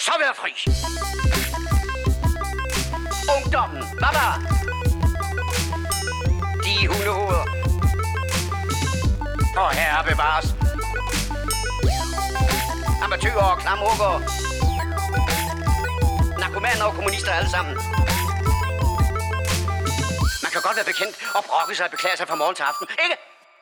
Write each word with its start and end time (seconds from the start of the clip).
så 0.00 0.12
være 0.22 0.34
fri. 0.40 0.52
Ungdommen, 3.36 3.82
baba. 4.02 4.26
De 6.64 6.74
hundehoveder. 6.90 7.44
Og 9.62 9.70
herre 9.78 10.02
bevares. 10.10 10.48
Amatøger 13.04 13.44
og 13.52 13.58
klamrukker. 13.62 14.12
Narkomaner 16.40 16.84
og 16.84 16.94
kommunister 16.94 17.32
alle 17.32 17.50
sammen. 17.50 17.74
Man 20.44 20.50
kan 20.54 20.60
godt 20.66 20.76
være 20.78 20.88
bekendt 20.92 21.14
og 21.36 21.42
brokke 21.48 21.74
sig 21.76 21.84
og 21.86 21.90
beklage 21.90 22.16
sig 22.16 22.26
fra 22.28 22.34
morgen 22.42 22.54
til 22.58 22.62
aften, 22.70 22.86
ikke? 23.04 23.16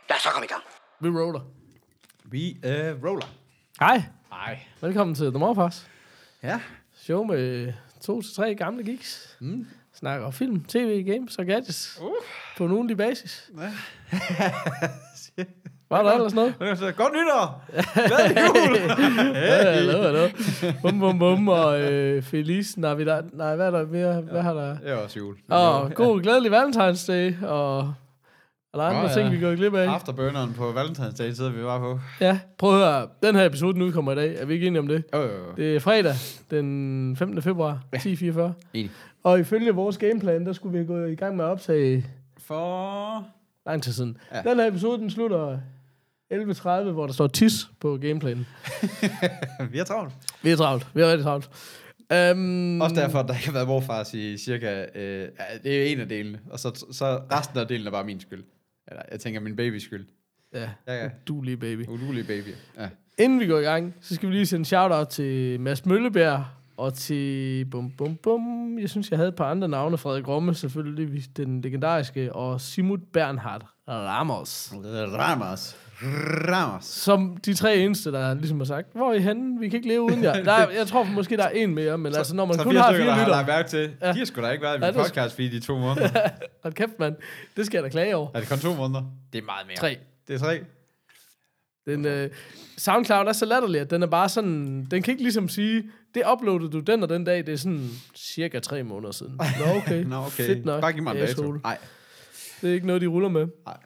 Lad 0.08 0.16
os 0.16 0.22
så 0.22 0.30
komme 0.34 0.46
i 0.48 0.52
gang. 0.54 0.62
Vi 1.00 1.08
roller. 1.08 1.40
Vi 2.24 2.42
øh, 2.64 3.04
roller. 3.04 3.28
Hej. 3.80 4.02
Ej. 4.32 4.58
Velkommen 4.80 5.14
til 5.14 5.26
The 5.30 5.38
Morfars. 5.38 5.86
Ja. 6.42 6.60
Show 6.96 7.24
med 7.24 7.72
to 8.00 8.22
til 8.22 8.34
tre 8.34 8.54
gamle 8.54 8.84
geeks. 8.84 9.36
Mm. 9.40 9.66
Snakker 9.94 10.30
film, 10.30 10.64
tv, 10.64 11.04
games 11.04 11.36
og 11.36 11.46
gadgets. 11.46 11.98
Uh. 12.02 12.08
På 12.56 12.64
en 12.64 12.72
ugentlig 12.72 12.96
basis. 12.96 13.50
Var 15.90 16.02
der 16.02 16.12
ellers 16.12 16.34
noget? 16.34 16.54
Godt 16.96 17.12
nytår! 17.12 17.64
Glædelig 18.08 18.36
jul! 18.46 18.76
Ja, 19.34 19.72
hallo, 19.72 20.02
hallo. 20.02 20.28
Bum, 20.82 21.00
bum, 21.00 21.18
bum, 21.18 21.48
og 21.48 21.80
øh, 21.80 22.22
Feliz 22.22 22.76
Navidad. 22.76 23.22
Nej, 23.32 23.56
hvad 23.56 23.66
er 23.66 23.70
der 23.70 23.86
mere? 23.86 24.20
Hvad 24.20 24.42
har 24.42 24.54
der? 24.54 24.78
Det 24.78 24.90
er 24.90 24.94
også 24.94 25.18
jul. 25.18 25.36
Og 25.48 25.92
god, 25.94 26.22
glædelig 26.22 26.52
Valentine's 26.52 27.12
Day, 27.12 27.42
og, 27.42 27.94
og 28.72 28.78
der 28.78 28.84
er 28.84 28.88
andre 28.88 29.02
Nå, 29.02 29.08
ja. 29.08 29.14
ting, 29.14 29.32
vi 29.32 29.40
går 29.40 29.54
glip 29.56 29.74
af. 29.74 29.86
Afterburneren 29.86 30.52
på 30.54 30.70
Valentine's 30.72 31.16
Day 31.16 31.32
sidder 31.32 31.50
vi 31.50 31.62
bare 31.62 31.80
på. 31.80 32.00
Ja, 32.20 32.40
prøv 32.58 32.70
at 32.70 32.86
høre. 32.86 33.08
Den 33.22 33.34
her 33.34 33.44
episode 33.46 33.74
den 33.74 33.82
udkommer 33.82 34.12
i 34.12 34.14
dag. 34.14 34.36
Er 34.38 34.44
vi 34.46 34.54
ikke 34.54 34.66
enige 34.66 34.80
om 34.80 34.88
det? 34.88 35.04
Jo, 35.14 35.20
jo, 35.20 35.28
jo. 35.28 35.54
Det 35.56 35.76
er 35.76 35.80
fredag, 35.80 36.14
den 36.50 37.16
15. 37.16 37.42
februar, 37.42 37.84
10.44. 37.96 38.40
Enig. 38.74 38.90
Og 39.22 39.40
ifølge 39.40 39.70
vores 39.70 39.98
gameplan, 39.98 40.46
der 40.46 40.52
skulle 40.52 40.78
vi 40.78 40.84
gå 40.86 41.04
i 41.04 41.14
gang 41.14 41.36
med 41.36 41.44
at 41.44 41.48
optage 41.48 42.06
For... 42.38 43.24
lang 43.66 43.82
tid 43.82 43.92
siden. 43.92 44.16
Ja. 44.32 44.36
Ja. 44.36 44.50
Den 44.50 44.58
her 44.58 44.66
episode, 44.66 44.98
den 44.98 45.10
slutter 45.10 45.58
11.30, 46.34 46.68
hvor 46.90 47.06
der 47.06 47.12
står 47.12 47.26
TIS 47.26 47.70
på 47.80 47.98
gameplanen. 48.02 48.46
vi 49.72 49.78
er 49.78 49.84
travlt. 49.84 50.12
Vi 50.42 50.50
er 50.50 50.56
travlt. 50.56 50.86
Vi 50.94 51.00
er 51.00 51.06
rigtig 51.06 51.24
travlt. 51.24 51.50
Um, 52.34 52.80
Også 52.80 52.96
derfor, 52.96 53.18
at 53.18 53.28
der 53.28 53.34
ikke 53.34 53.46
har 53.46 53.52
været 53.52 53.68
morfars 53.68 54.14
i 54.14 54.38
cirka... 54.38 54.84
Øh, 54.94 55.20
ja, 55.20 55.58
det 55.64 55.82
er 55.82 55.92
en 55.92 56.00
af 56.00 56.08
delene. 56.08 56.38
Og 56.50 56.58
så, 56.58 56.86
så 56.92 57.20
resten 57.32 57.58
af 57.58 57.66
delen 57.66 57.86
er 57.86 57.90
bare 57.90 58.04
min 58.04 58.20
skyld. 58.20 58.44
Eller, 58.88 59.02
jeg 59.12 59.20
tænker 59.20 59.40
min 59.40 59.56
babys 59.56 59.82
skyld. 59.82 60.06
Ja, 60.54 60.70
Ja, 60.86 61.02
ja. 61.02 61.10
du 61.28 61.42
lige 61.42 61.56
baby. 61.56 61.86
Udulig 61.88 62.26
baby. 62.26 62.48
Ja. 62.78 62.88
Inden 63.18 63.40
vi 63.40 63.46
går 63.46 63.58
i 63.58 63.62
gang, 63.62 63.94
så 64.00 64.14
skal 64.14 64.28
vi 64.28 64.34
lige 64.34 64.46
sende 64.46 64.64
shout-out 64.64 65.08
til 65.08 65.60
Mads 65.60 65.86
Møllebjerg 65.86 66.44
og 66.76 66.94
til 66.94 67.64
bum 67.64 67.90
bum 67.90 68.16
bum. 68.16 68.78
Jeg 68.78 68.90
synes, 68.90 69.10
jeg 69.10 69.18
havde 69.18 69.28
et 69.28 69.34
par 69.36 69.50
andre 69.50 69.68
navne. 69.68 69.98
Frederik 69.98 70.28
Romme 70.28 70.54
selvfølgelig, 70.54 71.36
den 71.36 71.60
legendariske, 71.60 72.32
og 72.32 72.60
Simut 72.60 73.00
Bernhard 73.12 73.66
Ramos. 73.88 74.72
Ramos. 74.74 75.76
Ramos. 76.02 76.84
Som 76.84 77.36
de 77.36 77.54
tre 77.54 77.76
eneste, 77.76 78.12
der 78.12 78.34
ligesom 78.34 78.58
har 78.58 78.64
sagt, 78.64 78.88
hvor 78.92 79.10
er 79.10 79.14
I 79.14 79.20
henne? 79.20 79.60
Vi 79.60 79.68
kan 79.68 79.76
ikke 79.76 79.88
leve 79.88 80.02
uden 80.02 80.22
jer. 80.24 80.42
Der 80.44 80.52
er, 80.52 80.70
jeg 80.70 80.86
tror 80.86 81.04
måske, 81.04 81.36
der 81.36 81.44
er 81.44 81.48
en 81.50 81.74
mere, 81.74 81.98
men 81.98 82.14
altså, 82.14 82.34
når 82.34 82.44
man 82.44 82.54
Så 82.56 82.62
kun 82.62 82.76
har 82.76 82.92
fire 82.92 83.00
der 83.06 83.10
har 83.12 83.18
lytter, 83.20 83.30
lagt 83.36 83.46
mærke 83.48 83.68
til. 83.68 83.90
Ja. 84.02 84.12
De 84.12 84.18
har 84.18 84.24
sgu 84.24 84.40
da 84.42 84.50
ikke 84.50 84.62
været 84.62 84.80
i 84.80 84.84
Ja, 84.84 84.90
min 84.92 85.00
er- 85.00 85.04
podcast 85.04 85.36
feed 85.36 85.52
i 85.52 85.60
to 85.60 85.78
måneder. 85.78 86.08
hold 86.62 86.74
kæft, 86.74 86.98
mand. 86.98 87.16
Det 87.56 87.66
skal 87.66 87.76
jeg 87.78 87.84
da 87.84 87.88
klage 87.88 88.16
over. 88.16 88.28
er 88.34 88.40
det 88.40 88.48
kun 88.48 88.58
to 88.58 88.74
måneder? 88.74 89.02
Det 89.32 89.38
er 89.38 89.44
meget 89.44 89.66
mere. 89.66 89.76
Tre. 89.76 89.98
Det 90.28 90.34
er 90.34 90.38
tre. 90.38 90.60
Den, 91.86 92.04
øh, 92.06 92.30
SoundCloud 92.78 93.26
er 93.26 93.32
så 93.32 93.46
latterlig, 93.46 93.80
at 93.80 93.90
den 93.90 94.02
er 94.02 94.06
bare 94.06 94.28
sådan... 94.28 94.84
Den 94.90 95.02
kan 95.02 95.12
ikke 95.12 95.22
ligesom 95.22 95.48
sige, 95.48 95.84
det 96.14 96.22
uploadede 96.32 96.70
du 96.70 96.80
den 96.80 97.02
og 97.02 97.08
den 97.08 97.24
dag, 97.24 97.46
det 97.46 97.48
er 97.52 97.56
sådan 97.56 97.88
cirka 98.16 98.58
tre 98.58 98.82
måneder 98.82 99.12
siden. 99.12 99.32
Nå, 99.60 99.74
okay. 99.76 100.04
Nå, 100.04 100.16
okay. 100.16 100.46
Fedt 100.46 100.64
nok. 100.64 100.80
Bare 100.80 100.92
giv 100.92 101.02
mig 101.02 101.10
en 101.10 101.26
dato. 101.26 101.52
Nej. 101.52 101.78
Det 102.60 102.70
er 102.70 102.74
ikke 102.74 102.86
noget, 102.86 103.02
de 103.02 103.06
ruller 103.06 103.28
med. 103.28 103.46
Nej. 103.66 103.76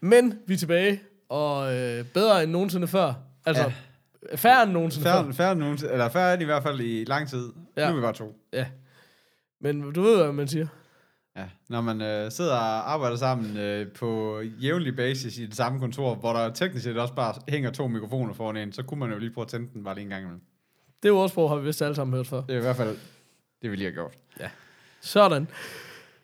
Men 0.00 0.38
vi 0.46 0.54
er 0.54 0.58
tilbage, 0.58 1.00
og 1.30 1.74
øh, 1.74 2.04
bedre 2.04 2.42
end 2.42 2.52
nogensinde 2.52 2.86
før. 2.88 3.14
Altså, 3.46 3.62
ja. 4.30 4.36
færre 4.36 4.62
end 4.62 4.72
nogensinde 4.72 5.04
Færre, 5.04 5.24
før. 5.24 5.32
færre, 5.32 5.54
nogen, 5.56 5.78
eller 5.90 6.08
færre 6.08 6.32
end 6.34 6.42
i 6.42 6.44
hvert 6.44 6.62
fald 6.62 6.80
i 6.80 7.04
lang 7.04 7.28
tid. 7.28 7.52
Ja. 7.76 7.82
Ja. 7.82 7.88
Nu 7.88 7.92
er 7.92 8.00
vi 8.00 8.02
bare 8.02 8.12
to. 8.12 8.36
Ja. 8.52 8.66
Men 9.60 9.92
du 9.92 10.02
ved, 10.02 10.22
hvad 10.22 10.32
man 10.32 10.48
siger. 10.48 10.66
Ja. 11.36 11.44
Når 11.68 11.80
man 11.80 12.00
øh, 12.00 12.30
sidder 12.32 12.52
og 12.54 12.92
arbejder 12.92 13.16
sammen 13.16 13.56
øh, 13.56 13.92
på 13.92 14.40
jævnlig 14.40 14.96
basis 14.96 15.38
i 15.38 15.46
det 15.46 15.56
samme 15.56 15.78
kontor, 15.80 16.14
hvor 16.14 16.32
der 16.32 16.50
teknisk 16.52 16.84
set 16.84 16.98
også 16.98 17.14
bare 17.14 17.34
hænger 17.48 17.70
to 17.70 17.88
mikrofoner 17.88 18.34
foran 18.34 18.56
en, 18.56 18.72
så 18.72 18.82
kunne 18.82 19.00
man 19.00 19.10
jo 19.12 19.18
lige 19.18 19.30
prøve 19.30 19.42
at 19.44 19.48
tænde 19.48 19.68
den 19.74 19.84
bare 19.84 19.94
lige 19.94 20.04
en 20.04 20.10
gang 20.10 20.22
imellem. 20.22 20.42
Det 21.02 21.08
er 21.08 21.12
ordsprog, 21.12 21.48
har 21.50 21.56
vi 21.56 21.66
vist 21.66 21.82
alle 21.82 21.94
sammen 21.94 22.16
hørt 22.16 22.26
før. 22.26 22.40
Det 22.40 22.54
er 22.54 22.58
i 22.58 22.62
hvert 22.62 22.76
fald 22.76 22.96
det, 23.62 23.70
vi 23.70 23.76
lige 23.76 23.84
har 23.86 23.92
gjort. 23.92 24.12
Sådan. 25.00 25.48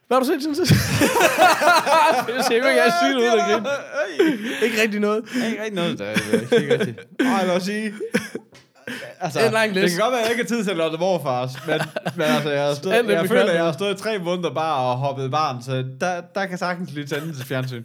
Hvad 0.07 0.17
har 0.17 0.21
du 0.21 0.27
set 0.27 0.43
siden 0.43 0.57
sidst? 0.57 0.73
jeg 2.37 2.45
siger 2.45 2.57
ikke, 2.57 2.69
jeg 2.69 2.93
sige 3.03 3.15
noget, 3.15 3.33
der 3.33 3.45
grine. 3.45 3.69
Ikke 4.63 4.83
rigtig 4.83 5.01
noget. 5.01 5.25
Det 5.35 5.47
ikke 5.51 5.63
rigtig 5.63 5.75
noget, 5.75 5.99
der 5.99 6.05
er 6.05 6.17
øh, 6.33 6.63
ikke 6.63 6.79
rigtigt. 6.79 6.99
Ej, 7.21 7.47
lad 7.47 7.57
os 7.57 7.63
sige. 7.63 7.95
Altså, 9.21 9.39
Det 9.39 9.45
er 9.45 9.49
en 9.49 9.55
lang 9.55 9.75
det 9.75 9.83
liste. 9.83 9.97
kan 9.97 10.05
godt 10.05 10.13
være, 10.13 10.21
at 10.21 10.25
jeg 10.25 10.33
ikke 10.33 10.43
har 10.43 10.57
tid 10.57 10.65
til 10.65 10.81
at 10.81 10.93
det 10.93 11.01
morfars, 11.01 11.67
men, 11.67 11.81
men 12.17 12.27
altså, 12.27 12.51
jeg, 12.51 12.67
har 12.67 12.75
stået, 12.75 13.05
det, 13.05 13.13
jeg 13.13 13.29
føler, 13.29 13.45
at 13.45 13.55
jeg 13.55 13.65
har 13.65 13.73
stået 13.73 13.95
i 13.99 14.03
tre 14.03 14.19
måneder 14.19 14.55
bare 14.55 14.77
og 14.91 14.97
hoppet 14.97 15.31
barn, 15.31 15.63
så 15.63 15.85
der, 16.01 16.21
der 16.35 16.47
kan 16.47 16.59
sagtens 16.59 16.93
lige 16.93 17.07
tænde 17.07 17.35
til 17.35 17.47
fjernsyn. 17.47 17.85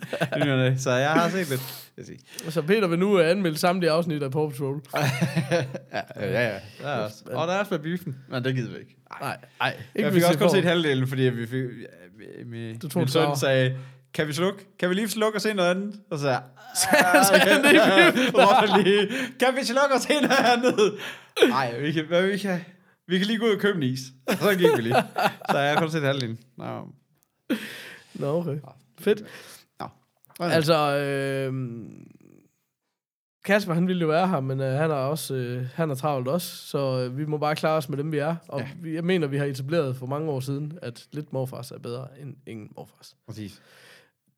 så 0.83 0.91
jeg 0.91 1.09
har 1.09 1.29
set 1.29 1.49
lidt. 1.49 1.61
Jeg 1.97 2.05
sige. 2.05 2.19
Så 2.49 2.61
Peter 2.61 2.87
vil 2.87 2.99
nu 2.99 3.19
anmelde 3.19 3.57
samtlige 3.57 3.91
afsnit 3.91 4.23
af 4.23 4.31
Paw 4.31 4.49
Patrol. 4.49 4.81
ja, 4.95 5.61
ja, 6.19 6.47
ja. 6.47 6.59
Der 6.81 6.87
er 6.87 7.03
også. 7.03 7.23
Og 7.33 7.47
der 7.47 7.53
er 7.53 7.59
også 7.59 7.73
med 7.73 7.79
biffen, 7.79 8.15
men 8.29 8.43
det 8.43 8.55
gider 8.55 8.71
vi 8.71 8.79
ikke. 8.79 8.95
Nej, 9.21 9.37
nej. 9.59 9.75
Jeg 9.95 10.13
fik 10.13 10.23
også 10.23 10.39
kun 10.39 10.49
set 10.49 10.63
halvdelen, 10.63 11.07
fordi 11.07 11.21
vi 11.21 11.47
fik, 11.47 11.61
ja, 11.61 12.43
med, 12.45 12.79
Du 12.79 12.87
tog 12.87 12.99
min 12.99 13.07
en 13.07 13.11
søn 13.11 13.35
sagde, 13.35 13.75
kan 14.13 14.27
vi 14.27 14.33
slukke? 14.33 14.65
Kan 14.79 14.89
vi 14.89 14.93
lige 14.95 15.09
slukke 15.09 15.37
og 15.37 15.41
se 15.41 15.53
noget 15.53 15.69
andet? 15.69 15.99
Og 16.11 16.19
så 16.19 16.27
jeg, 16.29 16.43
sagde 17.29 17.41
han 17.41 17.63
det 17.63 17.71
i 17.71 17.75
Hvorfor 18.31 18.77
lige? 18.83 19.07
Kan 19.39 19.55
vi 19.55 19.63
slukke 19.65 19.95
og 19.95 20.01
se 20.01 20.13
noget 20.13 20.45
andet? 20.45 20.93
Nej, 21.49 21.79
vi 21.79 21.91
kan, 21.91 22.05
hvad, 22.07 22.27
vi 22.27 22.37
kan, 22.37 22.59
vi 23.07 23.17
kan 23.17 23.27
lige 23.27 23.39
gå 23.39 23.45
ud 23.45 23.51
og 23.55 23.59
købe 23.59 23.77
en 23.77 23.83
is. 23.83 23.99
Og 24.27 24.33
så 24.43 24.49
gik 24.55 24.77
vi 24.77 24.81
lige. 24.81 24.95
Så 25.51 25.57
jeg 25.57 25.77
kun 25.77 25.91
set 25.91 26.01
halvdelen. 26.03 26.39
Nå. 26.57 26.87
Nå, 28.13 28.27
okay. 28.39 28.57
Fedt. 28.99 29.23
Nå. 29.79 29.87
Altså, 30.39 30.97
øh, 30.97 31.53
Kasper, 33.45 33.73
han 33.73 33.87
ville 33.87 34.01
jo 34.01 34.07
være 34.07 34.27
her, 34.27 34.39
men 34.39 34.59
øh, 34.61 34.73
han 34.79 34.91
er 34.91 34.95
også 34.95 35.33
øh, 35.35 35.65
han 35.75 35.91
er 35.91 35.95
travlt 35.95 36.27
også, 36.27 36.55
så 36.67 36.99
øh, 37.05 37.17
vi 37.17 37.25
må 37.25 37.37
bare 37.37 37.55
klare 37.55 37.77
os 37.77 37.89
med 37.89 37.97
dem, 37.97 38.11
vi 38.11 38.17
er. 38.17 38.35
Og 38.47 38.59
Ja. 38.59 38.65
ja. 38.65 38.71
vi, 38.81 38.95
jeg 38.95 39.03
mener, 39.03 39.27
vi 39.27 39.37
har 39.37 39.45
etableret 39.45 39.95
for 39.95 40.05
mange 40.05 40.31
år 40.31 40.39
siden, 40.39 40.79
at 40.81 41.07
lidt 41.11 41.33
morfars 41.33 41.71
er 41.71 41.79
bedre 41.79 42.07
end 42.21 42.35
ingen 42.47 42.69
morfars. 42.75 43.15
Præcis. 43.27 43.61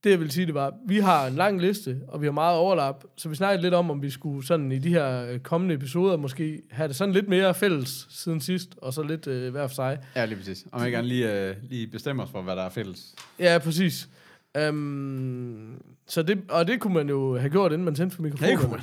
Det 0.03 0.09
jeg 0.09 0.19
vil 0.19 0.31
sige, 0.31 0.45
det 0.45 0.53
var, 0.53 0.73
vi 0.87 0.99
har 0.99 1.27
en 1.27 1.35
lang 1.35 1.61
liste, 1.61 2.01
og 2.07 2.21
vi 2.21 2.25
har 2.27 2.31
meget 2.31 2.57
overlap, 2.57 3.03
så 3.15 3.29
vi 3.29 3.35
snakkede 3.35 3.61
lidt 3.61 3.73
om, 3.73 3.91
om 3.91 4.01
vi 4.01 4.09
skulle 4.09 4.45
sådan 4.47 4.71
i 4.71 4.79
de 4.79 4.89
her 4.89 5.25
øh, 5.31 5.39
kommende 5.39 5.75
episoder 5.75 6.17
måske 6.17 6.61
have 6.71 6.87
det 6.87 6.95
sådan 6.95 7.13
lidt 7.13 7.27
mere 7.29 7.53
fælles 7.53 8.07
siden 8.09 8.41
sidst, 8.41 8.69
og 8.77 8.93
så 8.93 9.03
lidt 9.03 9.27
øh, 9.27 9.51
hver 9.51 9.67
for 9.67 9.75
sig. 9.75 9.97
Ja, 10.15 10.25
lige 10.25 10.37
præcis. 10.37 10.65
Om 10.71 10.81
jeg 10.83 10.91
gerne 10.91 11.07
lige, 11.07 11.49
uh, 11.49 11.69
lige 11.69 11.87
bestemmer 11.87 12.23
os 12.23 12.29
for, 12.31 12.41
hvad 12.41 12.55
der 12.55 12.63
er 12.63 12.69
fælles. 12.69 13.15
Ja, 13.39 13.57
præcis. 13.63 14.09
Um, 14.69 15.81
så 16.07 16.23
det, 16.23 16.41
og 16.49 16.67
det 16.67 16.79
kunne 16.79 16.93
man 16.93 17.09
jo 17.09 17.37
have 17.37 17.49
gjort, 17.49 17.71
inden 17.71 17.85
man 17.85 17.95
tændte 17.95 18.15
for 18.15 18.23
mikrofonen. 18.23 18.57
Kunne 18.57 18.81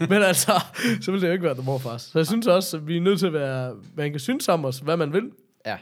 Men 0.10 0.22
altså, 0.22 0.52
så 1.00 1.10
ville 1.10 1.22
det 1.22 1.28
jo 1.28 1.32
ikke 1.32 1.44
være 1.44 1.54
The 1.54 1.62
Morfars. 1.64 2.02
Så 2.02 2.18
jeg 2.18 2.26
synes 2.26 2.46
også, 2.46 2.76
at 2.76 2.86
vi 2.86 2.96
er 2.96 3.00
nødt 3.00 3.18
til 3.18 3.26
at 3.26 3.32
være... 3.32 3.76
Man 3.94 4.10
kan 4.10 4.20
synes 4.20 4.48
om 4.48 4.64
os, 4.64 4.78
hvad 4.78 4.96
man 4.96 5.12
vil, 5.12 5.30
Ja. 5.66 5.76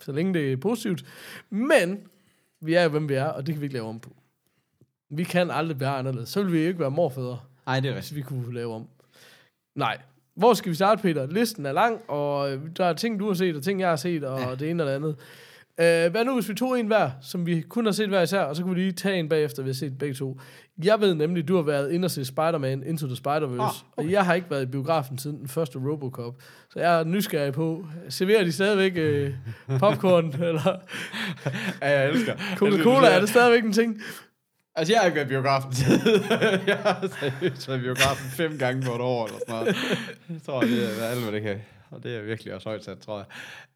så 0.00 0.12
længe 0.12 0.34
det 0.34 0.52
er 0.52 0.56
positivt. 0.56 1.04
Men 1.50 1.98
vi 2.60 2.74
er 2.74 2.82
jo, 2.82 2.88
hvem 2.88 3.08
vi 3.08 3.14
er, 3.14 3.24
og 3.24 3.46
det 3.46 3.54
kan 3.54 3.60
vi 3.60 3.66
ikke 3.66 3.74
lave 3.74 3.86
om 3.88 4.00
på. 4.00 4.16
Vi 5.12 5.24
kan 5.24 5.50
aldrig 5.50 5.80
være 5.80 5.96
anderledes. 5.96 6.28
Så 6.28 6.42
vil 6.42 6.52
vi 6.52 6.58
ikke 6.58 6.80
være 6.80 6.90
morfædre, 6.90 7.38
Nej, 7.66 7.80
det 7.80 7.88
er 7.88 7.92
hvis 7.92 8.02
rigtigt. 8.04 8.16
vi 8.16 8.22
kunne 8.22 8.54
lave 8.54 8.74
om. 8.74 8.86
Nej. 9.76 9.98
Hvor 10.34 10.54
skal 10.54 10.70
vi 10.70 10.74
starte, 10.74 11.02
Peter? 11.02 11.26
Listen 11.26 11.66
er 11.66 11.72
lang, 11.72 12.10
og 12.10 12.52
øh, 12.52 12.60
der 12.76 12.84
er 12.84 12.92
ting, 12.92 13.20
du 13.20 13.26
har 13.26 13.34
set, 13.34 13.56
og 13.56 13.62
ting, 13.62 13.80
jeg 13.80 13.88
har 13.88 13.96
set, 13.96 14.24
og 14.24 14.40
ja. 14.40 14.54
det 14.54 14.70
ene 14.70 14.82
og 14.82 14.88
det 14.88 14.94
andet. 14.94 15.16
Uh, 15.78 16.12
hvad 16.12 16.24
nu, 16.24 16.34
hvis 16.34 16.48
vi 16.48 16.54
tog 16.54 16.80
en 16.80 16.86
hver, 16.86 17.10
som 17.20 17.46
vi 17.46 17.60
kun 17.60 17.84
har 17.84 17.92
set 17.92 18.08
hver 18.08 18.22
især, 18.22 18.40
og 18.40 18.56
så 18.56 18.62
kunne 18.62 18.74
vi 18.74 18.80
lige 18.80 18.92
tage 18.92 19.18
en 19.18 19.28
bagefter, 19.28 19.62
vi 19.62 19.68
har 19.68 19.74
set 19.74 19.98
begge 19.98 20.14
to. 20.14 20.40
Jeg 20.84 21.00
ved 21.00 21.14
nemlig, 21.14 21.48
du 21.48 21.56
har 21.56 21.62
været 21.62 21.92
inde 21.92 22.06
og 22.06 22.10
se 22.10 22.24
Spider-Man 22.24 22.82
Into 22.82 23.06
the 23.06 23.16
Spider-Verse, 23.16 23.62
oh, 23.62 23.68
okay. 23.68 23.76
og 23.96 24.10
jeg 24.10 24.24
har 24.26 24.34
ikke 24.34 24.50
været 24.50 24.62
i 24.62 24.66
biografen 24.66 25.18
siden 25.18 25.38
den 25.38 25.48
første 25.48 25.78
Robocop. 25.78 26.34
Så 26.70 26.80
jeg 26.80 27.00
er 27.00 27.04
nysgerrig 27.04 27.52
på, 27.52 27.86
serverer 28.08 28.44
de 28.44 28.52
stadigvæk 28.52 28.92
uh, 29.68 29.78
popcorn, 29.80 30.26
eller 30.42 30.76
Ja, 31.82 32.00
jeg 32.00 32.08
elsker. 32.08 32.34
Coca-Cola, 32.56 33.06
er 33.06 33.20
det 33.20 33.28
stadigvæk 33.28 33.64
en 33.64 33.72
ting? 33.72 34.02
Altså, 34.74 34.92
jeg 34.92 35.00
har 35.00 35.06
ikke 35.06 35.16
været 35.16 35.28
biografen. 35.28 35.72
jeg 36.66 36.76
har 36.78 37.08
seriøst 37.20 37.68
været 37.68 37.80
biografen 37.80 38.30
fem 38.30 38.58
gange 38.58 38.82
på 38.82 38.94
et 38.94 39.00
år, 39.00 39.26
eller 39.26 39.38
sådan 39.48 39.54
noget. 39.60 39.76
Jeg 40.30 40.42
tror, 40.46 40.60
det 40.60 41.02
er 41.02 41.06
alt, 41.06 41.22
hvad 41.22 41.32
det 41.32 41.42
kan. 41.42 41.58
Og 41.90 42.02
det 42.02 42.16
er 42.16 42.22
virkelig 42.22 42.54
også 42.54 42.68
højt 42.68 42.84
sat, 42.84 42.98
tror 42.98 43.18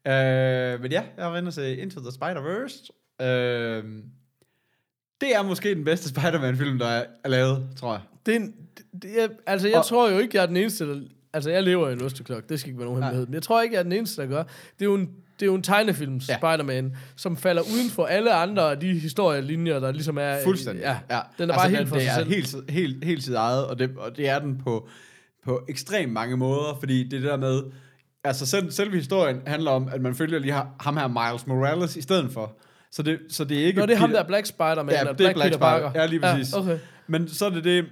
jeg. 0.05 0.73
Øh, 0.75 0.81
men 0.81 0.91
ja, 0.91 1.03
jeg 1.17 1.23
har 1.23 1.29
været 1.29 1.41
inde 1.41 1.49
og 1.49 1.53
se 1.53 1.77
Into 1.77 1.99
the 1.99 2.09
Spider-Verse. 2.09 2.89
Øh, 3.25 3.83
det 5.21 5.35
er 5.35 5.43
måske 5.43 5.75
den 5.75 5.83
bedste 5.83 6.09
Spider-Man-film, 6.09 6.79
der 6.79 6.87
er, 6.87 7.05
lavet, 7.29 7.67
tror 7.79 7.91
jeg. 7.93 8.01
Det 8.25 8.35
er 8.35 8.39
en, 8.39 8.55
det, 9.01 9.31
altså, 9.47 9.67
jeg 9.67 9.77
Og- 9.77 9.85
tror 9.85 10.09
jo 10.11 10.17
ikke, 10.17 10.37
jeg 10.37 10.43
er 10.43 10.47
den 10.47 10.57
eneste, 10.57 10.89
der... 10.93 11.01
Altså, 11.33 11.49
jeg 11.51 11.63
lever 11.63 11.89
i 11.89 11.93
en 11.93 12.01
osteklok. 12.01 12.49
Det 12.49 12.59
skal 12.59 12.69
ikke 12.69 12.79
være 12.79 12.87
nogen 12.87 13.03
hemmelighed. 13.03 13.25
Men 13.27 13.33
jeg 13.33 13.43
tror 13.43 13.61
ikke, 13.61 13.73
jeg 13.73 13.79
er 13.79 13.83
den 13.83 13.91
eneste, 13.91 14.21
der 14.21 14.27
gør. 14.27 14.43
Det 14.43 14.81
er 14.81 14.85
jo 14.85 14.95
en, 14.95 15.09
det 15.39 15.41
er 15.41 15.45
jo 15.45 15.55
en 15.55 15.63
tegnefilm, 15.63 16.15
ja. 16.29 16.37
Spider-Man, 16.37 16.95
som 17.15 17.37
falder 17.37 17.61
uden 17.61 17.89
for 17.89 18.05
alle 18.05 18.33
andre 18.33 18.71
af 18.71 18.79
de 18.79 18.99
historielinjer, 18.99 19.79
der 19.79 19.91
ligesom 19.91 20.17
er... 20.17 20.35
Fuldstændig. 20.43 20.81
Ja, 20.83 20.97
ja. 21.11 21.19
Den 21.37 21.49
er 21.49 21.53
bare 21.55 21.69
helt 21.69 21.87
for 21.89 21.95
det 21.95 22.03
sig 22.03 22.09
er 22.11 22.15
selv. 22.15 22.29
Helt, 22.29 22.55
helt, 22.69 23.05
helt 23.05 23.23
sit 23.23 23.33
eget, 23.33 23.65
og 23.65 23.79
det, 23.79 23.91
og 23.97 24.17
det 24.17 24.29
er 24.29 24.39
den 24.39 24.57
på, 24.63 24.89
på 25.45 25.61
ekstremt 25.69 26.13
mange 26.13 26.37
måder, 26.37 26.77
fordi 26.79 27.03
det 27.09 27.25
er 27.25 27.29
der 27.29 27.37
med, 27.37 27.61
altså 28.23 28.45
selv, 28.45 28.71
selve 28.71 28.95
historien 28.95 29.41
handler 29.47 29.71
om, 29.71 29.89
at 29.93 30.01
man 30.01 30.15
følger 30.15 30.39
lige 30.39 30.53
ham- 30.53 30.67
ham 30.79 30.97
her 30.97 31.07
Miles 31.07 31.47
Morales 31.47 31.95
i 31.95 32.01
stedet 32.01 32.31
for. 32.31 32.53
Så 32.91 33.01
det, 33.03 33.19
så 33.29 33.43
det 33.43 33.61
er 33.61 33.65
ikke... 33.65 33.79
Nå, 33.79 33.85
det 33.85 33.93
er 33.93 33.97
ham 33.97 34.09
Peter- 34.09 34.19
der 34.21 34.27
Black 34.27 34.45
Spider-Man, 34.45 34.93
Ja, 34.95 34.99
eller 34.99 35.13
det 35.13 35.25
er 35.27 35.33
Black, 35.33 35.35
Black 35.35 35.47
Peter. 35.49 35.59
Parker. 35.59 35.91
Ja, 35.95 36.05
lige 36.05 36.19
præcis. 36.19 36.53
Ja, 36.53 36.59
okay. 36.59 36.77
Men 37.07 37.27
så 37.29 37.45
er 37.45 37.49
det 37.49 37.63
det, 37.63 37.85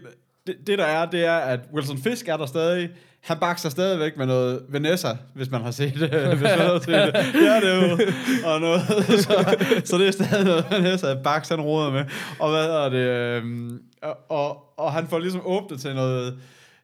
det, 0.48 0.56
det 0.68 0.78
der 0.78 0.86
er, 0.86 1.06
det 1.10 1.26
er, 1.26 1.36
at 1.38 1.60
Wilson 1.74 1.98
Fisk 1.98 2.28
er 2.28 2.38
der 2.38 2.46
stadig. 2.46 2.90
Han 3.26 3.38
bakser 3.40 3.70
stadigvæk 3.70 4.18
med 4.18 4.26
noget 4.26 4.62
Vanessa, 4.70 5.10
hvis 5.34 5.52
man 5.52 5.62
har 5.62 5.72
set 5.72 5.94
det. 5.94 6.10
hvis 6.38 6.42
man 6.42 6.60
har 6.60 6.80
set 6.80 6.88
det. 6.88 7.14
Det 7.34 7.48
er 7.48 7.88
jo. 7.90 7.98
Og 8.46 8.62
noget, 8.62 8.82
så, 9.24 9.56
så 9.86 9.98
det 9.98 10.08
er 10.08 10.12
stadig 10.12 10.46
noget 10.46 10.66
Vanessa, 10.72 11.14
Baks 11.24 11.50
han 11.50 11.62
roder 11.62 11.92
med. 11.92 12.06
Og 12.40 12.50
hvad 12.50 12.64
hedder 12.64 12.90
det? 12.90 12.98
øhm, 13.44 13.82
Og, 14.30 14.80
og, 14.80 14.92
han 14.94 15.08
får 15.08 15.20
ligesom 15.20 15.42
åbnet 15.46 15.80
til 15.82 15.96
noget 15.96 16.38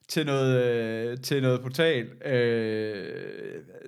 til 0.07 0.25
noget, 0.25 0.63
øh, 0.63 1.17
til 1.17 1.41
noget 1.41 1.61
portal, 1.61 2.05
øh, 2.25 2.95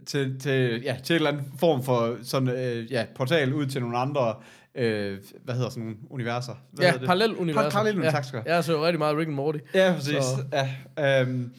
til, 0.06 0.40
til, 0.40 0.82
ja, 0.84 0.96
til 1.04 1.14
en 1.14 1.16
eller 1.18 1.30
anden 1.32 1.46
form 1.60 1.84
for 1.84 2.16
sådan, 2.24 2.50
øh, 2.50 2.92
ja, 2.92 3.06
portal 3.16 3.54
ud 3.54 3.66
til 3.66 3.82
nogle 3.82 3.98
andre, 3.98 4.36
øh, 4.76 5.18
hvad 5.44 5.56
hedder 5.56 5.70
sådan 5.70 5.84
nogle 5.84 5.98
universer? 6.10 6.54
Hvad 6.72 6.86
Ja, 6.86 6.92
hedder 6.92 7.00
det? 7.00 7.08
parallel 7.08 7.36
univers. 7.36 7.74
Parallel 7.74 7.96
univers, 7.96 8.14
tak 8.14 8.24
skal 8.26 8.40
du 8.40 8.44
have. 8.46 8.56
Jeg 8.56 8.64
så 8.64 8.86
rigtig 8.86 9.00
meget 9.00 9.18
Rick 9.18 9.28
and 9.28 9.36
Morty. 9.36 9.60
Ja, 9.74 9.94
præcis. 9.98 10.16
Så- 10.16 10.44
Ja, 10.98 11.22
øhm, 11.22 11.52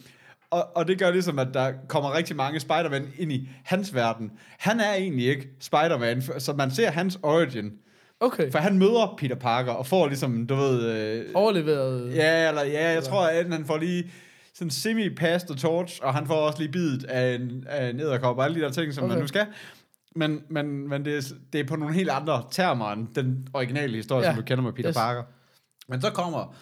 og, 0.54 0.76
og 0.76 0.88
det 0.88 0.98
gør 0.98 1.10
ligesom, 1.10 1.38
at 1.38 1.48
der 1.54 1.72
kommer 1.88 2.16
rigtig 2.16 2.36
mange 2.36 2.60
Spider-Man 2.60 3.12
ind 3.18 3.32
i 3.32 3.48
hans 3.64 3.94
verden. 3.94 4.30
Han 4.58 4.80
er 4.80 4.94
egentlig 4.94 5.26
ikke 5.26 5.48
Spider-Man, 5.60 6.22
så 6.38 6.52
man 6.52 6.70
ser 6.70 6.90
hans 6.90 7.18
origin. 7.22 7.72
Okay. 8.20 8.50
For 8.52 8.58
han 8.58 8.78
møder 8.78 9.14
Peter 9.18 9.36
Parker 9.36 9.72
og 9.72 9.86
får 9.86 10.06
ligesom, 10.06 10.46
du 10.46 10.54
ved... 10.54 10.90
Øh, 10.90 11.24
Overleveret. 11.34 12.14
ja, 12.14 12.48
eller, 12.48 12.62
ja, 12.64 12.92
jeg 12.92 13.04
tror, 13.04 13.26
at 13.26 13.52
han 13.52 13.64
får 13.64 13.78
lige 13.78 14.10
sådan 14.54 14.70
semi-past 14.70 15.50
og 15.50 15.56
torch, 15.56 16.00
og 16.02 16.14
han 16.14 16.26
får 16.26 16.34
også 16.34 16.58
lige 16.58 16.72
bidet 16.72 17.04
af 17.04 17.34
en, 17.34 17.64
af 17.68 17.90
en 17.90 18.00
æderkop 18.00 18.38
og 18.38 18.44
alle 18.44 18.60
de 18.60 18.64
der 18.64 18.70
ting, 18.70 18.94
som 18.94 19.04
okay. 19.04 19.12
Man 19.12 19.20
nu 19.20 19.26
skal. 19.26 19.46
Men, 20.16 20.42
men, 20.50 20.88
men 20.88 21.04
det, 21.04 21.16
er, 21.16 21.34
det 21.52 21.60
er 21.60 21.64
på 21.64 21.76
nogle 21.76 21.94
helt 21.94 22.10
andre 22.10 22.44
termer 22.50 22.92
end 22.92 23.06
den 23.14 23.48
originale 23.54 23.96
historie. 23.96 24.26
Ja. 24.26 24.32
som 24.32 24.42
du 24.42 24.46
kender 24.46 24.64
med 24.64 24.72
Peter 24.72 24.88
Yes. 24.88 24.96
Parker. 24.96 25.22
Men 25.88 26.00
så 26.00 26.10
kommer, 26.10 26.54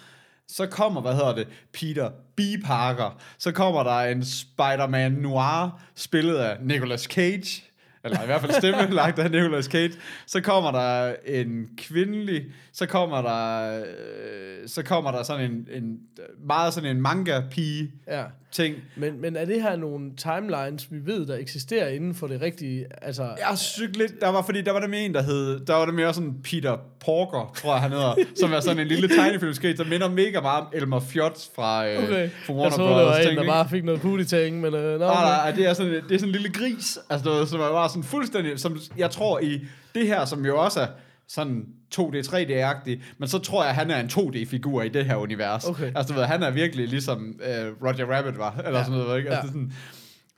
så 0.49 0.67
kommer, 0.67 1.01
hvad 1.01 1.15
hedder 1.15 1.35
det, 1.35 1.49
Peter 1.73 2.11
B. 2.37 2.41
Parker. 2.65 3.21
Så 3.39 3.53
kommer 3.53 3.83
der 3.83 3.99
en 3.99 4.25
Spider-Man 4.25 5.13
Noir, 5.13 5.81
spillet 5.95 6.37
af 6.37 6.57
Nicolas 6.61 7.03
Cage. 7.03 7.65
Eller 8.05 8.23
i 8.23 8.27
hvert 8.27 8.41
fald 8.41 8.53
stemme 8.53 8.95
lagt 8.95 9.19
af 9.19 9.31
Nicolas 9.31 9.65
Cage. 9.65 9.93
Så 10.27 10.41
kommer 10.41 10.71
der 10.71 11.15
en 11.27 11.67
kvindelig, 11.77 12.45
så 12.73 12.87
kommer 12.87 13.23
der, 13.23 13.79
øh, 13.81 14.69
så 14.69 14.83
kommer 14.83 15.11
der 15.11 15.23
sådan 15.23 15.51
en, 15.51 15.69
en 15.71 15.99
meget 16.47 16.75
sådan 16.75 16.97
en 16.97 17.03
manga-pige 17.03 17.93
Ja 18.07 18.25
ting. 18.53 18.77
Men, 18.97 19.21
men 19.21 19.37
er 19.37 19.45
det 19.45 19.63
her 19.63 19.77
nogle 19.77 20.11
timelines, 20.17 20.93
vi 20.93 21.07
ved, 21.07 21.27
der 21.27 21.37
eksisterer 21.37 21.89
inden 21.89 22.15
for 22.15 22.27
det 22.27 22.41
rigtige? 22.41 22.87
Altså, 23.03 23.23
Jeg 23.23 23.59
synes 23.59 23.97
lidt, 23.97 24.21
der 24.21 24.29
var, 24.29 24.43
fordi 24.43 24.63
der 24.63 24.73
var 24.73 24.81
der 24.81 24.89
med 24.89 25.05
en, 25.05 25.15
der 25.15 25.23
hed, 25.23 25.61
der 25.67 25.75
var 25.75 25.85
der 25.85 25.93
mere 25.93 26.15
sådan 26.15 26.35
Peter 26.45 26.77
Porker, 27.05 27.53
tror 27.57 27.73
jeg 27.73 27.83
han 27.83 27.91
hedder, 27.91 28.15
som 28.41 28.53
er 28.53 28.61
sådan 28.61 28.81
en 28.81 28.87
lille 28.87 29.09
tegnefilmskate, 29.09 29.77
der 29.77 29.85
minder 29.85 30.09
mega 30.09 30.41
meget 30.41 30.61
om 30.61 30.67
Elmer 30.75 31.01
Fjot 31.01 31.39
fra, 31.55 31.89
øh, 31.89 31.99
okay. 31.99 32.31
fra 32.31 32.53
Jeg 32.53 32.57
Warner 32.57 32.77
troede, 32.77 32.95
det 32.99 33.07
var 33.07 33.17
en, 33.17 33.25
der 33.25 33.31
ikke? 33.31 33.45
bare 33.45 33.69
fik 33.69 33.85
noget 33.85 34.01
pooty-ting, 34.01 34.61
men... 34.61 34.75
Øh, 34.75 35.01
nå, 35.01 35.07
Nej, 35.07 35.25
nej, 35.25 35.51
det 35.51 35.67
er 35.67 35.73
sådan, 35.75 35.93
det 35.93 36.15
er 36.15 36.19
sådan 36.19 36.29
en 36.29 36.33
lille 36.33 36.53
gris, 36.53 36.99
altså 37.11 37.47
som 37.47 37.61
er 37.61 37.69
bare 37.71 37.89
sådan 37.89 38.05
fuldstændig, 38.05 38.59
som 38.61 38.79
jeg 38.97 39.11
tror 39.11 39.41
i 39.41 39.61
det 39.95 40.07
her, 40.07 40.25
som 40.25 40.47
jo 40.47 40.63
også 40.65 40.81
er 40.81 40.87
sådan 41.29 41.65
2D, 41.99 42.27
3D-agtig, 42.27 43.03
men 43.19 43.29
så 43.29 43.39
tror 43.39 43.63
jeg, 43.63 43.71
at 43.71 43.77
han 43.77 43.91
er 43.91 44.01
en 44.01 44.07
2D-figur 44.07 44.83
i 44.83 44.89
det 44.89 45.05
her 45.05 45.17
univers. 45.17 45.65
Okay. 45.65 45.93
Altså, 45.97 46.15
du 46.15 46.19
ved, 46.19 46.27
han 46.27 46.43
er 46.43 46.51
virkelig 46.51 46.89
ligesom 46.89 47.41
øh, 47.45 47.73
Roger 47.83 48.07
Rabbit 48.17 48.39
var, 48.39 48.57
eller 48.67 48.79
Ja. 48.79 48.85
sådan 48.85 48.99
noget, 48.99 49.19
ikke? 49.19 49.31
Altså, 49.31 49.47
Ja. 49.47 49.53
sådan, 49.53 49.73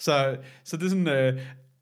så, 0.00 0.36
så 0.64 0.76
det 0.76 0.84
er 0.84 0.88
sådan, 0.88 1.08
øh, 1.08 1.40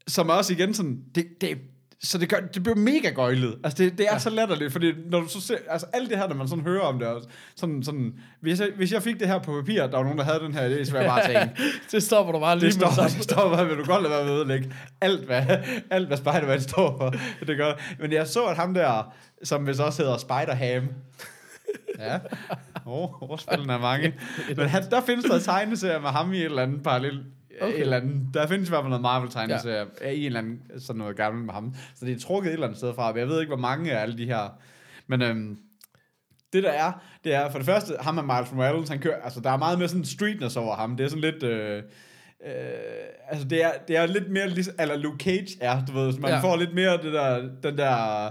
som 0.09 0.29
også 0.31 0.53
igen 0.53 0.75
sådan, 0.75 1.01
det, 1.15 1.27
det, 1.41 1.59
så 2.05 2.19
det, 2.19 2.29
gør, 2.29 2.41
det 2.41 2.63
bliver 2.63 2.77
mega 2.77 3.11
gøjlet. 3.11 3.59
Altså, 3.65 3.83
det, 3.83 3.99
det 3.99 4.07
er 4.07 4.13
ja. 4.13 4.19
så 4.19 4.31
latterligt, 4.31 4.73
fordi 4.73 4.93
når 5.11 5.21
du 5.21 5.29
så 5.29 5.41
ser, 5.41 5.57
altså 5.69 5.87
alt 5.93 6.11
det 6.11 6.19
her, 6.19 6.29
når 6.29 6.35
man 6.35 6.49
sådan 6.49 6.65
hører 6.65 6.81
om 6.81 6.99
det, 6.99 7.09
og 7.09 7.23
sådan, 7.57 7.83
sådan, 7.83 8.15
hvis, 8.41 8.61
jeg, 8.61 8.69
hvis 8.77 8.93
jeg 8.93 9.03
fik 9.03 9.21
det 9.21 9.29
her 9.29 9.39
på 9.39 9.53
papir, 9.53 9.87
der 9.87 9.97
var 9.97 10.03
nogen, 10.03 10.19
der 10.19 10.25
havde 10.25 10.41
den 10.41 10.55
her 10.55 10.69
idé, 10.69 10.85
så 10.85 10.93
ville 10.93 11.13
jeg 11.13 11.23
bare 11.25 11.27
tænke, 11.27 11.61
det 11.93 12.03
stopper 12.03 12.33
du 12.33 12.41
bare 12.41 12.59
lige 12.59 12.71
det 12.71 12.81
med 12.81 13.23
står, 13.23 13.43
det 13.43 13.57
bare, 13.57 13.69
vil 13.69 13.79
du 13.79 13.85
godt 13.85 14.03
lade 14.03 14.15
være 14.15 14.25
med 14.25 14.33
at 14.33 14.37
ødelægge 14.37 14.73
alt, 15.01 15.25
hvad, 15.25 15.43
alt, 15.91 16.07
hvad 16.07 16.17
Spider-Man 16.17 16.61
står 16.61 16.97
for. 16.99 17.15
Det 17.47 17.57
gør. 17.57 17.73
Men 17.99 18.13
jeg 18.13 18.27
så, 18.27 18.45
at 18.45 18.57
ham 18.57 18.75
der, 18.75 19.15
som 19.45 19.67
vist 19.67 19.81
også 19.81 20.03
hedder 20.03 20.17
Spider-Ham, 20.19 20.89
ja, 21.99 22.19
oh, 22.87 23.23
ordspillene 23.23 23.73
er 23.73 23.79
mange. 23.79 24.15
Men 24.57 24.69
han, 24.69 24.91
der 24.91 25.01
findes 25.01 25.25
der 25.25 25.39
tegneserie 25.39 26.01
med 26.01 26.09
ham 26.09 26.33
i 26.33 26.39
et 26.39 26.45
eller 26.45 26.63
andet 26.63 26.83
parallel, 26.83 27.25
okay. 27.61 27.81
Eller 27.81 27.97
andet, 27.97 28.35
der 28.35 28.47
findes 28.47 28.69
i 28.69 28.71
hvert 28.71 28.83
fald 28.83 28.89
noget 28.89 29.03
Marvel-tegneserie 29.03 29.87
ja. 30.01 30.09
i 30.11 30.21
en 30.21 30.27
eller 30.27 30.39
anden, 30.39 30.61
sådan 30.79 30.99
noget 30.99 31.17
gammelt 31.17 31.47
med 31.47 31.55
ham. 31.55 31.75
Så 31.95 32.07
det 32.07 32.15
er 32.15 32.21
trukket 32.21 32.49
et 32.49 32.53
eller 32.53 32.67
andet 32.67 32.79
sted 32.79 32.95
fra, 32.95 33.13
men 33.13 33.19
jeg 33.21 33.29
ved 33.29 33.41
ikke, 33.41 33.51
hvor 33.51 33.61
mange 33.61 33.93
af 33.93 34.03
alle 34.03 34.19
de 34.19 34.27
her, 34.27 34.59
men 35.07 35.23
øhm, 35.23 35.59
det 36.53 36.63
der 36.63 36.71
er, 36.71 36.93
det 37.25 37.35
er 37.35 37.51
for 37.51 37.59
det 37.59 37.67
første, 37.67 37.95
ham 38.01 38.19
er 38.19 38.23
Miles 38.23 38.53
Morales, 38.53 38.89
han 38.89 38.99
kører, 38.99 39.23
altså 39.23 39.41
der 39.41 39.51
er 39.51 39.57
meget 39.57 39.79
mere 39.79 39.89
sådan 39.89 40.05
streetness 40.05 40.57
over 40.57 40.77
ham, 40.77 40.97
det 40.97 41.05
er 41.05 41.09
sådan 41.09 41.21
lidt, 41.21 41.43
øh, 41.43 41.83
øh, 42.47 42.53
altså 43.29 43.49
det 43.49 43.65
er, 43.65 43.71
det 43.89 43.97
er 43.97 44.07
lidt 44.07 44.31
mere 44.31 44.49
ligesom, 44.49 44.75
eller 44.79 44.97
Luke 44.97 45.25
Cage 45.25 45.49
er, 45.61 45.85
du 45.85 45.93
ved, 45.93 46.19
man. 46.19 46.31
Ja. 46.31 46.41
får 46.41 46.57
lidt 46.57 46.75
mere 46.75 46.93
det 46.93 47.13
der, 47.13 47.49
den 47.63 47.79
der, 47.79 48.25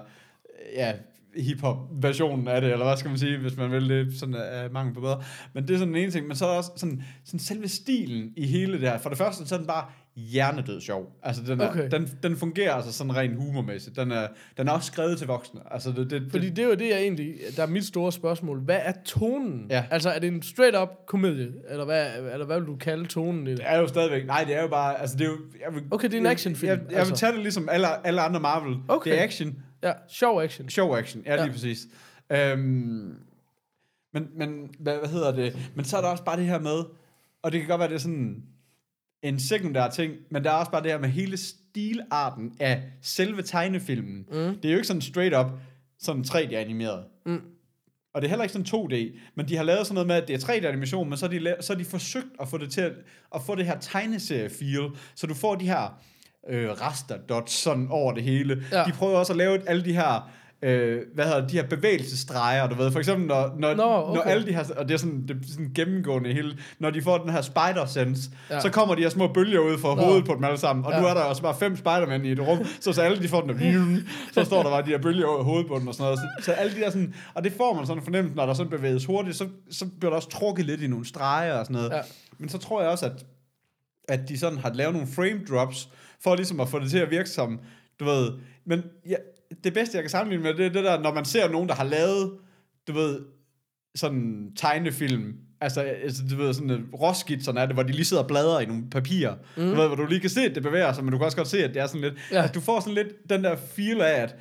ja, 0.75 0.93
hip-hop 1.37 1.77
versionen 2.01 2.47
af 2.47 2.61
det, 2.61 2.71
eller 2.71 2.85
hvad 2.85 2.97
skal 2.97 3.09
man 3.09 3.17
sige, 3.19 3.37
hvis 3.37 3.57
man 3.57 3.71
vil 3.71 3.89
det, 3.89 4.19
sådan 4.19 4.35
er 4.35 4.69
mangel 4.71 4.93
på 4.93 5.01
bedre. 5.01 5.21
Men 5.53 5.67
det 5.67 5.73
er 5.73 5.77
sådan 5.77 5.95
en 5.95 6.01
ene 6.01 6.11
ting, 6.11 6.27
men 6.27 6.35
så 6.35 6.45
er 6.45 6.49
der 6.49 6.57
også 6.57 6.71
sådan, 6.75 7.03
sådan 7.25 7.39
selve 7.39 7.67
stilen 7.67 8.29
i 8.37 8.47
hele 8.47 8.73
det 8.73 8.89
her. 8.89 8.97
For 8.97 9.09
det 9.09 9.17
første, 9.17 9.47
så 9.47 9.55
er 9.55 9.59
den 9.59 9.67
bare 9.67 9.85
hjernedød 10.15 10.81
sjov. 10.81 11.19
Altså, 11.23 11.41
den, 11.47 11.61
er, 11.61 11.69
Okay. 11.69 11.89
den, 11.91 12.09
den 12.23 12.37
fungerer 12.37 12.73
altså 12.73 12.93
sådan 12.93 13.15
rent 13.15 13.35
humormæssigt. 13.35 13.95
Den 13.95 14.11
er, 14.11 14.27
den 14.57 14.67
er 14.67 14.71
også 14.71 14.87
skrevet 14.87 15.17
til 15.17 15.27
voksne. 15.27 15.59
Altså, 15.71 15.91
det, 15.91 16.09
det, 16.09 16.27
Fordi 16.31 16.47
det, 16.49 16.55
det 16.55 16.63
er 16.63 16.67
jo 16.67 16.73
det, 16.75 16.89
jeg 16.89 16.99
egentlig, 17.01 17.33
der 17.55 17.63
er 17.63 17.67
mit 17.67 17.85
store 17.85 18.11
spørgsmål. 18.11 18.59
Hvad 18.59 18.79
er 18.83 18.93
tonen? 19.05 19.65
Ja. 19.69 19.83
Altså, 19.91 20.09
er 20.09 20.19
det 20.19 20.27
en 20.27 20.41
straight-up 20.41 20.89
komedie? 21.07 21.47
Eller 21.69 21.85
hvad, 21.85 22.05
eller 22.33 22.45
hvad 22.45 22.59
vil 22.59 22.67
du 22.67 22.75
kalde 22.75 23.05
tonen 23.05 23.47
i 23.47 23.49
det? 23.49 23.57
det 23.57 23.65
er 23.69 23.79
jo 23.79 23.87
stadigvæk, 23.87 24.25
nej, 24.25 24.43
det 24.43 24.55
er 24.55 24.61
jo 24.61 24.67
bare, 24.67 25.01
altså 25.01 25.17
det 25.17 25.25
er 25.25 25.29
jo, 25.29 25.37
jeg 25.67 25.75
vil, 25.75 25.83
Okay, 25.91 26.07
det 26.07 26.13
er 26.15 26.19
en 26.19 26.25
actionfilm, 26.25 26.69
Jeg, 26.69 26.77
jeg, 26.77 26.85
jeg 26.89 26.95
vil 26.95 26.99
altså. 26.99 27.15
tage 27.15 27.31
det 27.33 27.41
ligesom 27.41 27.69
alle, 27.71 28.07
alle 28.07 28.21
andre 28.21 28.39
Marvel. 28.39 28.75
Okay. 28.87 29.11
Det 29.11 29.19
er 29.19 29.23
action, 29.23 29.55
Ja, 29.83 29.93
sjov 30.09 30.41
action. 30.41 30.69
Show 30.69 30.95
action, 30.95 31.23
ja, 31.25 31.35
lige 31.35 31.45
Ja. 31.45 31.51
præcis. 31.51 31.87
Øhm, 32.29 33.15
men, 34.13 34.27
men 34.35 34.69
hvad, 34.79 34.97
hvad 34.97 35.09
hedder 35.09 35.31
det? 35.31 35.57
Men 35.75 35.85
så 35.85 35.97
er 35.97 36.01
der 36.01 36.07
også 36.07 36.23
bare 36.23 36.37
det 36.37 36.45
her 36.45 36.59
med, 36.59 36.83
og 37.41 37.51
det 37.51 37.59
kan 37.59 37.69
godt 37.69 37.79
være, 37.79 37.89
det 37.89 37.95
er 37.95 37.99
sådan 37.99 38.43
en 39.23 39.39
sekundær 39.39 39.89
ting, 39.89 40.13
men 40.29 40.43
der 40.43 40.49
er 40.51 40.55
også 40.55 40.71
bare 40.71 40.83
det 40.83 40.91
her 40.91 40.99
med 40.99 41.09
hele 41.09 41.37
stilarten 41.37 42.53
af 42.59 42.83
selve 43.01 43.41
tegnefilmen. 43.41 44.17
Mm. 44.31 44.35
Det 44.35 44.65
er 44.65 44.69
jo 44.71 44.75
ikke 44.75 44.87
sådan 44.87 45.01
straight 45.01 45.35
up, 45.35 45.45
sådan 45.99 46.23
3D-animeret. 46.27 47.03
Mm. 47.25 47.41
Og 48.13 48.21
det 48.21 48.27
er 48.27 48.29
heller 48.29 48.43
ikke 48.43 48.53
sådan 48.53 48.91
2D, 48.91 49.19
men 49.35 49.47
de 49.47 49.55
har 49.57 49.63
lavet 49.63 49.87
sådan 49.87 49.93
noget 49.93 50.07
med, 50.07 50.15
at 50.15 50.27
det 50.27 50.33
er 50.43 50.47
3D-animation, 50.53 51.09
men 51.09 51.17
så 51.17 51.25
har 51.27 51.39
de, 51.39 51.51
la- 51.51 51.61
så 51.61 51.73
har 51.73 51.77
de 51.77 51.85
forsøgt 51.85 52.27
at 52.39 52.47
få 52.47 52.57
det 52.57 52.71
til 52.71 52.81
at, 52.81 52.93
at 53.35 53.41
få 53.41 53.55
det 53.55 53.65
her 53.65 53.79
tegneserie-feel, 53.79 54.97
så 55.15 55.27
du 55.27 55.33
får 55.33 55.55
de 55.55 55.65
her 55.65 56.01
øh, 56.49 56.69
raster 56.81 57.17
dots 57.29 57.53
sådan 57.53 57.87
over 57.89 58.13
det 58.13 58.23
hele. 58.23 58.63
Ja. 58.71 58.83
De 58.83 58.91
prøver 58.91 59.17
også 59.17 59.33
at 59.33 59.37
lave 59.37 59.69
alle 59.69 59.85
de 59.85 59.93
her 59.93 60.31
øh, 60.63 61.01
hvad 61.13 61.25
hedder 61.25 61.47
de 61.47 61.55
her 61.57 61.67
bevægelsesstreger, 61.67 62.67
du 62.67 62.75
ved, 62.75 62.91
for 62.91 62.99
eksempel 62.99 63.27
når, 63.27 63.55
når, 63.57 63.73
Nå, 63.73 63.83
okay. 63.83 64.15
når 64.15 64.21
alle 64.21 64.47
de 64.47 64.53
her, 64.53 64.63
og 64.77 64.87
det 64.87 64.93
er 64.93 64.97
sådan, 64.97 65.27
det 65.27 65.31
er 65.31 65.51
sådan 65.51 65.71
gennemgående 65.75 66.33
hele, 66.33 66.57
når 66.79 66.89
de 66.89 67.01
får 67.01 67.17
den 67.17 67.29
her 67.29 67.41
spider 67.41 67.85
sense, 67.85 68.29
ja. 68.49 68.59
Så 68.59 68.69
kommer 68.69 68.95
de 68.95 69.01
her 69.01 69.09
små 69.09 69.27
bølger 69.27 69.59
ud 69.59 69.77
fra 69.77 69.95
Nå. 69.95 70.01
hovedet 70.01 70.25
på 70.25 70.35
dem 70.35 70.43
alle 70.43 70.57
sammen, 70.57 70.85
og 70.85 70.91
ja. 70.91 70.99
Nu 71.01 71.07
er 71.07 71.13
der 71.13 71.21
også 71.21 71.41
bare 71.41 71.55
fem 71.55 71.75
spidermænd 71.75 72.25
i 72.25 72.31
et 72.31 72.39
rum, 72.39 72.59
så, 72.79 72.93
så 72.93 73.01
alle 73.01 73.23
de 73.23 73.27
får 73.27 73.41
den 73.41 73.59
der, 73.59 73.95
så 74.33 74.43
står 74.43 74.63
der 74.63 74.69
bare 74.69 74.81
de 74.81 74.89
her 74.89 74.97
bølger 74.97 75.27
over 75.27 75.43
hovedet 75.43 75.67
på 75.67 75.79
dem 75.79 75.87
og 75.87 75.93
sådan 75.93 76.03
noget, 76.03 76.19
så, 76.39 76.45
så 76.45 76.51
alle 76.51 76.75
de 76.75 76.79
der 76.79 76.89
sådan, 76.89 77.13
og 77.33 77.43
det 77.43 77.53
får 77.57 77.73
man 77.73 77.85
sådan 77.85 78.03
fornemmelse, 78.03 78.35
når 78.35 78.45
der 78.45 78.53
sådan 78.53 78.69
bevæges 78.69 79.05
hurtigt, 79.05 79.37
så, 79.37 79.47
så 79.71 79.85
bliver 79.99 80.09
der 80.09 80.15
også 80.15 80.29
trukket 80.29 80.65
lidt 80.65 80.81
i 80.81 80.87
nogle 80.87 81.05
streger 81.05 81.53
og 81.53 81.65
sådan 81.65 81.73
noget, 81.73 81.89
Ja. 81.91 82.01
men 82.37 82.49
så 82.49 82.57
tror 82.57 82.81
jeg 82.81 82.91
også, 82.91 83.05
at 83.05 83.25
at 84.07 84.29
de 84.29 84.39
sådan 84.39 84.57
har 84.57 84.73
lavet 84.73 84.93
nogle 84.93 85.07
frame 85.07 85.41
drops, 85.49 85.89
for 86.23 86.35
ligesom 86.35 86.59
at 86.59 86.69
få 86.69 86.79
det 86.79 86.89
til 86.89 86.97
at 86.97 87.11
virke 87.11 87.29
som, 87.29 87.59
du 87.99 88.05
ved, 88.05 88.31
men 88.65 88.83
ja, 89.09 89.15
det 89.63 89.73
bedste, 89.73 89.95
jeg 89.97 90.03
kan 90.03 90.09
sammenligne 90.09 90.43
med, 90.43 90.53
det 90.53 90.65
er 90.65 90.69
det 90.69 90.83
der, 90.83 90.99
når 90.99 91.13
man 91.13 91.25
ser 91.25 91.51
nogen, 91.51 91.69
der 91.69 91.75
har 91.75 91.83
lavet, 91.83 92.31
du 92.87 92.93
ved, 92.93 93.19
sådan 93.95 94.51
tegnefilm, 94.55 95.33
altså, 95.61 95.81
altså 95.81 96.21
du 96.31 96.35
ved, 96.35 96.53
sådan 96.53 96.69
øh, 96.69 96.79
råskitserne 96.93 97.61
af 97.61 97.67
det, 97.67 97.75
hvor 97.75 97.83
de 97.83 97.91
lige 97.91 98.05
sidder 98.05 98.23
og 98.23 98.27
bladrer 98.27 98.59
i 98.59 98.65
nogle 98.65 98.83
papirer, 98.91 99.35
mm. 99.57 99.63
du 99.63 99.75
ved, 99.75 99.87
hvor 99.87 99.95
du 99.95 100.05
lige 100.05 100.19
kan 100.21 100.29
se, 100.29 100.41
at 100.41 100.55
det 100.55 100.63
bevæger 100.63 100.93
sig, 100.93 101.03
men 101.03 101.11
du 101.11 101.17
kan 101.17 101.25
også 101.25 101.37
godt 101.37 101.47
se, 101.47 101.63
at 101.63 101.73
det 101.73 101.81
er 101.81 101.87
sådan 101.87 102.01
lidt, 102.01 102.13
Ja. 102.31 102.43
at 102.43 102.55
du 102.55 102.59
får 102.59 102.79
sådan 102.79 102.93
lidt 102.93 103.07
den 103.29 103.43
der 103.43 103.55
feel 103.75 104.01
af, 104.01 104.21
at 104.21 104.35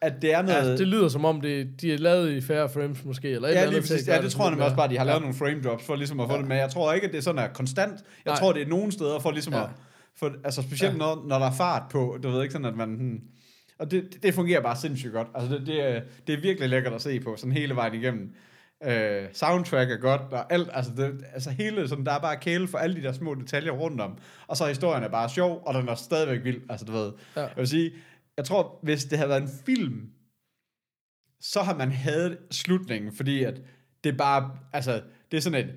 at 0.00 0.22
det 0.22 0.34
er 0.34 0.42
noget... 0.42 0.56
Ja, 0.70 0.76
det 0.76 0.88
lyder 0.88 1.08
som 1.08 1.24
om, 1.24 1.40
det, 1.40 1.80
de 1.80 1.94
er 1.94 1.98
lavet 1.98 2.30
i 2.32 2.40
færre 2.40 2.68
frames 2.68 3.04
måske, 3.04 3.28
eller 3.30 3.48
et 3.48 3.50
eller 3.50 3.60
Ja, 3.62 3.66
andet. 3.68 3.84
til 3.84 3.92
at 3.94 3.96
præcis. 3.96 4.08
Ja, 4.08 4.22
det 4.22 4.32
tror 4.32 4.50
jeg 4.50 4.60
også 4.60 4.76
bare, 4.76 4.88
de 4.88 4.98
har 4.98 5.04
lavet 5.04 5.20
nogle 5.20 5.36
frame 5.36 5.62
drops 5.64 5.84
for 5.84 5.94
ligesom 5.96 6.20
at 6.20 6.28
få 6.28 6.34
Ja. 6.34 6.38
det 6.40 6.48
med. 6.48 6.56
Jeg 6.56 6.70
tror 6.70 6.92
ikke, 6.92 7.06
at 7.06 7.12
det 7.12 7.18
er 7.18 7.22
sådan 7.22 7.38
er 7.38 7.48
konstant. 7.48 7.92
Jeg 7.92 8.00
Nej. 8.26 8.36
tror, 8.36 8.52
det 8.52 8.62
er 8.62 8.66
nogle 8.66 8.92
steder 8.92 9.18
for 9.18 9.30
ligesom 9.30 9.52
Ja. 9.52 9.62
at... 9.62 9.68
For, 10.18 10.32
altså 10.44 10.62
specielt 10.62 10.92
Ja. 10.94 10.98
når, 10.98 11.24
når 11.28 11.38
der 11.38 11.46
er 11.46 11.52
fart 11.52 11.82
på, 11.90 12.18
du 12.22 12.28
ved 12.30 12.42
ikke 12.42 12.52
sådan, 12.52 12.64
at 12.66 12.76
man... 12.76 12.88
Hmm, 12.94 13.20
og 13.78 13.90
det, 13.90 14.12
det, 14.12 14.22
det 14.22 14.34
fungerer 14.34 14.60
bare 14.62 14.76
sindssygt 14.76 15.12
godt. 15.12 15.28
Altså 15.34 15.54
det, 15.58 15.66
det, 15.66 15.82
er, 15.96 16.02
det 16.26 16.34
er 16.34 16.40
virkelig 16.40 16.68
lækkert 16.68 16.92
at 16.92 17.02
se 17.02 17.20
på, 17.20 17.36
sådan 17.36 17.52
hele 17.52 17.74
vejen 17.76 17.94
igennem. 17.94 18.34
Øh, 18.86 19.24
soundtrack 19.32 19.90
er 19.90 19.96
godt, 19.96 20.20
og 20.20 20.52
alt, 20.52 20.68
altså, 20.72 20.92
det, 20.96 21.24
altså 21.32 21.50
hele, 21.50 21.88
sådan, 21.88 22.06
der 22.06 22.12
er 22.12 22.18
bare 22.20 22.36
kæle 22.36 22.68
for 22.68 22.78
alle 22.78 22.96
de 22.96 23.02
der 23.02 23.12
små 23.12 23.34
detaljer 23.34 23.72
rundt 23.72 24.00
om. 24.00 24.18
Og 24.46 24.56
så 24.56 24.64
er 24.64 24.68
historien 24.68 25.04
er 25.04 25.08
bare 25.08 25.28
sjov, 25.28 25.62
og 25.66 25.74
den 25.74 25.88
er 25.88 25.94
stadigvæk 25.94 26.44
vild. 26.44 26.60
Altså 26.70 26.86
du 26.86 26.92
ved, 26.92 27.12
Ja. 27.36 27.40
jeg 27.40 27.56
vil 27.56 27.68
sige, 27.68 27.92
jeg 28.36 28.44
tror, 28.44 28.78
hvis 28.82 29.04
det 29.04 29.18
havde 29.18 29.28
været 29.28 29.42
en 29.42 29.50
film, 29.66 30.08
så 31.40 31.60
har 31.62 31.76
man 31.76 31.90
hadet 31.92 32.38
slutningen, 32.50 33.12
fordi 33.12 33.42
at 33.42 33.60
det 34.04 34.16
bare, 34.16 34.50
altså, 34.72 35.02
det 35.30 35.36
er 35.36 35.40
sådan 35.40 35.68
et 35.68 35.74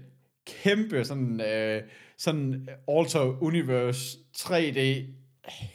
kæmpe 0.48 1.06
sådan, 1.06 1.42
øh, 1.42 1.82
sådan 2.20 2.68
alter 2.88 3.44
universe 3.44 4.18
3D 4.38 4.80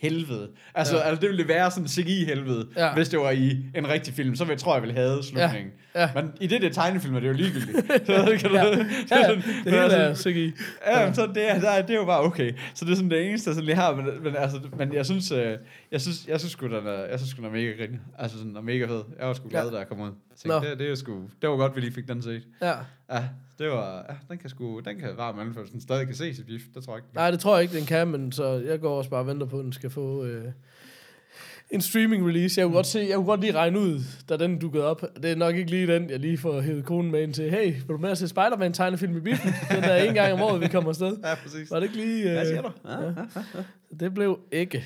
helvede. 0.01 0.51
Altså, 0.75 0.97
Ja. 0.97 1.03
altså 1.03 1.21
det 1.21 1.31
ville 1.31 1.49
være 1.49 1.71
sådan 1.71 1.89
CGI 1.89 2.25
helvede, 2.25 2.69
Ja. 2.77 2.95
hvis 2.95 3.09
det 3.09 3.19
var 3.19 3.31
i 3.31 3.51
en 3.77 3.89
rigtig 3.89 4.15
film, 4.15 4.37
så 4.37 4.45
jeg 4.45 4.59
tror 4.59 4.75
jeg 4.75 4.83
ville 4.83 4.95
have 4.95 5.23
slutningen. 5.23 5.73
Ja. 5.73 5.84
Ja. 5.95 6.11
Men 6.15 6.33
i 6.41 6.47
det 6.47 6.63
der 6.63 6.69
tegnefilm 6.71 7.15
er 7.15 7.21
det 7.21 7.29
jo 7.29 7.33
ligegyldigt. 7.33 7.77
så 8.07 8.37
kan 8.41 8.51
du, 8.51 8.57
Ja. 8.57 8.71
det 8.71 8.87
Ja, 9.11 9.23
er 9.23 9.35
det 9.35 9.45
sådan- 9.45 9.65
hele 9.65 9.81
altså- 9.83 9.99
er 9.99 10.15
CGI. 10.33 10.53
Ja, 10.87 11.07
men 11.07 11.15
så 11.15 11.27
det, 11.27 11.51
er, 11.51 11.61
der, 11.61 11.83
det 11.83 11.91
er 11.91 11.95
jo 11.99 12.05
bare 12.05 12.21
okay. 12.23 12.53
Så 12.75 12.85
det 12.85 12.93
er 12.93 12.97
sådan 12.97 13.11
det 13.11 13.29
eneste, 13.29 13.49
jeg 13.49 13.55
sådan 13.55 13.65
lige 13.65 13.77
har. 13.77 13.95
Men, 13.97 14.07
men, 14.23 14.37
altså, 14.37 14.61
men 14.79 14.93
jeg 14.95 15.07
synes, 15.07 15.33
øh, 15.33 15.59
jeg 15.93 16.01
synes, 16.01 16.27
jeg 16.29 16.41
synes 16.41 16.53
sgu, 16.53 16.67
den 16.67 16.87
er, 16.87 16.93
jeg 17.05 17.19
synes 17.19 17.31
sgu, 17.31 17.37
den 17.37 17.45
er 17.47 17.51
mega 17.53 17.71
grin. 17.73 18.01
Altså 18.19 18.39
sådan, 18.39 18.57
er 18.57 18.61
mega 18.61 18.87
fed. 18.87 19.03
Jeg 19.19 19.27
var 19.27 19.33
sgu 19.35 19.49
glad, 19.49 19.65
Ja. 19.69 19.71
da 19.73 19.79
jeg 19.79 19.89
kom 19.89 20.01
ud. 20.01 20.11
Tænkte, 20.37 20.71
det, 20.71 20.79
det, 20.79 20.91
er 20.91 20.95
sgu, 20.95 21.23
det 21.43 21.51
var 21.51 21.57
godt, 21.57 21.77
vi 21.77 21.81
lige 21.81 21.93
fik 21.93 22.09
den 22.09 22.23
set. 22.23 22.43
Ja. 22.63 22.73
Ja, 23.13 23.25
det 23.59 23.69
var, 23.71 24.05
ja, 24.09 24.15
den 24.29 24.39
kan 24.39 24.51
sgu, 24.51 24.81
den 24.81 24.99
kan 24.99 25.09
varme 25.17 25.41
anførsel. 25.41 25.73
Den 25.73 25.81
stadig 25.81 26.07
kan 26.07 26.15
ses 26.15 26.39
i 26.39 26.43
bif, 26.43 26.63
det 26.75 26.85
tror 26.85 26.93
jeg 26.93 26.99
ikke. 27.05 27.15
Nej, 27.15 27.31
det 27.31 27.41
tror 27.41 27.55
jeg 27.57 27.63
ikke, 27.63 27.79
den 27.79 27.87
kan, 27.87 28.09
men 28.09 28.33
så 28.33 28.63
jeg 28.67 28.81
går 28.81 28.99
også 28.99 29.11
bare 29.11 29.21
og 29.21 29.27
venter 29.27 29.47
på, 29.47 29.59
at 29.59 29.65
den 29.65 29.73
skal 29.73 29.91
få 29.91 30.25
øh, 30.25 30.45
en 31.75 31.81
streaming 31.81 32.26
release. 32.28 32.61
Jeg 32.61 32.66
kunne 32.66 32.75
godt 32.75 32.87
se, 32.87 33.07
jeg 33.09 33.16
kunne 33.16 33.26
godt 33.26 33.40
lige 33.40 33.52
regne 33.54 33.78
ud, 33.78 34.00
da 34.28 34.37
den 34.37 34.59
dukkede 34.59 34.85
op. 34.85 35.02
Det 35.23 35.31
er 35.31 35.37
nok 35.37 35.57
ikke 35.57 35.71
lige 35.71 35.87
den, 35.87 36.11
jeg 36.11 36.21
lige 36.21 36.38
får 36.38 36.61
hævet 36.61 36.85
konen 36.85 37.11
med 37.12 37.23
ind 37.23 37.35
til. 37.35 37.50
Hey, 37.50 37.73
vil 37.75 37.88
du 37.88 37.97
med 37.97 38.11
at 38.11 38.19
se 38.19 38.28
Spider-Man 38.28 38.73
tegnefilm 38.73 39.16
i 39.16 39.21
biffen? 39.21 39.50
Den 39.71 39.83
der 39.83 39.95
en 39.95 40.14
gang 40.14 40.33
om 40.33 40.40
året, 40.40 40.61
vi 40.61 40.69
kommer 40.69 40.90
afsted. 40.90 41.16
Ja, 41.25 41.35
præcis. 41.35 41.71
Var 41.71 41.81
det 41.81 41.87
ikke 41.87 41.97
lige... 41.97 42.25
Øh, 42.25 42.33
Hvad 42.33 42.47
siger 42.47 42.62
du? 42.62 42.71
Ja, 42.88 43.00
ja. 43.02 43.64
Det 44.00 44.14
blev 44.14 44.38
ikke. 44.52 44.85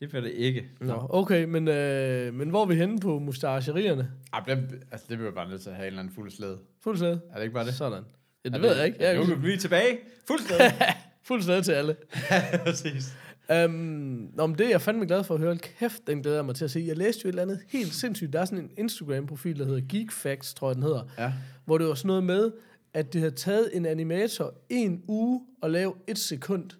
Det 0.00 0.08
bliver 0.08 0.22
det 0.22 0.32
ikke. 0.32 0.64
Nå, 0.80 1.06
okay, 1.10 1.44
men, 1.44 1.68
øh, 1.68 2.34
men 2.34 2.50
hvor 2.50 2.62
er 2.62 2.66
vi 2.66 2.74
henne 2.74 3.00
på 3.00 3.18
mustacherierne? 3.18 4.10
Ah, 4.32 4.46
den, 4.46 4.70
altså, 4.92 5.06
det 5.10 5.18
bliver 5.18 5.32
bare 5.32 5.48
nødt 5.48 5.62
til 5.62 5.70
at 5.70 5.76
have 5.76 5.86
en 5.86 5.86
eller 5.86 6.00
anden 6.00 6.14
fuld 6.14 6.30
slæde. 6.30 6.58
Fuld 6.84 6.96
slæde. 6.98 7.20
Er 7.30 7.36
det 7.36 7.42
ikke 7.42 7.54
bare 7.54 7.66
det? 7.66 7.74
Sådan. 7.74 8.02
Ja, 8.44 8.48
det 8.48 8.56
Er 8.56 8.60
ved 8.60 8.76
jeg 8.76 8.86
ikke. 8.86 8.98
Jeg 9.00 9.14
nu 9.14 9.22
er 9.22 9.26
er 9.26 9.34
vi 9.34 9.56
tilbage. 9.56 9.98
Fuld 10.26 10.40
slæde. 10.40 10.60
fuld 11.28 11.42
slæde 11.42 11.62
til 11.62 11.72
alle. 11.72 11.96
præcis. 12.64 13.14
Um, 13.54 14.30
nå, 14.34 14.46
men 14.46 14.58
det 14.58 14.66
er 14.66 14.70
jeg 14.70 14.80
fandme 14.80 15.06
glad 15.06 15.24
for 15.24 15.34
at 15.34 15.40
høre. 15.40 15.56
Kæft, 15.56 16.06
den 16.06 16.22
glæder 16.22 16.36
jeg 16.36 16.44
mig 16.44 16.54
til 16.54 16.64
at 16.64 16.70
se. 16.70 16.84
Jeg 16.86 16.96
læste 16.96 17.20
jo 17.24 17.28
et 17.28 17.32
eller 17.32 17.42
andet 17.42 17.60
helt 17.68 17.94
sindssygt. 17.94 18.32
Der 18.32 18.40
er 18.40 18.44
sådan 18.44 18.64
en 18.64 18.70
Instagram-profil, 18.76 19.58
der 19.58 19.64
hedder 19.64 19.80
Geek 19.88 20.12
Facts, 20.12 20.54
tror 20.54 20.68
jeg, 20.68 20.74
den 20.74 20.82
hedder. 20.82 21.02
Ja. 21.18 21.32
Hvor 21.64 21.78
det 21.78 21.86
var 21.86 21.94
sådan 21.94 22.06
noget 22.06 22.24
med, 22.24 22.52
at 22.94 23.12
det 23.12 23.20
havde 23.20 23.34
taget 23.34 23.76
en 23.76 23.86
animator 23.86 24.54
en 24.68 25.02
uge 25.08 25.40
og 25.62 25.70
lave 25.70 25.94
et 26.08 26.18
sekund 26.18 26.70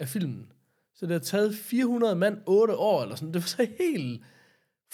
af 0.00 0.08
filmen. 0.08 0.46
Så 0.94 1.06
det 1.06 1.12
har 1.12 1.18
taget 1.18 1.54
400 1.54 2.16
mand 2.16 2.38
8 2.46 2.74
år, 2.74 3.02
eller 3.02 3.16
sådan. 3.16 3.34
Det 3.34 3.42
var 3.42 3.46
så 3.46 3.68
helt 3.78 4.22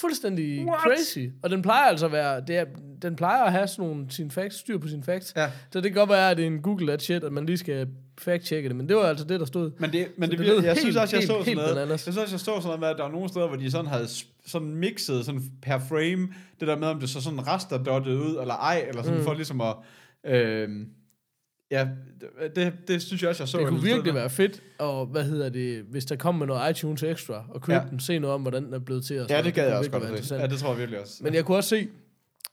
fuldstændig 0.01 0.65
What? 0.67 0.81
crazy. 0.81 1.19
Og 1.43 1.51
den 1.51 1.63
plejer 1.63 1.85
altså 1.89 2.07
at 2.07 2.13
være, 2.13 2.41
det 2.47 2.57
er, 2.57 2.65
den 3.03 3.17
plejer 3.17 3.43
at 3.45 3.53
have 3.53 3.67
sådan 3.69 3.85
nogle 3.91 4.07
sine 4.11 4.31
facts, 4.31 4.57
styr 4.59 4.79
på 4.79 4.89
sine 4.89 5.03
facts. 5.05 5.33
Ja. 5.37 5.51
Så 5.73 5.81
det 5.81 5.93
kan 5.93 5.99
godt 5.99 6.11
være, 6.11 6.31
at 6.31 6.37
det 6.37 6.43
er 6.43 6.47
en 6.47 6.63
Google 6.63 6.87
that 6.87 7.03
shit, 7.03 7.25
at 7.25 7.33
man 7.33 7.47
lige 7.47 7.59
skal 7.59 7.89
fact-checke 8.21 8.69
det. 8.69 8.77
Men 8.77 8.89
det 8.89 8.97
var 8.97 9.03
altså 9.03 9.25
det, 9.25 9.41
der 9.41 9.47
stod. 9.47 9.71
Men 9.79 9.93
det, 9.93 10.07
men 10.17 10.31
Så 10.31 10.37
det, 10.37 10.47
det 10.47 10.65
jeg 10.65 10.77
synes 10.77 10.85
helt- 10.85 10.99
også, 10.99 11.17
jeg 11.17 11.21
helt- 11.21 11.27
så 11.31 11.33
sådan 11.33 11.45
helt 11.47 11.57
noget, 11.77 11.91
jeg 11.91 12.01
synes 12.01 12.17
også, 12.17 12.33
jeg 12.35 12.41
så 12.41 12.45
sådan 12.45 12.63
noget 12.65 12.81
med, 12.81 12.89
at 12.89 12.97
der 12.97 13.03
var 13.03 13.11
nogle 13.11 13.29
steder, 13.29 13.47
hvor 13.49 13.57
de 13.57 13.71
sådan 13.71 13.87
havde 13.87 14.09
sådan 14.47 14.75
mixet 14.75 15.25
sådan 15.25 15.43
per 15.63 15.79
frame, 15.79 16.29
det 16.61 16.69
der 16.69 16.77
med, 16.79 16.89
om 16.89 17.01
det 17.01 17.09
så 17.11 17.21
sådan 17.21 17.47
rester 17.47 17.83
dottet 17.83 18.15
ud, 18.15 18.37
eller 18.41 18.55
ej, 18.55 18.85
eller 18.89 19.03
sådan 19.03 19.19
mm. 19.19 19.25
for 19.25 19.35
ligesom 19.35 19.61
at, 19.61 19.75
øh, 20.25 20.69
ja, 21.73 21.88
det, 22.57 22.73
det, 22.88 23.02
synes 23.02 23.23
jeg 23.23 23.31
også, 23.31 23.43
jeg 23.43 23.49
så. 23.49 23.59
Det 23.59 23.64
et 23.64 23.69
kunne 23.69 23.83
virkelig 23.83 24.14
være 24.14 24.31
fedt, 24.31 24.62
og 24.79 25.07
hvad 25.07 25.25
hedder 25.25 25.49
det, 25.49 25.83
hvis 25.91 26.05
der 26.05 26.17
kom 26.17 26.35
med 26.35 26.47
noget 26.47 26.71
iTunes 26.71 27.02
Extra, 27.02 27.45
og 27.49 27.61
købe 27.62 27.75
ja. 27.75 27.83
Ja. 27.83 27.91
den, 27.91 28.00
se 28.00 28.19
noget 28.19 28.35
om, 28.35 28.43
hvordan 28.43 28.64
den 28.64 28.75
er 28.75 28.79
blevet 28.79 29.05
til. 29.05 29.21
Og 29.21 29.29
Ja, 29.29 29.43
det 29.43 29.55
gad 29.55 29.69
jeg 29.69 29.76
også 29.76 29.91
godt. 29.91 30.31
Ja, 30.31 30.47
det 30.47 30.59
tror 30.59 30.69
jeg 30.69 30.79
virkelig 30.79 31.00
også. 31.00 31.25
Men 31.25 31.35
jeg 31.35 31.45
kunne 31.45 31.57
også 31.57 31.69
se, 31.69 31.88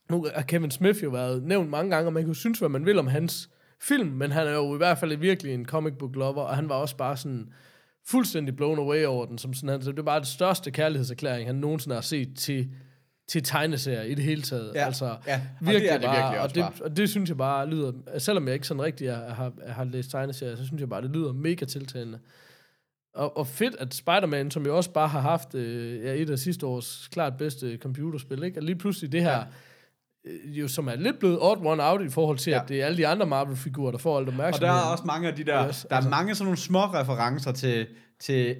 nu 0.09 0.27
har 0.35 0.41
Kevin 0.41 0.71
Smith 0.71 1.03
jo 1.03 1.09
været 1.09 1.43
nævnt 1.43 1.69
mange 1.69 1.91
gange, 1.91 2.07
og 2.07 2.13
man 2.13 2.25
kunne 2.25 2.35
synes, 2.35 2.59
hvad 2.59 2.69
man 2.69 2.85
vil 2.85 2.99
om 2.99 3.07
hans 3.07 3.49
film, 3.81 4.07
men 4.07 4.31
han 4.31 4.47
er 4.47 4.53
jo 4.53 4.73
i 4.73 4.77
hvert 4.77 4.97
fald 4.97 5.17
virkelig 5.17 5.53
en 5.53 5.65
comic 5.65 5.93
book 5.99 6.15
lover, 6.15 6.43
og 6.43 6.55
han 6.55 6.69
var 6.69 6.75
også 6.75 6.97
bare 6.97 7.17
sådan 7.17 7.47
fuldstændig 8.07 8.55
blown 8.55 8.79
away 8.79 9.05
over 9.05 9.25
den, 9.25 9.37
som 9.37 9.53
sådan, 9.53 9.69
han, 9.69 9.81
det 9.81 9.97
var 9.97 10.03
bare 10.03 10.19
det 10.19 10.27
største 10.27 10.71
kærlighedserklæring, 10.71 11.47
han 11.47 11.55
nogensinde 11.55 11.95
har 11.95 12.01
set 12.01 12.29
til, 12.37 12.67
til 13.29 13.43
tegneserier 13.43 14.01
i 14.01 14.13
det 14.13 14.23
hele 14.23 14.41
taget. 14.41 14.71
Ja, 14.75 14.85
altså, 14.85 15.05
ja. 15.27 15.41
Og 15.61 15.67
virkelig, 15.67 15.81
det 15.81 15.91
er 15.93 15.97
det 15.97 16.05
bare, 16.05 16.15
virkelig 16.15 16.41
og, 16.41 16.55
det, 16.55 16.63
bare. 16.63 16.73
og 16.89 16.97
det 16.97 17.09
synes 17.09 17.29
jeg 17.29 17.37
bare 17.37 17.69
lyder, 17.69 17.91
selvom 18.17 18.45
jeg 18.47 18.53
ikke 18.53 18.67
sådan 18.67 18.83
rigtig 18.83 19.07
er, 19.07 19.33
har, 19.33 19.51
har 19.67 19.83
læst 19.83 20.11
tegneserier, 20.11 20.55
så 20.55 20.65
synes 20.65 20.79
jeg 20.79 20.89
bare, 20.89 21.01
det 21.01 21.09
lyder 21.09 21.33
mega 21.33 21.65
tiltalende. 21.65 22.19
Og, 23.15 23.37
og 23.37 23.47
fedt, 23.47 23.75
at 23.79 23.93
Spider-Man, 23.93 24.51
som 24.51 24.65
jo 24.65 24.77
også 24.77 24.91
bare 24.91 25.07
har 25.07 25.19
haft 25.21 25.55
øh, 25.55 26.03
ja, 26.03 26.13
et 26.13 26.29
af 26.29 26.39
sidste 26.39 26.65
års 26.65 27.07
klart 27.11 27.37
bedste 27.37 27.77
computerspil, 27.81 28.43
ikke? 28.43 28.59
og 28.59 28.63
lige 28.63 28.75
pludselig 28.75 29.11
det 29.11 29.21
her, 29.21 29.37
ja. 29.37 29.43
øh, 30.25 30.59
jo, 30.59 30.67
som 30.67 30.87
er 30.87 30.95
lidt 30.95 31.19
blevet 31.19 31.37
odd 31.41 31.65
one 31.65 31.83
out 31.83 32.01
i 32.01 32.09
forhold 32.09 32.37
til, 32.37 32.51
ja. 32.51 32.61
At 32.63 32.69
det 32.69 32.81
er 32.81 32.85
alle 32.85 32.97
de 32.97 33.07
andre 33.07 33.25
Marvel-figurer, 33.25 33.91
der 33.91 33.97
får 33.97 34.17
alt 34.17 34.27
Og 34.27 34.33
opmærksomhed. 34.33 34.67
der 34.73 34.79
er 34.81 34.91
også 34.91 35.03
mange 35.03 35.27
af 35.27 35.35
de 35.35 35.43
der, 35.43 35.67
Yes, 35.67 35.81
der 35.89 35.95
er 35.95 35.95
altså. 35.95 36.09
mange 36.09 36.35
sådan 36.35 36.45
nogle 36.45 36.57
små 36.57 36.79
referencer 36.85 37.51
til, 37.51 37.87
til, 38.19 38.55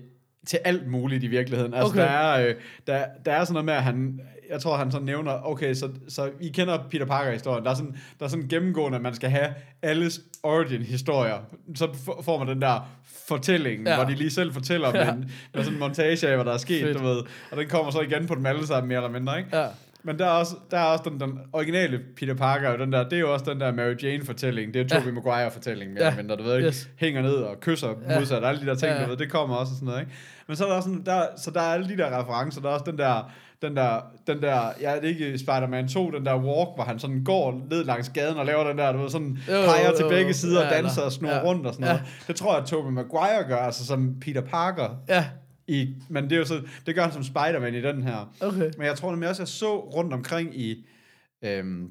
til 0.47 0.59
alt 0.65 0.87
muligt 0.87 1.23
i 1.23 1.27
virkeligheden. 1.27 1.73
Altså 1.73 1.89
Okay. 1.93 2.01
der, 2.01 2.07
er, 2.09 2.47
øh, 2.49 2.55
der, 2.87 3.05
der 3.25 3.31
er 3.33 3.43
sådan 3.43 3.53
noget 3.53 3.65
med, 3.65 3.73
at 3.73 3.83
han, 3.83 4.19
jeg 4.49 4.61
tror 4.61 4.77
han 4.77 4.91
sådan 4.91 5.05
nævner, 5.05 5.47
okay, 5.47 5.73
så, 5.73 5.89
så 6.07 6.29
I 6.41 6.49
kender 6.49 6.77
Peter 6.91 7.05
Parker-historien, 7.05 7.63
der 7.63 7.71
er 7.71 7.75
sådan, 7.75 7.95
der 8.19 8.25
er 8.25 8.29
sådan 8.29 8.47
gennemgående, 8.47 8.95
at 8.95 9.01
man 9.01 9.13
skal 9.15 9.29
have 9.29 9.53
alles 9.81 10.21
origin-historier. 10.43 11.37
Så 11.75 11.87
får 12.23 12.37
man 12.37 12.47
den 12.47 12.61
der 12.61 12.89
fortælling, 13.27 13.87
Ja. 13.87 13.95
hvor 13.95 14.03
de 14.05 14.15
lige 14.15 14.29
selv 14.29 14.53
fortæller 14.53 14.89
Ja. 14.93 15.05
ja. 15.05 15.05
med, 15.05 15.13
en, 15.23 15.31
med 15.53 15.63
sådan 15.63 15.73
en 15.75 15.79
montage 15.79 16.27
af, 16.27 16.35
hvad 16.37 16.45
der 16.45 16.53
er 16.53 16.57
sket, 16.57 16.83
Fedt. 16.83 16.99
du 16.99 17.03
ved. 17.03 17.21
Og 17.51 17.57
den 17.57 17.67
kommer 17.67 17.91
så 17.91 17.99
igen 18.01 18.27
på 18.27 18.35
dem 18.35 18.45
alle 18.45 18.67
sammen, 18.67 18.87
mere 18.87 18.97
eller 18.97 19.09
mindre, 19.19 19.37
ikke? 19.37 19.57
Ja. 19.57 19.67
Men 20.09 20.19
der 20.19 20.25
er 20.25 20.29
også, 20.29 20.55
der 20.71 20.77
er 20.77 20.83
også 20.83 21.03
den, 21.09 21.19
den 21.19 21.39
originale 21.53 21.99
Peter 22.17 22.33
Parker, 22.33 22.69
og 22.69 22.79
den 22.79 22.91
der, 22.93 23.03
det 23.03 23.13
er 23.13 23.19
jo 23.19 23.33
også 23.33 23.45
den 23.49 23.59
der 23.59 23.71
Mary 23.71 23.95
Jane-fortælling. 24.03 24.73
Det 24.73 24.79
er 24.79 24.95
Ja. 24.95 24.99
Tobey 25.03 25.11
Maguire-fortælling, 25.13 25.93
mere 25.93 26.03
Ja. 26.03 26.09
ja. 26.09 26.15
mindre, 26.15 26.35
du 26.35 26.43
ved 26.43 26.55
ikke? 26.55 26.67
Yes. 26.67 26.89
Hænger 26.97 27.21
ned 27.21 27.33
og 27.35 27.59
kysser 27.59 27.87
Ja. 27.87 28.13
ja. 28.13 28.19
modsat, 28.19 28.43
alle 28.45 28.61
de 28.61 28.65
der 28.65 28.75
ting, 28.75 28.89
Ja, 28.89 28.93
ja. 28.93 28.99
ja. 28.99 29.05
du 29.05 29.09
ved, 29.09 29.17
det 29.17 29.31
kommer 29.31 29.55
også 29.55 29.71
og 29.71 29.75
sådan 29.75 29.85
noget, 29.85 29.99
ikke? 29.99 30.11
Men 30.47 30.55
så 30.55 30.63
er 30.63 30.67
der 30.69 30.75
også 30.75 30.89
sådan, 30.89 31.05
der, 31.05 31.21
så 31.37 31.51
der 31.51 31.59
er 31.61 31.73
alle 31.73 31.89
de 31.89 31.97
der 31.97 32.19
referencer, 32.21 32.61
der 32.61 32.69
er 32.69 32.73
også 32.73 32.85
den 32.91 32.97
der, 32.97 33.31
den 33.61 33.75
der, 33.75 33.99
den 34.27 34.41
der, 34.41 34.61
ja, 34.81 34.95
det 34.95 35.03
er 35.03 35.07
ikke 35.09 35.37
Spider-Man 35.37 35.87
2, 35.87 36.11
den 36.11 36.25
der 36.25 36.35
walk, 36.35 36.69
hvor 36.75 36.83
han 36.83 36.99
sådan 36.99 37.23
går 37.23 37.61
ned 37.69 37.83
langs 37.83 38.09
gaden 38.09 38.37
og 38.37 38.45
laver 38.45 38.67
den 38.67 38.77
der, 38.77 38.91
du 38.91 38.97
ved, 39.01 39.09
sådan 39.09 39.37
Jo, 39.47 39.53
peger 39.53 39.89
jo, 39.89 39.95
til 39.97 40.05
begge 40.09 40.33
sider 40.33 40.61
Ja, 40.61 40.67
og 40.67 40.73
danser 40.73 40.97
eller- 41.01 41.05
og 41.05 41.11
snor 41.11 41.29
ja. 41.29 41.41
rundt 41.43 41.65
og 41.67 41.73
sådan 41.73 41.87
Ja. 41.87 41.91
noget. 41.93 42.07
Det 42.27 42.35
tror 42.35 42.53
jeg, 42.53 42.61
at 42.61 42.67
Tobey 42.67 42.91
Maguire 42.91 43.43
gør, 43.47 43.57
altså 43.57 43.85
som 43.85 44.15
Peter 44.21 44.41
Parker. 44.41 44.89
ja, 45.09 45.25
I, 45.69 45.95
men 46.09 46.23
det 46.23 46.31
er 46.31 46.37
jo 46.37 46.45
så, 46.45 46.61
det 46.85 46.95
gør 46.95 47.03
han 47.03 47.11
som 47.13 47.23
Spider-Man 47.23 47.75
i 47.75 47.81
den 47.81 48.03
her. 48.03 48.33
okay. 48.41 48.71
Men 48.77 48.87
jeg 48.87 48.95
tror 48.97 49.11
nemlig 49.11 49.29
også, 49.29 49.41
jeg 49.41 49.47
så 49.47 49.79
rundt 49.79 50.13
omkring 50.13 50.59
i... 50.59 50.85
Øhm, 51.45 51.89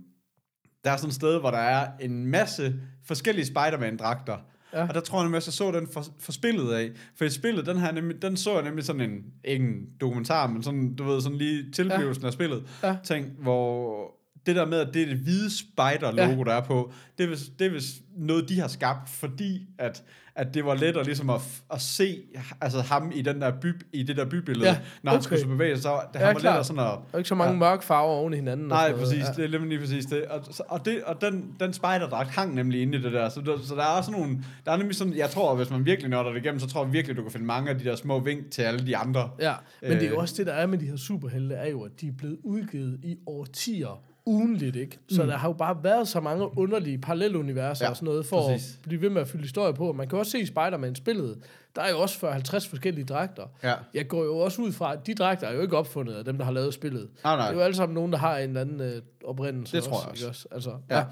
der 0.85 0.91
er 0.91 0.97
sådan 0.97 1.09
et 1.09 1.15
sted, 1.15 1.41
hvor 1.41 1.51
der 1.51 1.59
er 1.59 1.89
en 2.01 2.27
masse 2.27 2.75
forskellige 3.05 3.47
Spider-Man-dragter. 3.47 4.37
Ja. 4.73 4.89
Og 4.89 4.95
der 4.95 5.01
tror 5.01 5.19
jeg 5.19 5.25
nemlig 5.25 5.37
også, 5.37 5.49
jeg 5.49 5.53
så 5.55 5.71
den 5.81 5.89
for, 5.93 6.05
for 6.19 6.33
spillet 6.33 6.73
af. 6.73 6.91
For 7.17 7.25
i 7.25 7.31
spillet, 7.31 7.67
den, 7.67 7.79
her, 7.79 7.93
nemlig, 7.93 8.23
den 8.23 8.37
så 8.37 8.55
jeg 8.55 8.63
nemlig 8.63 8.85
sådan 8.85 9.01
en, 9.01 9.25
ikke 9.45 9.65
en 9.65 9.87
dokumentar, 10.01 10.47
men 10.47 10.63
sådan, 10.63 10.95
du 10.95 11.05
ved, 11.05 11.21
sådan 11.21 11.39
lige 11.39 11.71
tilblivelsen 11.73 12.23
ja. 12.23 12.27
af 12.27 12.33
spillet. 12.33 12.63
Ja. 12.83 12.97
Ting, 13.05 13.27
hvor 13.39 13.99
det 14.47 14.57
der 14.57 14.67
med, 14.67 14.79
at 14.79 14.95
det 14.95 15.03
er 15.03 15.07
det 15.07 15.17
hvide 15.17 15.51
spider-logo, 15.59 16.39
Ja. 16.39 16.45
der 16.51 16.53
er 16.53 16.65
på, 16.65 16.93
det 17.19 17.25
er, 17.25 17.29
vist, 17.29 17.59
det 17.59 17.67
er 17.67 17.71
vist 17.71 17.97
noget, 18.17 18.49
de 18.49 18.61
har 18.61 18.69
skabt, 18.69 19.09
fordi 19.11 19.67
at, 19.79 20.05
at 20.39 20.55
det 20.55 20.65
var 20.65 20.75
lettere 20.75 21.05
ligesom 21.05 21.31
at, 21.31 21.41
at 21.73 21.81
se 21.81 22.19
altså 22.61 22.81
ham 22.81 23.13
i, 23.15 23.23
den 23.23 23.41
der 23.41 23.53
by, 23.61 23.73
i 23.93 24.03
det 24.03 24.17
der 24.17 24.25
bybillede, 24.25 24.67
Ja, 24.69 24.73
ja. 24.75 24.79
når 25.03 25.13
han 25.13 25.21
okay. 25.27 25.37
skulle 25.37 25.47
bevæge 25.53 25.75
sig. 25.75 25.83
Så 25.83 26.01
det, 26.13 26.21
Ja, 26.21 26.25
han 26.27 26.35
var 26.35 26.41
klart. 26.41 26.53
lettere 26.53 26.65
sådan 26.65 26.83
at... 26.83 26.87
Og 27.13 27.19
ikke 27.19 27.29
så 27.29 27.35
mange 27.35 27.53
ja. 27.53 27.59
mørke 27.59 27.85
farver 27.85 28.13
oven 28.13 28.33
i 28.33 28.37
hinanden. 28.37 28.73
og 28.73 28.77
Nej, 28.79 28.87
sådan 28.89 29.01
noget. 29.01 29.19
præcis. 29.19 29.37
Det 29.37 29.45
er 29.45 29.49
nemlig 29.49 29.69
lige 29.69 29.79
præcis 29.81 30.07
det. 30.07 30.25
Og, 30.25 30.41
og, 30.69 30.85
det, 30.85 31.03
og 31.05 31.21
den, 31.21 31.55
den 31.61 31.73
spejderdragt 31.73 32.29
hang 32.31 32.55
nemlig 32.55 32.83
inde 32.83 32.99
i 32.99 33.03
det 33.03 33.13
der. 33.13 33.29
Så, 33.29 33.41
der. 33.41 33.59
så 33.65 33.75
der 33.75 33.83
er 33.83 33.87
også 33.99 34.11
nogle... 34.11 34.45
Der 34.67 34.73
er 34.73 34.77
nemlig 34.77 34.97
sådan... 34.97 35.17
Jeg 35.17 35.31
tror, 35.31 35.55
hvis 35.57 35.71
man 35.71 35.85
virkelig 35.85 36.11
nørder 36.11 36.31
det 36.33 36.41
igennem, 36.45 36.61
så 36.61 36.67
tror 36.69 36.85
jeg 36.85 36.93
virkelig, 36.93 37.17
du 37.17 37.23
kan 37.23 37.33
finde 37.33 37.47
mange 37.47 37.71
af 37.71 37.79
de 37.79 37.85
der 37.85 37.97
små 37.97 38.21
vink 38.21 38.51
til 38.51 38.63
alle 38.63 38.87
de 38.87 38.97
andre. 38.97 39.31
Ja, 39.41 39.53
men 39.83 39.91
det 39.93 40.03
er 40.03 40.07
jo 40.09 40.13
Øh. 40.15 40.19
også 40.21 40.35
det, 40.39 40.47
der 40.47 40.53
er 40.53 40.67
med 40.67 40.79
de 40.79 40.87
her 40.87 40.97
superhelte, 40.97 41.55
er 41.55 41.71
jo, 41.71 41.83
at 41.83 41.91
de 42.01 42.07
er 42.09 42.13
blevet 42.19 42.39
udgivet 42.45 43.01
i 43.03 43.17
årtier, 43.27 44.03
ugenligt, 44.29 44.77
ikke? 44.77 44.99
Så 45.09 45.23
der 45.27 45.37
har 45.37 45.49
jo 45.49 45.53
bare 45.53 45.77
været 45.83 46.09
så 46.09 46.21
mange 46.21 46.59
underlige 46.59 46.99
paralleluniverser 46.99 47.85
Ja, 47.85 47.91
og 47.91 47.97
sådan 47.97 48.07
noget, 48.07 48.27
for 48.27 48.49
præcis. 48.49 48.75
at 48.75 48.89
blive 48.89 49.01
ved 49.03 49.11
med 49.11 49.21
at 49.21 49.29
fylde 49.29 49.43
historie 49.43 49.75
på. 49.75 49.93
Man 49.93 50.09
kan 50.09 50.19
også 50.19 50.33
se 50.33 50.39
i 50.41 50.47
Spider-Man-spillet, 50.47 51.39
der 51.77 51.83
er 51.83 51.91
jo 51.91 51.99
også 52.01 52.27
40-50 52.27 52.69
forskellige 52.71 53.05
dragter. 53.05 53.43
Ja. 53.63 53.75
Jeg 53.95 54.09
går 54.09 54.25
jo 54.25 54.39
også 54.39 54.63
ud 54.63 54.73
fra, 54.73 54.93
at 54.93 55.07
de 55.07 55.15
dragter 55.15 55.47
er 55.47 55.55
jo 55.55 55.61
ikke 55.61 55.77
opfundet 55.77 56.15
af 56.15 56.25
dem, 56.25 56.39
der 56.39 56.45
har 56.45 56.53
lavet 56.53 56.75
spillet. 56.75 57.09
Nej, 57.25 57.37
nej. 57.37 57.47
Det 57.47 57.53
er 57.53 57.59
jo 57.59 57.65
alle 57.65 57.77
sammen 57.77 57.95
nogen, 57.95 58.13
der 58.13 58.19
har 58.19 58.39
en 58.39 58.49
eller 58.49 58.61
anden 58.61 58.81
øh, 58.81 59.03
oprindelse 59.25 59.77
Det 59.77 59.85
tror 59.85 60.03
jeg 60.07 60.17
ikke 60.17 60.29
også. 60.29 60.49
Altså, 60.51 60.71
Ja. 60.91 60.99
ja. 60.99 61.05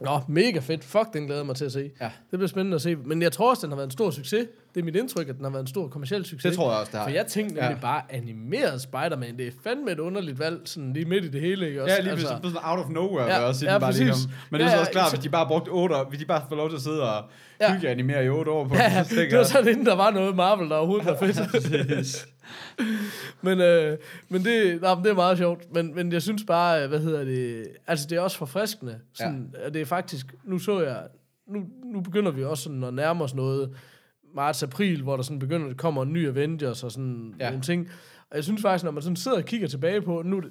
Nå, 0.00 0.20
mega 0.28 0.58
fedt. 0.58 0.84
Fuck, 0.84 1.12
den 1.12 1.24
glæder 1.24 1.40
jeg 1.40 1.46
mig 1.46 1.56
til 1.56 1.64
at 1.64 1.72
se. 1.72 1.90
Ja. 2.00 2.10
Det 2.30 2.38
bliver 2.38 2.46
spændende 2.48 2.74
at 2.74 2.82
se. 2.82 2.96
Men 2.96 3.22
jeg 3.22 3.32
tror 3.32 3.50
også, 3.50 3.60
den 3.66 3.70
har 3.70 3.76
været 3.76 3.86
en 3.86 3.90
stor 3.90 4.10
succes. 4.10 4.46
Det 4.74 4.80
er 4.80 4.84
mit 4.84 4.96
indtryk, 4.96 5.28
at 5.28 5.34
den 5.36 5.44
har 5.44 5.50
været 5.50 5.60
en 5.62 5.66
stor 5.66 5.88
kommersiel 5.88 6.24
succes. 6.24 6.42
Det 6.50 6.56
tror 6.56 6.70
jeg 6.70 6.80
også, 6.80 6.90
det 6.92 6.98
har. 7.00 7.06
For 7.06 7.10
jeg 7.14 7.26
tænkte 7.26 7.54
nemlig 7.54 7.70
Ja. 7.70 7.80
bare, 7.80 8.02
animeret 8.10 8.80
Spider-Man, 8.80 9.36
det 9.38 9.46
er 9.46 9.50
fandme 9.64 9.90
et 9.92 9.98
underligt 9.98 10.38
valg, 10.38 10.60
sådan 10.64 10.92
lige 10.92 11.04
midt 11.04 11.24
i 11.24 11.28
det 11.28 11.40
hele, 11.40 11.68
ikke 11.68 11.82
også? 11.82 11.94
Ja, 11.94 12.00
lige 12.00 12.10
altså, 12.10 12.26
sådan 12.28 12.56
out 12.62 12.78
of 12.78 12.88
nowhere, 12.90 13.26
Ja, 13.26 13.40
også, 13.40 13.66
ja, 13.66 13.78
bare 13.78 13.92
lige 13.92 14.08
præcis. 14.10 14.24
kom. 14.24 14.32
Men 14.50 14.60
det 14.60 14.66
er 14.66 14.70
Ja, 14.70 14.74
så 14.76 14.80
også 14.80 14.92
klart, 14.92 15.10
så- 15.10 15.16
hvis 15.16 15.22
de 15.22 15.28
bare 15.28 15.46
brugte 15.46 15.68
8 15.68 15.96
år, 15.96 16.04
hvis 16.08 16.18
de 16.18 16.24
bare 16.26 16.42
får 16.48 16.56
lov 16.56 16.68
til 16.68 16.76
at 16.76 16.82
sidde 16.82 17.02
og 17.16 17.24
Ja. 17.60 17.72
hygge 17.74 17.88
animere 17.88 18.24
i 18.24 18.28
8 18.28 18.50
år 18.50 18.68
på 18.68 18.74
Ja, 18.78 18.98
det, 18.98 19.06
så 19.06 19.14
det 19.14 19.38
var 19.38 19.42
sådan, 19.44 19.68
inden 19.68 19.86
der 19.86 19.94
var 19.96 20.10
noget 20.10 20.36
Marvel, 20.36 20.68
der 20.70 20.76
overhovedet 20.76 21.06
var 21.06 21.16
fedt. 21.16 22.26
Men, 23.42 23.60
øh, 23.60 23.98
men 24.28 24.44
det, 24.44 24.80
nej, 24.82 24.94
men 24.94 25.04
det 25.04 25.10
er 25.10 25.14
meget 25.14 25.38
sjovt. 25.38 25.74
Men, 25.74 25.94
men 25.94 26.12
jeg 26.12 26.22
synes 26.22 26.44
bare, 26.46 26.82
øh, 26.82 26.88
hvad 26.88 26.98
hedder 27.00 27.24
det... 27.24 27.66
Altså, 27.86 28.06
det 28.10 28.16
er 28.16 28.20
også 28.20 28.36
forfriskende. 28.38 28.98
Sådan, 29.14 29.54
ja. 29.64 29.68
Det 29.68 29.80
er 29.80 29.84
faktisk... 29.86 30.34
Nu 30.44 30.58
så 30.58 30.80
jeg... 30.80 31.02
Nu, 31.48 31.60
nu 31.94 32.00
begynder 32.00 32.30
vi 32.32 32.44
også 32.44 32.62
sådan 32.62 32.84
at 32.84 32.94
nærme 32.94 33.24
os 33.24 33.34
noget 33.34 33.70
marts-april, 34.34 35.02
hvor 35.02 35.16
der 35.16 35.22
sådan 35.22 35.38
begynder, 35.38 35.70
at 35.70 35.76
kommer 35.76 36.02
en 36.02 36.12
ny 36.12 36.28
Avengers 36.28 36.84
og 36.84 36.92
sådan 36.92 37.34
Ja. 37.40 37.48
nogle 37.48 37.62
ting. 37.62 37.88
Og 38.30 38.36
jeg 38.36 38.44
synes 38.44 38.62
faktisk, 38.62 38.84
når 38.84 38.90
man 38.90 39.02
sådan 39.02 39.16
sidder 39.16 39.36
og 39.38 39.44
kigger 39.44 39.68
tilbage 39.68 40.02
på, 40.02 40.22
nu, 40.22 40.42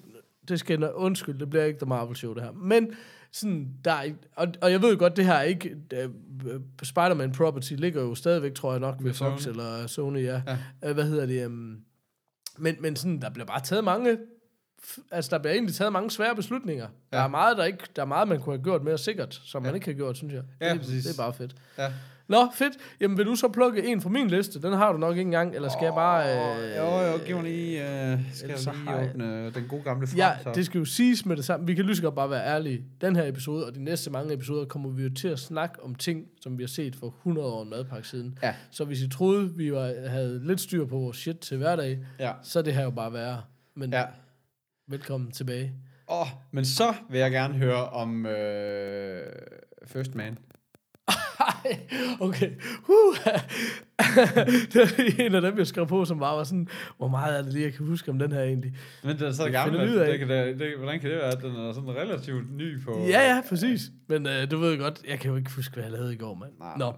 det 0.48 0.59
skal 0.59 0.93
undskyld, 0.93 1.39
det 1.39 1.50
bliver 1.50 1.65
ikke 1.65 1.79
The 1.79 1.86
Marvel 1.89 2.15
Show 2.15 2.33
det 2.33 2.43
her, 2.43 2.51
men 2.51 2.93
sådan, 3.31 3.69
der 3.86 3.91
er, 3.91 4.12
og, 4.36 4.48
og 4.62 4.71
jeg 4.71 4.81
ved 4.81 4.98
godt, 4.98 5.17
det 5.17 5.25
her 5.25 5.33
er 5.33 5.41
ikke, 5.41 5.75
uh, 5.93 6.12
Spider-Man 6.83 7.31
Property 7.31 7.74
ligger 7.74 8.01
jo 8.01 8.15
stadigvæk, 8.15 8.53
tror 8.53 8.71
jeg 8.71 8.79
nok, 8.79 8.95
ved, 9.00 9.13
Fox 9.13 9.41
Sony. 9.41 9.51
eller 9.51 9.88
Sony, 9.88 10.24
ja. 10.24 10.41
Ja. 10.81 10.89
Uh, 10.89 10.93
hvad 10.93 11.03
hedder 11.03 11.25
det? 11.25 11.45
Um, 11.45 11.77
men, 12.57 12.75
men 12.79 12.95
sådan, 12.95 13.21
der 13.21 13.29
bliver 13.29 13.45
bare 13.45 13.62
taget 13.62 13.83
mange, 13.83 14.17
altså 15.12 15.29
der 15.31 15.38
bliver 15.41 15.53
egentlig 15.53 15.75
taget 15.75 15.93
mange 15.93 16.12
svære 16.12 16.36
beslutninger. 16.36 16.88
Ja. 17.12 17.17
Der 17.17 17.24
er 17.24 17.27
meget, 17.27 17.57
der 17.57 17.63
ikke, 17.63 17.83
der 17.95 18.01
er 18.01 18.05
meget, 18.05 18.27
man 18.27 18.39
kunne 18.41 18.55
have 18.55 18.63
gjort 18.63 18.83
mere 18.83 18.98
sikkert, 18.98 19.41
som. 19.45 19.63
Ja. 19.63 19.67
man 19.69 19.75
ikke 19.75 19.88
har 19.88 19.93
gjort, 19.93 20.17
synes 20.17 20.33
jeg. 20.33 20.43
Ja, 20.62 20.74
det, 20.74 20.79
præcis. 20.79 21.03
det 21.05 21.13
er 21.19 21.24
bare 21.24 21.33
fedt. 21.33 21.55
Ja. 21.77 21.93
Nå, 22.29 22.48
fedt. 22.53 22.74
Jamen, 23.01 23.17
vil 23.17 23.25
du 23.25 23.36
så 23.36 23.48
plukke 23.48 23.83
en 23.86 24.01
fra 24.01 24.09
min 24.09 24.27
liste? 24.27 24.62
Den 24.62 24.74
har 24.74 24.91
du 24.91 24.98
nok 24.98 25.12
ikke 25.12 25.21
engang, 25.21 25.55
eller 25.55 25.69
skal 25.69 25.86
jeg 25.86 25.93
bare... 25.93 26.36
Øh, 26.36 26.77
Jo, 26.77 27.12
jo, 27.12 27.17
giv 27.25 27.36
mig 27.36 27.43
lige, 27.45 27.81
uh, 27.81 28.19
skal 28.33 28.50
jeg 28.50 28.57
lige 28.59 28.75
har 28.75 28.98
jeg- 29.00 29.09
åbne 29.09 29.51
den 29.51 29.65
gode 29.69 29.81
gamle 29.83 30.07
frem, 30.07 30.17
Ja, 30.17 30.31
så. 30.43 30.51
det 30.55 30.65
skal 30.65 30.79
jo 30.79 30.86
siges 30.86 31.25
med 31.25 31.36
det 31.38 31.45
samme. 31.45 31.65
Vi 31.67 31.74
kan 31.75 31.86
lige 31.86 31.95
så 31.95 32.01
godt 32.01 32.15
bare 32.15 32.29
være 32.29 32.45
ærlige. 32.45 32.83
Den 33.01 33.15
her 33.15 33.25
episode 33.27 33.65
og 33.65 33.75
de 33.75 33.83
næste 33.83 34.12
mange 34.12 34.33
episoder 34.33 34.65
kommer 34.65 34.89
vi 34.89 35.03
jo 35.03 35.13
til 35.13 35.27
at 35.27 35.39
snakke 35.39 35.83
om 35.83 35.95
ting, 35.95 36.25
som 36.41 36.57
vi 36.57 36.63
har 36.63 36.67
set 36.67 36.95
for 36.95 37.07
100 37.07 37.48
år 37.48 37.63
en 37.63 37.69
madpakke 37.69 38.07
siden. 38.07 38.38
Ja. 38.43 38.55
Så 38.71 38.86
hvis 38.86 39.01
I 39.01 39.09
troede, 39.09 39.53
vi 39.55 39.74
var, 39.74 40.09
havde 40.09 40.48
lidt 40.48 40.62
styr 40.62 40.86
på 40.86 40.98
vores 40.98 41.17
shit 41.17 41.38
til 41.39 41.57
hverdag, 41.57 42.00
Ja. 42.19 42.31
så 42.43 42.59
er 42.59 42.63
det 42.63 42.74
her 42.74 42.83
jo 42.83 42.89
bare 42.91 43.13
værre. 43.13 43.41
Men 43.75 43.93
Ja. 43.93 44.03
velkommen 44.88 45.31
tilbage. 45.31 45.74
Åh, 46.12 46.27
men 46.51 46.65
så 46.65 46.93
vil 47.09 47.19
jeg 47.19 47.31
gerne 47.31 47.53
høre 47.53 47.89
om 47.89 48.25
øh, 48.25 49.21
First 49.86 50.15
Man. 50.15 50.38
Okay. 52.19 52.51
Uh. 52.89 53.15
det 54.73 54.75
er 55.19 55.25
en 55.25 55.35
af 55.35 55.41
dem, 55.41 55.57
jeg 55.57 55.67
skrev 55.67 55.87
på, 55.87 56.05
som 56.05 56.19
bare 56.19 56.37
var 56.37 56.43
sådan, 56.43 56.67
hvor 56.97 57.07
meget 57.07 57.37
er 57.37 57.41
det 57.41 57.53
lige, 57.53 57.65
jeg 57.65 57.73
kan 57.73 57.85
huske 57.85 58.11
om 58.11 58.19
den 58.19 58.31
her 58.31 58.43
egentlig. 58.43 58.73
Men 59.03 59.17
den 59.17 59.25
er 59.25 59.31
så 59.31 59.49
gammel, 59.49 59.79
at 59.79 59.97
af- 59.97 60.07
det, 60.09 60.19
kan, 60.19 60.29
det, 60.29 60.59
det, 60.59 60.77
hvordan 60.77 60.99
kan 60.99 61.09
det 61.09 61.17
være, 61.17 61.31
at 61.31 61.41
den 61.41 61.55
er 61.55 61.73
sådan 61.73 61.89
relativt 61.95 62.51
ny 62.57 62.83
på... 62.83 62.99
Ja, 63.07 63.35
ja, 63.35 63.41
præcis. 63.49 63.81
Men 64.07 64.25
uh, 64.25 64.31
du 64.51 64.57
ved 64.57 64.77
godt, 64.77 65.01
jeg 65.07 65.19
kan 65.19 65.31
jo 65.31 65.37
ikke 65.37 65.51
huske, 65.55 65.73
hvad 65.73 65.83
jeg 65.83 65.91
lavede 65.91 66.13
i 66.13 66.17
går, 66.17 66.33
mand. 66.33 66.51
Nej, 66.59 66.77
Nå. 66.77 66.93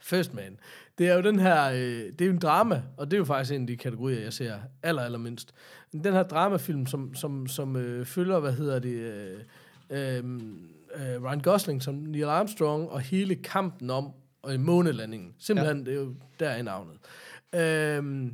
First 0.00 0.34
Man. 0.34 0.58
Det 0.98 1.08
er 1.08 1.14
jo 1.14 1.22
den 1.22 1.38
her, 1.38 1.64
øh, 1.70 1.78
det 1.78 2.20
er 2.20 2.26
jo 2.26 2.32
en 2.32 2.38
drama, 2.38 2.82
og 2.96 3.06
det 3.06 3.12
er 3.12 3.18
jo 3.18 3.24
faktisk 3.24 3.52
en 3.54 3.60
af 3.60 3.66
de 3.66 3.76
kategorier, 3.76 4.20
jeg 4.20 4.32
ser 4.32 4.54
aller, 4.82 5.02
aller 5.02 5.18
mindst. 5.18 5.54
Den 5.92 6.12
her 6.12 6.22
dramafilm, 6.22 6.86
som, 6.86 7.14
som, 7.14 7.46
som 7.46 7.76
øh, 7.76 8.06
følger, 8.06 8.40
hvad 8.40 8.52
hedder 8.52 8.78
det, 8.78 8.94
øh, 8.94 9.38
øh, 9.90 10.40
øh, 10.96 11.22
Ryan 11.22 11.40
Gosling 11.40 11.82
som 11.82 11.94
Neil 11.94 12.24
Armstrong, 12.24 12.90
og 12.90 13.00
hele 13.00 13.34
kampen 13.34 13.90
om 13.90 14.12
øh, 14.48 14.60
månelandingen. 14.60 15.34
Simpelthen, 15.38 15.78
ja. 15.78 15.84
det 15.84 15.98
er 15.98 16.00
jo 16.00 16.14
der 16.40 16.48
er 16.48 16.62
navnet. 16.62 16.96
Øh, 17.54 18.32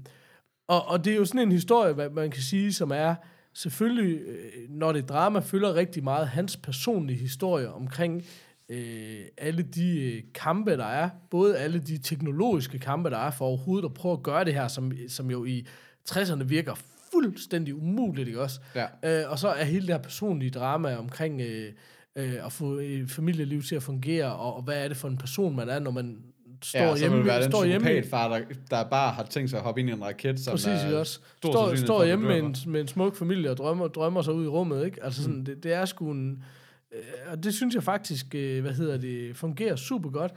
og, 0.69 0.87
og 0.87 1.05
det 1.05 1.12
er 1.12 1.17
jo 1.17 1.25
sådan 1.25 1.40
en 1.40 1.52
historie, 1.52 1.93
hvad 1.93 2.11
man 2.11 2.31
kan 2.31 2.43
sige, 2.43 2.73
som 2.73 2.90
er 2.90 3.14
selvfølgelig, 3.55 4.21
øh, 4.21 4.69
når 4.69 4.93
det 4.93 5.08
drama, 5.08 5.39
følger 5.39 5.75
rigtig 5.75 6.04
meget 6.04 6.28
hans 6.28 6.56
personlige 6.56 7.19
historie 7.19 7.73
omkring 7.73 8.23
øh, 8.69 9.21
alle 9.39 9.63
de 9.63 10.00
øh, 10.00 10.23
kampe, 10.34 10.76
der 10.76 10.84
er. 10.84 11.11
Både 11.30 11.58
alle 11.58 11.78
de 11.78 11.99
teknologiske 11.99 12.78
kampe, 12.78 13.11
der 13.11 13.19
er 13.19 13.30
for 13.30 13.45
overhovedet 13.45 13.89
at 13.89 13.95
prøve 13.95 14.13
at 14.13 14.23
gøre 14.23 14.45
det 14.45 14.54
her, 14.54 14.69
som, 14.69 14.93
som 15.08 15.30
jo 15.30 15.45
i 15.45 15.67
60'erne 16.11 16.43
virker 16.43 16.75
fuldstændig 17.13 17.75
umuligt, 17.75 18.28
ikke 18.28 18.41
også? 18.41 18.61
Ja. 18.75 18.87
Øh, 19.23 19.30
og 19.30 19.39
så 19.39 19.49
er 19.49 19.65
hele 19.65 19.87
det 19.87 19.95
her 19.95 20.02
personlige 20.02 20.50
drama 20.50 20.97
omkring 20.97 21.41
øh, 21.41 21.73
øh, 22.16 22.46
at 22.46 22.52
få 22.52 22.73
et 22.73 23.10
familieliv 23.10 23.62
til 23.62 23.75
at 23.75 23.82
fungere, 23.82 24.32
og, 24.36 24.54
og 24.56 24.62
hvad 24.62 24.84
er 24.84 24.88
det 24.88 24.96
for 24.96 25.08
en 25.08 25.16
person, 25.18 25.56
man 25.56 25.68
er, 25.68 25.78
når 25.78 25.90
man 25.90 26.18
står 26.62 26.78
ja, 26.80 26.94
så 26.96 27.00
hjemme, 27.00 27.16
vil 27.16 27.26
være 27.26 27.42
den 27.42 27.50
står 27.52 27.64
hjemme 27.64 27.86
psykopatfar, 27.86 28.28
der, 28.28 28.44
der 28.70 28.84
bare 28.90 29.12
har 29.12 29.23
tænkt 29.25 29.50
sig 29.50 29.56
at 29.58 29.62
hoppe 29.64 29.80
ind 29.80 29.90
i 29.90 29.92
en 29.92 30.04
raket, 30.04 30.40
som 30.40 30.50
Præcis, 30.52 30.66
er 30.66 30.86
ikke 30.86 30.99
også? 30.99 31.20
Står, 31.36 31.75
står 31.75 32.04
hjemme 32.04 32.26
med 32.28 32.38
en, 32.38 32.56
med 32.66 32.80
en 32.80 32.88
smuk 32.88 33.16
familie 33.16 33.50
og 33.50 33.56
drømmer, 33.56 33.88
drømmer 33.88 34.23
sig 34.23 34.34
ud 34.34 34.44
i 34.44 34.49
rummet, 34.49 34.84
ikke? 34.84 35.04
Altså 35.04 35.23
sådan, 35.23 35.38
Mm. 35.38 35.44
det, 35.44 35.62
det 35.62 35.73
er 35.73 35.84
sgu 35.84 36.10
en... 36.10 36.44
Øh, 36.92 37.00
og 37.32 37.44
det 37.44 37.54
synes 37.54 37.75
jeg 37.75 37.82
faktisk, 37.82 38.34
øh, 38.34 38.60
hvad 38.62 38.73
hedder 38.73 38.96
det, 38.96 39.36
fungerer 39.36 39.76
super 39.76 40.10
godt. 40.10 40.32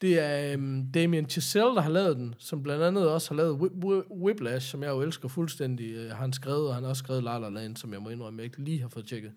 Det 0.00 0.18
er 0.20 0.56
um, 0.56 0.86
Damien 0.94 1.28
Chazelle, 1.30 1.74
der 1.74 1.80
har 1.80 1.90
lavet 1.90 2.16
den, 2.16 2.34
som 2.38 2.62
blandt 2.62 2.82
andet 2.84 3.08
også 3.10 3.30
har 3.30 3.36
lavet 3.36 3.52
Whip, 3.52 3.72
Whip, 3.84 4.04
Whiplash, 4.10 4.70
som 4.70 4.82
jeg 4.82 4.88
jo 4.90 5.02
elsker 5.02 5.28
fuldstændig. 5.28 5.90
Øh, 5.94 6.10
har 6.10 6.16
han 6.16 6.32
skrevet, 6.32 6.68
og 6.68 6.74
han 6.74 6.82
har 6.82 6.90
også 6.90 7.00
skrevet 7.00 7.24
La 7.24 7.38
La 7.38 7.48
Land, 7.48 7.76
som 7.76 7.92
jeg 7.92 8.02
må 8.02 8.08
indrømme, 8.08 8.38
jeg 8.38 8.44
ikke 8.44 8.62
lige 8.64 8.80
har 8.80 8.88
fået 8.88 9.06
tjekket. 9.06 9.32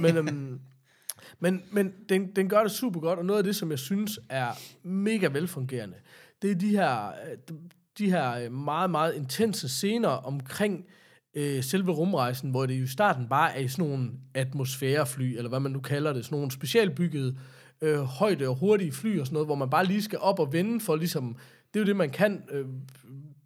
Men, 0.00 0.18
um, 0.18 0.60
men, 1.40 1.62
men 1.70 1.92
den, 2.08 2.26
den 2.36 2.48
gør 2.48 2.62
det 2.62 2.72
super 2.72 3.00
godt, 3.00 3.18
og 3.18 3.24
noget 3.24 3.38
af 3.38 3.44
det, 3.44 3.56
som 3.56 3.70
jeg 3.70 3.78
synes 3.78 4.20
er 4.28 4.48
mega 4.82 5.26
velfungerende, 5.26 5.96
det 6.42 6.50
er 6.50 6.54
de 6.54 6.68
her, 6.70 7.12
de 7.98 8.10
her 8.10 8.32
øh, 8.44 8.52
meget, 8.52 8.90
meget 8.90 9.14
intense 9.14 9.68
scener 9.68 10.08
omkring 10.08 10.84
øh, 11.34 11.62
selve 11.64 11.92
rumrejsen, 11.92 12.50
hvor 12.50 12.66
det 12.66 12.74
jo 12.78 12.84
i 12.84 12.86
starten 12.86 13.28
bare 13.28 13.56
er 13.56 13.60
i 13.60 13.68
sådan 13.68 13.84
nogle 13.90 14.10
atmosfærefly, 14.34 15.36
eller 15.36 15.48
hvad 15.48 15.60
man 15.60 15.72
nu 15.72 15.80
kalder 15.80 16.12
det, 16.12 16.24
sådan 16.24 16.36
nogle 16.36 16.50
specialbyggede 16.50 17.36
øh, 17.82 17.98
højde 17.98 18.48
og 18.48 18.54
hurtige 18.56 18.92
fly 18.92 19.20
og 19.20 19.26
sådan 19.26 19.34
noget, 19.34 19.48
hvor 19.48 19.54
man 19.54 19.70
bare 19.70 19.84
lige 19.86 20.02
skal 20.02 20.18
op 20.18 20.38
og 20.38 20.52
vende 20.52 20.80
for 20.80 20.96
ligesom, 20.96 21.36
det 21.74 21.80
er 21.80 21.84
jo 21.84 21.86
det, 21.86 21.96
man 21.96 22.10
kan. 22.10 22.42
Øh, 22.50 22.64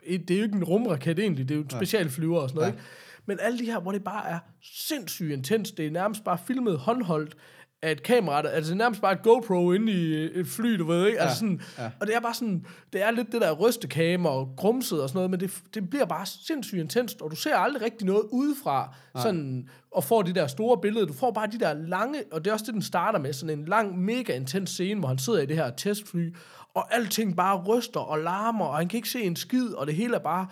det 0.08 0.30
er 0.30 0.36
jo 0.38 0.42
ikke 0.44 0.56
en 0.56 0.64
rumraket 0.64 1.18
egentlig, 1.18 1.48
det 1.48 1.54
er 1.54 1.58
jo 1.58 1.62
en 1.64 1.70
specialflyver 1.70 2.40
og 2.40 2.48
sådan 2.48 2.58
noget, 2.58 2.68
Ja. 2.68 2.72
ikke? 2.72 2.84
Men 3.26 3.38
alle 3.40 3.58
de 3.58 3.64
her, 3.64 3.80
hvor 3.80 3.92
det 3.92 4.04
bare 4.04 4.28
er 4.28 4.38
sindssygt 4.62 5.32
intens, 5.32 5.70
det 5.72 5.86
er 5.86 5.90
nærmest 5.90 6.24
bare 6.24 6.38
filmet 6.46 6.78
håndholdt 6.78 7.36
af 7.82 7.92
et 7.92 8.02
kamera, 8.02 8.42
der- 8.42 8.48
altså 8.48 8.72
er 8.72 8.76
nærmest 8.76 9.00
bare 9.00 9.12
et 9.12 9.22
GoPro 9.22 9.72
inde 9.72 9.92
i 9.92 10.14
et 10.40 10.46
fly, 10.46 10.78
du 10.78 10.84
ved, 10.86 11.06
ikke? 11.06 11.20
Altså 11.20 11.38
sådan, 11.38 11.60
ja. 11.78 11.90
Og 12.00 12.06
det 12.06 12.14
er 12.16 12.20
bare 12.20 12.34
sådan, 12.34 12.66
det 12.92 13.02
er 13.02 13.10
lidt 13.10 13.32
det 13.32 13.40
der 13.40 13.52
rystekamer 13.52 14.30
og 14.30 14.54
grumset 14.56 15.02
og 15.02 15.08
sådan 15.08 15.18
noget, 15.18 15.30
men 15.30 15.40
det, 15.40 15.50
det 15.74 15.90
bliver 15.90 16.04
bare 16.04 16.26
sindssygt 16.26 16.80
intenst, 16.80 17.22
og 17.22 17.30
du 17.30 17.36
ser 17.36 17.56
aldrig 17.56 17.82
rigtig 17.82 18.06
noget 18.06 18.22
udefra, 18.32 18.94
sådan, 19.22 19.68
og 19.90 20.04
får 20.04 20.22
de 20.22 20.32
der 20.34 20.46
store 20.46 20.78
billeder. 20.80 21.06
Du 21.06 21.12
får 21.12 21.30
bare 21.30 21.46
de 21.46 21.58
der 21.58 21.72
lange, 21.74 22.22
og 22.32 22.44
det 22.44 22.50
er 22.50 22.54
også 22.54 22.66
det, 22.66 22.74
den 22.74 22.82
starter 22.82 23.18
med, 23.18 23.32
sådan 23.32 23.58
en 23.58 23.64
lang, 23.64 23.98
mega 23.98 24.36
intens 24.36 24.70
scene, 24.70 25.00
hvor 25.00 25.08
han 25.08 25.18
sidder 25.18 25.40
i 25.40 25.46
det 25.46 25.56
her 25.56 25.70
testfly, 25.70 26.34
og 26.74 26.94
alting 26.94 27.36
bare 27.36 27.62
ryster 27.64 28.00
og 28.00 28.18
larmer, 28.18 28.64
og 28.64 28.76
han 28.76 28.88
kan 28.88 28.96
ikke 28.96 29.08
se 29.08 29.20
en 29.22 29.36
skid, 29.36 29.68
og 29.68 29.86
det 29.86 29.94
hele 29.94 30.14
er 30.14 30.18
bare... 30.20 30.46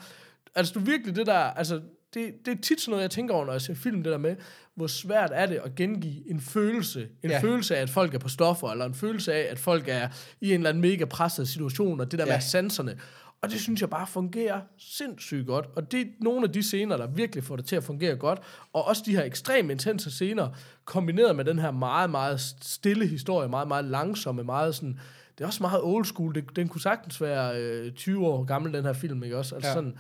Altså, 0.55 0.73
du 0.75 0.81
virkelig 0.81 1.17
det 1.17 1.27
der... 1.27 1.39
Altså, 1.39 1.81
det, 2.15 2.33
det 2.47 2.53
er 2.59 2.61
tit 2.63 2.81
sådan 2.81 2.91
noget, 2.91 3.03
jeg 3.03 3.11
tænker 3.11 3.35
over, 3.35 3.45
når 3.45 3.53
jeg 3.53 3.61
ser 3.63 3.75
film, 3.75 4.03
det 4.03 4.13
der 4.13 4.19
med, 4.19 4.37
hvor 4.77 4.87
svært 4.87 5.31
er 5.35 5.47
det 5.47 5.61
at 5.65 5.75
gengive 5.75 6.31
en 6.31 6.41
følelse. 6.41 7.09
En 7.23 7.31
Ja. 7.31 7.41
følelse 7.41 7.77
af, 7.77 7.83
at 7.83 7.91
folk 7.91 8.15
er 8.15 8.19
på 8.19 8.29
stoffer, 8.29 8.69
eller 8.69 8.85
en 8.85 8.95
følelse 8.95 9.35
af, 9.35 9.47
at 9.51 9.59
folk 9.59 9.85
er 9.89 10.09
i 10.41 10.49
en 10.49 10.55
eller 10.55 10.69
anden 10.69 10.81
mega 10.81 11.05
presset 11.05 11.49
situation, 11.49 12.01
og 12.01 12.11
det 12.11 12.19
der 12.19 12.27
Ja. 12.27 12.33
med 12.33 12.41
sanserne. 12.41 12.99
Og 13.43 13.51
det 13.51 13.61
synes 13.61 13.81
jeg 13.81 13.91
bare 13.91 14.07
fungerer 14.07 14.61
sindssygt 14.79 15.47
godt. 15.47 15.67
Og 15.77 15.93
det 15.93 16.01
er 16.01 16.05
nogle 16.21 16.47
af 16.47 16.53
de 16.53 16.63
scener, 16.63 16.97
der 16.97 17.07
virkelig 17.07 17.45
får 17.45 17.57
det 17.57 17.65
til 17.65 17.77
at 17.77 17.85
fungere 17.85 18.17
godt. 18.17 18.39
Og 18.73 18.85
også 18.85 19.03
de 19.07 19.17
her 19.17 19.25
ekstremt 19.25 19.71
intense 19.71 20.11
scener, 20.11 20.49
kombineret 20.85 21.37
med 21.37 21.45
den 21.45 21.59
her 21.59 21.71
meget, 21.71 22.11
meget 22.11 22.41
stille 22.63 23.07
historie, 23.07 23.49
meget, 23.49 23.69
meget 23.69 23.85
langsomme, 23.85 24.45
meget 24.45 24.75
sådan... 24.75 24.99
Det 25.39 25.45
er 25.45 25.47
også 25.49 25.63
meget 25.63 25.81
old 25.83 26.05
school. 26.05 26.35
Det, 26.35 26.45
den 26.57 26.69
kunne 26.69 26.81
sagtens 26.81 27.21
være 27.21 27.61
øh, 27.63 27.93
20 27.93 28.27
år 28.27 28.45
gammel, 28.45 28.73
den 28.73 28.85
her 28.85 28.93
film, 28.93 29.23
ikke 29.25 29.37
også? 29.39 29.55
Altså 29.55 29.69
ja. 29.69 29.75
sådan 29.75 29.95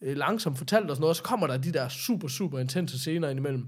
øh, 0.00 0.16
langsomt 0.16 0.58
fortalt 0.58 0.90
og 0.90 0.96
sådan 0.96 1.00
noget, 1.00 1.10
og 1.10 1.16
så 1.16 1.22
kommer 1.22 1.46
der 1.46 1.56
de 1.56 1.72
der 1.72 1.88
super, 1.88 2.28
super 2.28 2.58
intense 2.58 2.98
scener 2.98 3.28
indimellem. 3.28 3.66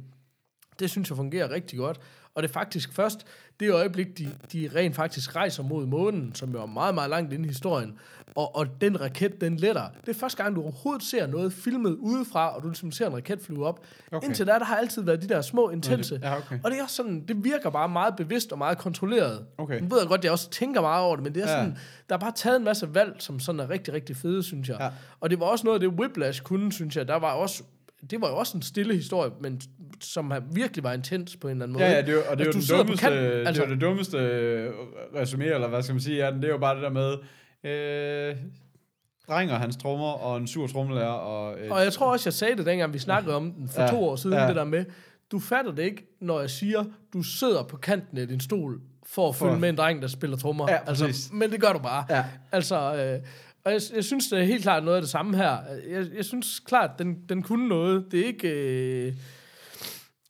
Det 0.80 0.90
synes 0.90 1.08
jeg 1.10 1.16
fungerer 1.16 1.50
rigtig 1.50 1.78
godt. 1.78 2.00
Og 2.34 2.42
det 2.42 2.48
er 2.48 2.52
faktisk 2.52 2.92
først 2.92 3.26
det 3.60 3.72
øjeblik, 3.72 4.18
de, 4.18 4.28
de 4.52 4.70
rent 4.74 4.96
faktisk 4.96 5.36
rejser 5.36 5.62
mod 5.62 5.86
månen, 5.86 6.34
som 6.34 6.50
jo 6.52 6.62
er 6.62 6.66
meget, 6.66 6.94
meget 6.94 7.10
langt 7.10 7.32
inde 7.32 7.44
i 7.44 7.48
historien, 7.48 7.98
og, 8.34 8.56
og 8.56 8.80
den 8.80 9.00
raket, 9.00 9.40
den 9.40 9.56
letter. 9.56 9.82
Det 10.06 10.08
er 10.16 10.18
første 10.18 10.42
gang, 10.42 10.56
du 10.56 10.62
overhovedet 10.62 11.02
ser 11.02 11.26
noget 11.26 11.52
filmet 11.52 11.96
udefra, 12.00 12.56
og 12.56 12.62
du 12.62 12.68
ligesom 12.68 12.92
ser 12.92 13.06
en 13.06 13.14
raket 13.14 13.40
flyve 13.40 13.66
op. 13.66 13.84
Okay. 14.12 14.26
Indtil 14.26 14.46
da, 14.46 14.52
der 14.52 14.64
har 14.64 14.76
altid 14.76 15.02
været 15.02 15.22
de 15.22 15.28
der 15.28 15.40
små, 15.42 15.70
intense. 15.70 16.20
ja, 16.22 16.36
okay. 16.36 16.58
Og 16.64 16.70
det 16.70 16.78
er 16.78 16.82
også 16.82 16.96
sådan, 16.96 17.24
det 17.28 17.44
virker 17.44 17.70
bare 17.70 17.88
meget 17.88 18.16
bevidst 18.16 18.52
og 18.52 18.58
meget 18.58 18.78
kontrolleret. 18.78 19.44
Okay. 19.58 19.80
Nu 19.80 19.88
ved 19.88 19.98
jeg 19.98 20.08
godt, 20.08 20.24
jeg 20.24 20.32
også 20.32 20.50
tænker 20.50 20.80
meget 20.80 21.04
over 21.04 21.16
det, 21.16 21.22
men 21.24 21.34
det 21.34 21.42
er 21.42 21.50
Ja. 21.50 21.56
sådan, 21.56 21.76
der 22.08 22.14
er 22.14 22.18
bare 22.20 22.32
taget 22.36 22.56
en 22.56 22.64
masse 22.64 22.94
valg, 22.94 23.14
som 23.18 23.40
sådan 23.40 23.60
er 23.60 23.70
rigtig, 23.70 23.94
rigtig 23.94 24.16
fede, 24.16 24.42
synes 24.42 24.68
jeg. 24.68 24.76
Ja. 24.80 24.88
Og 25.20 25.30
det 25.30 25.40
var 25.40 25.46
også 25.46 25.64
noget 25.64 25.82
af 25.82 25.90
det, 25.90 25.98
Whiplash 26.00 26.42
kunne, 26.42 26.72
synes 26.72 26.96
jeg. 26.96 27.08
Der 27.08 27.16
var 27.16 27.32
også, 27.32 27.62
det 28.10 28.20
var 28.20 28.28
jo 28.28 28.36
også 28.36 28.56
en 28.56 28.62
stille 28.62 28.94
historie, 28.94 29.30
men 29.40 29.60
som 30.00 30.30
har- 30.30 30.42
virkelig 30.52 30.84
var 30.84 30.92
intens 30.92 31.36
på 31.36 31.48
en 31.48 31.52
eller 31.52 31.64
anden 31.64 31.72
måde. 31.72 31.84
Ja, 31.84 31.90
ja, 31.92 32.00
det 32.00 32.08
er, 32.08 32.12
jo- 32.12 32.22
og 32.30 32.38
det 32.38 32.46
er 32.46 32.52
Altså, 32.52 32.74
jo 32.74 32.78
den 32.78 32.86
dummeste, 32.86 33.06
kanten, 33.06 33.24
altså. 33.46 33.52
det 33.52 33.60
er 33.60 33.66
jo 33.68 33.74
det 33.74 33.80
dummeste 33.80 34.16
øh, 34.18 34.70
resumé, 35.14 35.54
eller 35.54 35.68
hvad 35.68 35.82
skal 35.82 35.94
man 35.94 36.00
sige, 36.02 36.16
ja, 36.26 36.30
det 36.32 36.44
er 36.44 36.48
jo 36.48 36.58
bare 36.58 36.74
det 36.74 36.82
der 36.82 36.90
med, 36.90 37.12
øh, 37.64 38.36
dreng 39.28 39.52
og 39.52 39.58
hans 39.60 39.76
trommer, 39.76 40.12
og 40.12 40.36
en 40.36 40.46
sur 40.46 40.66
trommelærer, 40.66 41.06
og... 41.06 41.58
Øh, 41.60 41.70
Og 41.70 41.80
jeg 41.84 41.92
tror 41.92 42.12
også, 42.12 42.28
jeg 42.28 42.34
sagde 42.34 42.56
det, 42.56 42.66
dengang 42.66 42.92
vi 42.92 42.98
snakkede 42.98 43.34
om 43.36 43.52
den 43.52 43.68
for 43.68 43.82
Ja, 43.82 43.88
to 43.90 44.04
år 44.08 44.16
siden, 44.16 44.36
ja. 44.36 44.46
det 44.48 44.56
der 44.56 44.64
med, 44.64 44.84
du 45.32 45.38
fatter 45.38 45.72
det 45.72 45.82
ikke, 45.82 46.16
når 46.20 46.40
jeg 46.40 46.50
siger, 46.50 46.84
du 47.12 47.22
sidder 47.22 47.62
på 47.62 47.76
kanten 47.76 48.18
af 48.18 48.28
din 48.28 48.40
stol, 48.40 48.80
for 49.06 49.28
at 49.28 49.36
For- 49.36 49.46
følge 49.46 49.60
med 49.60 49.68
en 49.68 49.76
dreng, 49.76 50.02
der 50.02 50.08
spiller 50.08 50.36
trommer. 50.36 50.66
Ja, 50.70 50.78
altså, 50.86 51.06
præcis. 51.06 51.32
men 51.32 51.50
det 51.50 51.60
gør 51.60 51.72
du 51.72 51.78
bare. 51.78 52.04
Ja. 52.10 52.24
Altså, 52.52 52.76
øh, 52.76 53.18
og 53.64 53.72
jeg, 53.72 53.80
jeg 53.94 54.04
synes, 54.04 54.28
det 54.28 54.38
er 54.38 54.42
helt 54.42 54.62
klart 54.62 54.84
noget 54.84 54.96
af 54.96 55.02
det 55.02 55.10
samme 55.10 55.36
her. 55.36 55.56
Jeg, 55.90 56.06
jeg 56.16 56.24
synes 56.24 56.60
klart, 56.60 56.90
den, 56.98 57.18
den 57.28 57.42
kunne 57.42 57.68
noget. 57.68 58.04
Det 58.10 58.20
er 58.20 58.24
ikke... 58.24 58.48
Øh, 58.48 59.12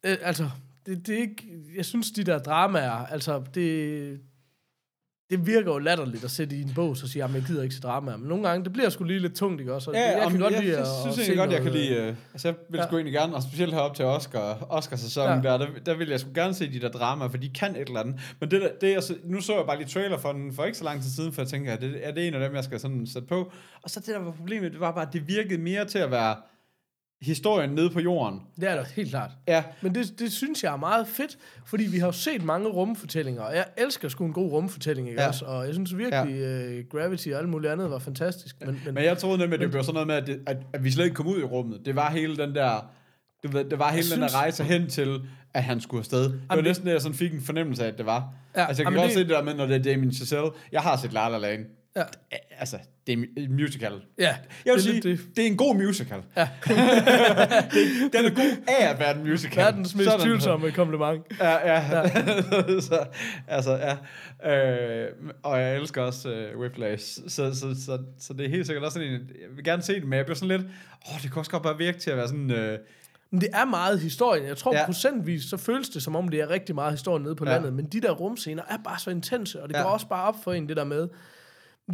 øh, 0.07 0.17
altså, 0.23 0.51
det, 0.87 1.07
det 1.07 1.15
er 1.15 1.19
ikke... 1.21 1.45
Jeg 1.77 1.85
synes, 1.85 2.11
de 2.11 2.25
der 2.25 2.39
dramaer, 2.39 3.07
altså, 3.07 3.43
det... 3.55 4.21
Det 5.31 5.47
virker 5.47 5.73
jo 5.73 5.79
latterligt 5.79 6.25
at 6.25 6.31
sætte 6.31 6.57
i 6.57 6.63
en 6.63 6.73
bog, 6.75 6.97
så 6.97 7.09
sige, 7.09 7.25
at 7.25 7.35
jeg 7.35 7.43
gider 7.43 7.63
ikke 7.63 7.75
se 7.75 7.81
dramaer. 7.81 8.17
Men 8.17 8.29
nogle 8.29 8.49
gange, 8.49 8.65
det 8.65 8.73
bliver 8.73 8.89
sgu 8.89 9.05
lige 9.05 9.19
lidt 9.19 9.35
tungt, 9.35 9.61
ikke 9.61 9.75
også? 9.75 9.91
Og 9.91 9.97
Ja, 9.97 10.17
jeg 10.17 10.27
om- 10.27 10.33
kan 10.33 10.41
godt 10.41 10.55
jeg, 10.55 10.63
lide 10.63 10.79
jeg, 10.79 10.87
synes 11.03 11.19
egentlig 11.19 11.37
godt, 11.39 11.53
jeg 11.53 11.63
kan 11.63 11.73
lide... 11.73 11.95
Øh, 11.95 12.15
altså, 12.33 12.49
jeg 12.49 12.57
vil 12.71 12.79
Ja. 12.79 12.87
sgu 12.87 12.97
egentlig 12.97 13.13
gerne, 13.13 13.35
og 13.35 13.43
specielt 13.43 13.73
herop 13.75 13.95
til 13.95 14.05
Oscar, 14.05 14.67
Oscar-sæsonen 14.71 15.45
Ja. 15.45 15.51
der, 15.51 15.59
der, 15.59 15.67
der 15.87 15.95
vil 15.97 16.09
jeg 16.09 16.21
sgu 16.21 16.31
gerne 16.35 16.55
se 16.55 16.73
de 16.73 16.81
der 16.81 16.89
dramaer, 16.89 17.29
for 17.29 17.37
de 17.37 17.49
kan 17.49 17.77
et 17.77 17.81
eller 17.89 18.01
andet. 18.01 18.21
Men 18.41 18.51
det, 18.51 18.61
der, 18.61 18.69
det 18.81 18.95
er, 18.95 19.01
så- 19.01 19.17
nu 19.25 19.41
så 19.41 19.57
jeg 19.57 19.67
bare 19.67 19.79
lige 19.79 19.89
trailer 19.89 20.19
for 20.19 20.33
den 20.33 20.53
for 20.53 20.65
ikke 20.65 20.79
så 20.79 20.85
lang 20.85 21.03
tid 21.03 21.11
siden, 21.11 21.33
for 21.33 21.43
jeg 21.43 21.49
tænker, 21.49 21.73
er 21.73 21.77
det, 21.77 22.07
er 22.09 22.11
det 22.13 22.29
en 22.29 22.35
af 22.35 22.41
dem, 22.41 22.55
jeg 22.55 22.65
skal 22.65 22.81
sådan 22.81 23.07
sætte 23.07 23.29
på? 23.29 23.53
Og 23.83 23.91
så 23.91 24.01
det, 24.01 24.09
der 24.09 24.19
var 24.19 24.31
problemet, 24.31 24.73
det 24.73 24.81
var 24.81 24.93
bare, 24.93 25.07
at 25.07 25.13
det 25.13 25.29
virkede 25.29 25.59
mere 25.63 25.85
til 25.85 25.99
at 25.99 26.11
være 26.11 26.37
historien 27.23 27.71
nede 27.71 27.91
på 27.91 28.01
jorden. 28.01 28.41
Det 28.61 28.71
er 28.71 28.77
da 28.77 28.85
helt 28.97 29.11
klart. 29.11 29.31
Ja, 29.49 29.65
Men 29.83 29.95
det, 29.95 30.19
det 30.19 30.33
synes 30.33 30.65
jeg 30.65 30.73
er 30.73 30.77
meget 30.77 31.09
fedt, 31.09 31.39
fordi 31.67 31.85
vi 31.85 31.99
har 31.99 32.07
jo 32.07 32.13
set 32.13 32.45
mange 32.45 32.69
rumfortællinger, 32.69 33.43
og 33.43 33.57
jeg 33.57 33.65
elsker 33.79 34.09
sgu 34.09 34.25
en 34.27 34.33
god 34.33 34.51
rumfortælling, 34.53 35.09
ikke 35.09 35.23
Ja. 35.23 35.29
også? 35.29 35.45
Og 35.45 35.65
jeg 35.67 35.75
synes 35.75 35.97
virkelig, 35.97 36.35
ja. 36.37 36.79
uh, 36.79 36.85
Gravity 36.91 37.29
og 37.29 37.39
alt 37.39 37.49
muligt 37.49 37.73
andet 37.73 37.91
var 37.91 37.99
fantastisk. 37.99 38.57
Men, 38.61 38.81
men, 38.85 38.95
Men 38.95 39.05
jeg 39.05 39.19
troede 39.19 39.39
nemlig, 39.39 39.55
at 39.55 39.61
det 39.61 39.71
blev 39.71 39.83
sådan 39.83 39.95
noget 39.95 40.07
med, 40.07 40.15
at, 40.15 40.27
det, 40.27 40.41
at, 40.47 40.57
at 40.73 40.85
vi 40.85 40.91
slet 40.91 41.05
ikke 41.05 41.15
kom 41.15 41.27
ud 41.27 41.41
i 41.41 41.45
rummet. 41.45 41.81
Det 41.85 41.97
var 41.97 42.11
hele 42.11 42.37
den 42.37 42.55
der... 42.55 42.91
Du 43.43 43.49
ved, 43.49 43.65
det 43.65 43.79
var 43.79 43.91
hele 43.91 44.05
Jeg 44.11 44.15
den 44.15 44.23
der 44.23 44.29
synes- 44.29 44.35
rejse 44.35 44.65
hen 44.65 44.89
til, 44.91 45.21
at 45.55 45.63
han 45.65 45.81
skulle 45.81 45.99
afsted. 46.01 46.25
Det 46.25 46.33
var 46.33 46.39
Jamen, 46.51 46.57
det- 46.65 46.71
næsten 46.71 46.87
det, 46.87 46.93
jeg 46.93 47.01
sådan 47.01 47.17
fik 47.17 47.33
en 47.33 47.43
fornemmelse 47.43 47.85
af, 47.85 47.89
at 47.89 47.99
det 47.99 48.07
var. 48.07 48.29
Ja, 48.57 48.67
altså, 48.67 48.83
jeg 48.83 48.93
kan 48.93 48.99
godt 49.01 49.07
det- 49.09 49.15
se 49.15 49.21
det 49.21 49.29
der 49.29 49.43
med, 49.43 49.55
når 49.55 49.67
det 49.67 49.77
er 49.77 49.83
Damien 49.83 50.13
Chazelle. 50.13 50.51
Jeg 50.73 50.81
har 50.81 50.97
set 50.97 51.13
La 51.13 51.29
La 51.29 51.39
Land. 51.39 51.67
Ja, 51.97 52.03
Altså, 52.59 52.79
det 53.07 53.19
er 53.19 53.25
en 53.37 53.53
musical. 53.57 53.93
ja, 54.19 54.25
Jeg 54.25 54.37
vil 54.65 54.75
det 54.75 54.83
sige, 54.83 55.01
det. 55.01 55.21
det. 55.37 55.43
er 55.43 55.47
en 55.47 55.57
god 55.57 55.75
musical. 55.77 56.23
Ja. 56.37 56.49
det, 57.73 58.13
den 58.13 58.25
er 58.25 58.35
god 58.35 58.57
af 58.69 58.89
at 58.91 58.99
være 58.99 59.17
en 59.17 59.29
musical. 59.29 59.65
Verdens 59.65 59.95
mest 59.95 60.11
Sådan. 60.11 60.25
tvivlsomme 60.27 60.71
kompliment. 60.71 61.23
Ja, 61.41 61.73
ja. 61.75 61.99
ja. 61.99 62.09
så, 62.81 63.07
altså, 63.49 63.97
ja. 64.43 64.53
Øh, 64.53 65.09
og 65.43 65.61
jeg 65.61 65.77
elsker 65.77 66.03
også 66.03 66.49
uh, 66.55 66.61
Whiplash. 66.61 67.19
Så, 67.29 67.55
så, 67.55 67.61
så, 67.87 67.99
så, 68.19 68.33
det 68.33 68.47
er 68.47 68.51
helt 68.51 68.67
sikkert 68.67 68.85
også 68.85 68.95
sådan 68.95 69.09
en, 69.09 69.15
jeg 69.21 69.57
vil 69.57 69.65
gerne 69.65 69.83
se 69.83 69.95
det, 69.95 70.05
men 70.05 70.13
jeg 70.17 70.25
bliver 70.25 70.37
sådan 70.37 70.49
lidt, 70.61 70.63
åh, 71.13 71.23
det 71.23 71.31
kunne 71.31 71.41
også 71.41 71.51
godt 71.51 71.63
bare 71.63 71.79
virke 71.79 71.99
til 71.99 72.11
at 72.11 72.17
være 72.17 72.29
sådan, 72.29 72.51
øh, 72.51 72.79
Men 73.31 73.41
det 73.41 73.49
er 73.53 73.65
meget 73.65 74.01
historien. 74.01 74.47
Jeg 74.47 74.57
tror 74.57 74.75
Ja. 74.77 74.87
procentvis, 74.87 75.43
så 75.45 75.57
føles 75.57 75.89
det 75.89 76.03
som 76.03 76.17
om, 76.17 76.29
det 76.29 76.41
er 76.41 76.51
rigtig 76.51 76.75
meget 76.75 76.93
historien 76.93 77.23
nede 77.23 77.35
på 77.37 77.45
Ja. 77.45 77.53
landet. 77.53 77.73
Men 77.73 77.85
de 77.87 78.01
der 78.01 78.11
rumscener 78.11 78.63
er 78.71 78.77
bare 78.85 78.99
så 78.99 79.11
intense, 79.11 79.63
og 79.63 79.69
det 79.69 79.75
ja. 79.77 79.83
går 79.83 79.89
også 79.91 80.07
bare 80.09 80.25
op 80.29 80.37
for 80.45 80.53
en, 80.53 80.69
det 80.69 80.77
der 80.77 80.85
med. 80.85 81.09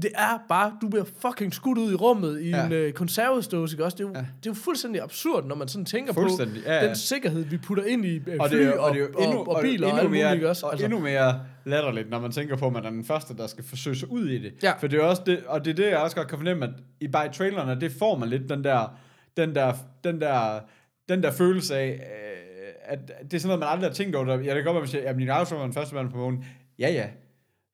Det 0.02 0.10
er 0.14 0.38
bare, 0.48 0.72
du 0.82 0.88
bliver 0.88 1.04
fucking 1.22 1.54
skudt 1.54 1.78
ud 1.78 1.92
i 1.92 1.94
rummet 1.94 2.40
i 2.42 2.48
Ja. 2.50 2.66
en 2.66 2.72
øh, 2.72 2.92
konservesdåse, 2.92 3.74
ikke 3.74 3.84
også? 3.84 3.96
Det 3.96 4.04
er, 4.04 4.08
jo, 4.08 4.14
Ja. 4.14 4.20
det 4.20 4.26
er 4.46 4.50
jo 4.50 4.54
fuldstændig 4.54 5.02
absurd, 5.02 5.44
når 5.46 5.54
man 5.56 5.68
sådan 5.68 5.84
tænker 5.84 6.12
på 6.12 6.28
ja, 6.66 6.74
ja. 6.80 6.86
den 6.88 6.96
sikkerhed, 6.96 7.44
vi 7.44 7.56
putter 7.56 7.84
ind 7.84 8.04
i 8.04 8.16
øh, 8.26 8.36
og 8.40 8.48
fly 8.50 8.58
det, 8.58 8.66
er- 8.66 8.72
og, 8.72 8.78
og, 8.88 8.94
det 8.94 9.02
er 9.02 9.22
endnu, 9.24 9.38
og, 9.38 9.48
og 9.48 9.62
biler 9.62 9.86
og, 9.86 9.90
endnu 9.90 10.02
alt 10.02 10.10
mere, 10.10 10.28
muligt, 10.30 10.46
også? 10.46 10.66
Og 10.66 10.72
Altså, 10.72 10.86
endnu 10.86 11.00
mere 11.00 11.40
latterligt, 11.64 12.10
når 12.10 12.20
man 12.20 12.30
tænker 12.32 12.56
på, 12.56 12.66
at 12.66 12.72
man 12.72 12.84
er 12.84 12.90
den 12.90 13.04
første, 13.04 13.36
der 13.36 13.46
skal 13.46 13.64
forsøge 13.64 13.96
sig 13.96 14.10
ud 14.10 14.28
i 14.28 14.38
det. 14.38 14.52
Ja. 14.62 14.72
For 14.80 14.86
det 14.86 14.98
er 14.98 15.02
også 15.04 15.22
det, 15.26 15.40
og 15.46 15.64
det 15.64 15.70
er 15.70 15.74
det, 15.74 15.86
jeg 15.90 15.98
også 15.98 16.16
godt 16.16 16.28
kan 16.28 16.38
fornemme, 16.38 16.64
at 16.64 16.70
i 17.00 17.08
bare 17.08 17.26
i 17.26 17.28
trailerne, 17.32 17.80
det 17.80 17.92
får 17.98 18.16
man 18.18 18.28
lidt 18.28 18.48
den 18.48 18.64
der, 18.64 18.96
den 19.36 19.54
der, 19.54 19.72
den 20.04 20.20
der, 20.20 20.60
den 21.08 21.22
der 21.22 21.30
følelse 21.30 21.76
af, 21.76 21.88
øh, 21.88 22.72
at 22.84 22.98
det 23.30 23.34
er 23.34 23.38
sådan 23.40 23.48
noget, 23.48 23.60
man 23.60 23.68
aldrig 23.68 23.90
har 23.90 23.94
tænkt 23.94 24.16
over. 24.16 24.36
Det 24.36 24.44
kan 24.44 24.64
godt 24.64 24.92
være, 24.94 25.02
at 25.02 25.28
Armstrong 25.30 25.60
var 25.60 25.66
den 25.66 25.74
første 25.74 25.94
mand 25.94 26.10
på 26.10 26.16
månen. 26.16 26.44
Ja, 26.78 26.88
ja. 26.92 27.06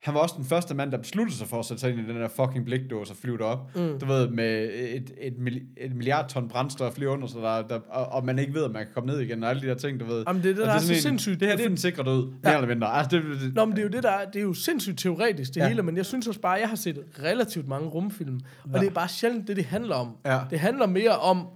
Han 0.03 0.13
var 0.13 0.19
også 0.19 0.35
den 0.37 0.45
første 0.45 0.75
mand, 0.75 0.91
der 0.91 0.97
besluttede 0.97 1.37
sig 1.37 1.47
for 1.47 1.59
at 1.59 1.65
sætte 1.65 1.81
sig 1.81 1.89
ind 1.91 1.99
i 1.99 2.03
den 2.03 2.15
der 2.15 2.27
fucking 2.27 2.65
blikdåse 2.65 3.11
og 3.13 3.17
flyve 3.17 3.37
derop. 3.37 3.75
Mm. 3.75 3.99
Du 3.99 4.05
ved, 4.05 4.29
med 4.29 4.63
et, 4.73 5.11
et, 5.21 5.33
et 5.77 5.95
milliard 5.95 6.29
ton 6.29 6.49
brændstof 6.49 6.97
lige 6.97 7.09
under 7.09 7.27
sig, 7.27 7.41
der, 7.41 7.61
der, 7.67 7.79
og, 7.89 8.05
og, 8.05 8.25
man 8.25 8.39
ikke 8.39 8.53
ved, 8.53 8.63
om 8.63 8.71
man 8.71 8.83
kan 8.85 8.93
komme 8.93 9.11
ned 9.11 9.19
igen, 9.19 9.43
og 9.43 9.49
alle 9.49 9.61
de 9.61 9.67
der 9.67 9.75
ting, 9.75 9.99
du 9.99 10.05
ved. 10.05 10.23
Jamen, 10.27 10.43
det 10.43 10.49
er 10.51 10.53
det, 10.55 10.61
Og 10.63 10.67
der 10.67 10.73
er 10.73 10.77
sådan 10.79 10.87
så 10.87 10.93
en- 10.93 11.01
sindssygt. 11.01 11.39
Det 11.39 11.47
her, 11.47 11.55
det 11.55 11.63
er 11.65 11.69
den 11.69 11.77
sikre 11.77 12.03
død, 12.03 12.25
mere 12.25 12.35
Ja. 12.45 12.55
eller 12.55 12.67
mindre. 12.67 12.87
Altså, 12.87 13.17
det, 13.17 13.41
det, 13.41 13.53
Nå, 13.55 13.65
men 13.65 13.71
det 13.75 13.79
er 13.79 13.83
jo 13.83 13.89
det, 13.89 14.03
der 14.03 14.11
er, 14.11 14.25
det 14.25 14.39
er 14.39 14.43
jo 14.43 14.53
sindssygt 14.53 14.99
teoretisk, 14.99 15.53
det 15.53 15.61
Ja. 15.61 15.67
hele, 15.67 15.83
men 15.83 15.97
jeg 15.97 16.05
synes 16.05 16.27
også 16.27 16.39
bare, 16.39 16.55
at 16.55 16.61
jeg 16.61 16.69
har 16.69 16.75
set 16.75 16.99
relativt 17.23 17.67
mange 17.67 17.87
rumfilm, 17.87 18.39
og 18.63 18.69
Ja. 18.73 18.79
det 18.79 18.87
er 18.87 18.91
bare 18.91 19.07
sjældent 19.07 19.47
det, 19.47 19.55
det 19.55 19.65
handler 19.65 19.95
om. 19.95 20.09
Ja. 20.25 20.39
Det 20.49 20.59
handler 20.59 20.87
mere 20.87 21.17
om 21.17 21.47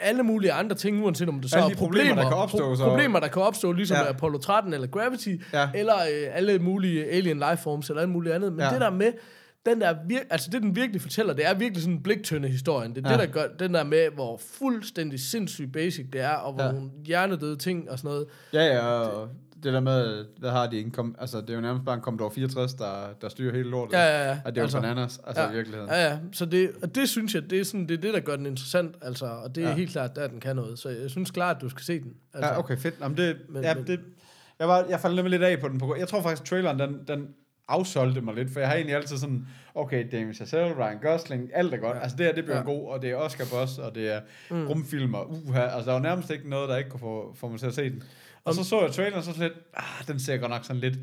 alle 0.00 0.22
mulige 0.22 0.52
andre 0.52 0.76
ting, 0.76 1.04
uanset 1.04 1.28
om 1.28 1.40
det 1.40 1.50
så 1.50 1.56
Alle 1.56 1.72
er 1.72 1.76
problemer, 1.76 2.04
problemer, 2.04 2.22
der 2.22 2.28
kan 2.30 2.36
opstå, 2.38 2.76
så- 2.76 2.84
problemer, 2.84 3.20
der 3.20 3.28
kan 3.28 3.42
opstå, 3.42 3.72
ligesom 3.72 3.96
Ja. 3.96 4.08
Apollo 4.08 4.38
13 4.38 4.72
eller 4.74 4.86
Gravity, 4.86 5.36
Ja. 5.52 5.68
eller 5.74 5.94
øh, 5.96 6.28
alle 6.36 6.58
mulige 6.58 7.04
alien 7.10 7.38
lifeforms, 7.50 7.88
eller 7.90 8.00
alt 8.02 8.10
muligt 8.10 8.34
andet. 8.34 8.52
Men 8.52 8.60
Ja. 8.60 8.70
det 8.70 8.80
der 8.80 8.90
med, 8.90 9.12
den 9.66 9.80
der 9.80 9.94
vir- 9.94 10.26
altså 10.30 10.50
det, 10.50 10.62
den 10.62 10.76
virkelig 10.76 11.02
fortæller, 11.02 11.32
det 11.34 11.46
er 11.46 11.54
virkelig 11.54 11.82
sådan 11.82 11.94
en 11.96 12.02
bliktønde 12.02 12.48
historien. 12.48 12.94
Det 12.94 13.06
er 13.06 13.10
Ja. 13.10 13.16
det, 13.16 13.26
der 13.28 13.32
gør, 13.32 13.46
den 13.58 13.74
der 13.74 13.84
med, 13.84 14.08
hvor 14.14 14.40
fuldstændig 14.58 15.20
sindssygt 15.20 15.72
basic 15.72 16.06
det 16.12 16.20
er, 16.20 16.28
og 16.30 16.52
hvor 16.52 16.62
Ja. 16.62 16.68
ja. 16.68 16.74
nogle 16.74 16.90
hjernedøde 17.06 17.56
ting 17.56 17.90
og 17.90 17.98
sådan 17.98 18.08
noget. 18.08 18.26
ja, 18.52 18.64
ja, 18.74 18.80
og 18.86 19.28
det 19.28 19.49
der 19.64 19.80
med, 19.80 20.24
der 20.42 20.50
har 20.50 20.66
de 20.66 20.76
ikke 20.76 20.90
kom, 20.90 21.14
altså 21.18 21.40
det 21.40 21.50
er 21.50 21.54
jo 21.54 21.60
nærmest 21.60 21.84
bare 21.84 21.94
en 21.94 22.00
Commodore 22.00 22.30
64, 22.30 22.74
der, 22.74 23.06
der 23.20 23.28
styrer 23.28 23.52
hele 23.56 23.70
lortet. 23.70 23.92
Ja, 23.98 24.02
ja, 24.04 24.28
ja. 24.30 24.40
Og 24.44 24.52
det 24.54 24.58
er 24.58 24.62
jo 24.62 24.64
altså, 24.64 24.80
bananas, 24.80 25.20
altså 25.26 25.42
ja, 25.42 25.50
i 25.50 25.54
virkeligheden. 25.54 25.90
Ja, 25.90 26.04
ja. 26.10 26.18
Så 26.32 26.44
det, 26.46 26.70
og 26.82 26.94
det 26.94 27.08
synes 27.08 27.34
jeg, 27.34 27.50
det 27.50 27.60
er, 27.60 27.64
sådan, 27.64 27.88
det 27.88 27.96
er 27.96 28.00
det, 28.00 28.14
der 28.14 28.20
gør 28.20 28.36
den 28.36 28.46
interessant, 28.46 28.94
altså, 29.02 29.26
og 29.26 29.54
det 29.54 29.64
er 29.64 29.68
Ja. 29.68 29.74
helt 29.74 29.90
klart, 29.90 30.16
der 30.16 30.28
den 30.28 30.40
kan 30.40 30.56
noget. 30.56 30.78
Så 30.78 30.88
jeg 30.88 31.10
synes 31.10 31.30
klart, 31.30 31.56
at 31.56 31.62
du 31.62 31.68
skal 31.68 31.82
se 31.84 32.00
den. 32.00 32.12
Altså, 32.34 32.50
Ja, 32.52 32.58
okay, 32.58 32.76
fedt. 32.78 32.94
Jamen, 33.00 33.16
det, 33.16 33.36
men, 33.48 33.62
ja, 33.62 33.74
men- 33.74 33.86
det, 33.86 34.00
jeg, 34.58 34.68
var, 34.68 34.84
jeg 34.88 35.00
faldt 35.00 35.16
nemlig 35.16 35.30
lidt 35.30 35.42
af 35.42 35.60
på 35.60 35.68
den. 35.68 35.78
På, 35.78 35.96
jeg 35.98 36.08
tror 36.08 36.22
faktisk, 36.22 36.44
traileren, 36.44 36.78
den, 36.78 36.98
den 37.08 37.28
afsolgte 37.70 38.20
mig 38.20 38.34
lidt, 38.34 38.50
for 38.52 38.60
jeg 38.60 38.68
har 38.68 38.76
egentlig 38.76 38.96
altid 38.96 39.16
sådan, 39.16 39.46
okay, 39.74 40.06
Damien 40.12 40.34
Chazelle, 40.34 40.74
Ryan 40.78 40.98
Gosling, 41.02 41.50
alt 41.54 41.74
er 41.74 41.78
godt. 41.78 41.96
Ja. 41.96 42.02
Altså 42.02 42.16
det 42.16 42.26
her, 42.26 42.32
det 42.32 42.44
bliver 42.44 42.56
ja. 42.56 42.62
God, 42.62 42.88
og 42.88 43.02
det 43.02 43.10
er 43.10 43.16
Oscar 43.16 43.44
Boss, 43.52 43.78
og 43.78 43.94
det 43.94 44.14
er 44.14 44.20
mm. 44.50 44.66
rumfilm, 44.66 45.14
og 45.14 45.30
uha, 45.30 45.62
altså 45.62 45.90
der 45.90 45.92
var 45.92 46.02
nærmest 46.02 46.30
ikke 46.30 46.50
noget, 46.50 46.68
der 46.68 46.76
ikke 46.76 46.90
kunne 46.90 47.00
få, 47.00 47.34
få 47.34 47.48
mig 47.48 47.60
til 47.60 47.66
at 47.66 47.74
se 47.74 47.90
den. 47.90 48.02
Og 48.44 48.54
så 48.54 48.64
så 48.64 48.80
jeg 48.80 48.92
traileren, 48.92 49.18
og 49.18 49.24
så 49.24 49.42
lidt, 49.42 49.52
ah, 49.74 50.06
den 50.06 50.20
ser 50.20 50.36
godt 50.36 50.50
nok 50.50 50.64
sådan 50.64 50.80
lidt, 50.80 50.98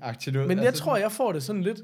agtigt 0.00 0.36
ud. 0.36 0.46
Men 0.46 0.58
jeg 0.58 0.66
altså, 0.66 0.82
tror, 0.82 0.96
jeg 0.96 1.12
får 1.12 1.32
det 1.32 1.42
sådan 1.42 1.62
lidt... 1.62 1.80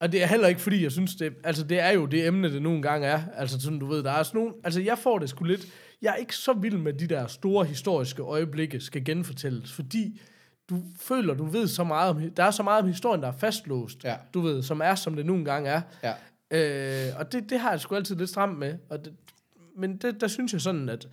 Og 0.00 0.12
det 0.12 0.22
er 0.22 0.26
heller 0.26 0.48
ikke, 0.48 0.60
fordi 0.60 0.82
jeg 0.82 0.92
synes, 0.92 1.14
det... 1.14 1.32
Altså, 1.44 1.64
det 1.64 1.80
er 1.80 1.90
jo 1.90 2.06
det 2.06 2.26
emne, 2.26 2.52
det 2.52 2.62
nogle 2.62 2.82
gange 2.82 3.06
er. 3.06 3.20
Altså, 3.36 3.60
sådan, 3.60 3.78
du 3.78 3.86
ved, 3.86 4.02
der 4.02 4.10
er 4.10 4.22
sådan 4.22 4.40
nogle... 4.40 4.54
Altså, 4.64 4.80
jeg 4.80 4.98
får 4.98 5.18
det 5.18 5.28
sgu 5.28 5.44
lidt... 5.44 5.66
Jeg 6.02 6.10
er 6.10 6.16
ikke 6.16 6.36
så 6.36 6.52
vild 6.52 6.76
med 6.76 6.92
de 6.92 7.06
der 7.06 7.26
store 7.26 7.64
historiske 7.64 8.22
øjeblikke, 8.22 8.80
skal 8.80 9.04
genfortælles, 9.04 9.72
fordi 9.72 10.20
du 10.72 10.82
føler, 11.00 11.34
du 11.34 11.44
ved 11.44 11.66
så 11.68 11.84
meget 11.84 12.10
om... 12.10 12.30
Der 12.30 12.44
er 12.44 12.50
så 12.50 12.62
meget 12.62 12.82
om 12.82 12.88
historien, 12.88 13.22
der 13.22 13.28
er 13.28 13.32
fastlåst, 13.38 14.04
Ja. 14.04 14.14
du 14.34 14.40
ved, 14.40 14.62
som 14.62 14.80
er, 14.84 14.94
som 14.94 15.16
det 15.16 15.26
nogle 15.26 15.44
gange 15.44 15.70
er. 15.70 15.80
Ja. 16.02 16.12
Øh, 16.50 17.12
og 17.18 17.32
det, 17.32 17.50
det 17.50 17.60
har 17.60 17.70
jeg 17.70 17.80
sgu 17.80 17.94
altid 17.94 18.16
lidt 18.16 18.30
stramt 18.30 18.58
med. 18.58 18.74
Og 18.90 19.04
det, 19.04 19.12
men 19.76 19.96
det, 19.96 20.20
der 20.20 20.28
synes 20.28 20.52
jeg 20.52 20.60
sådan, 20.60 20.88
at 20.88 21.08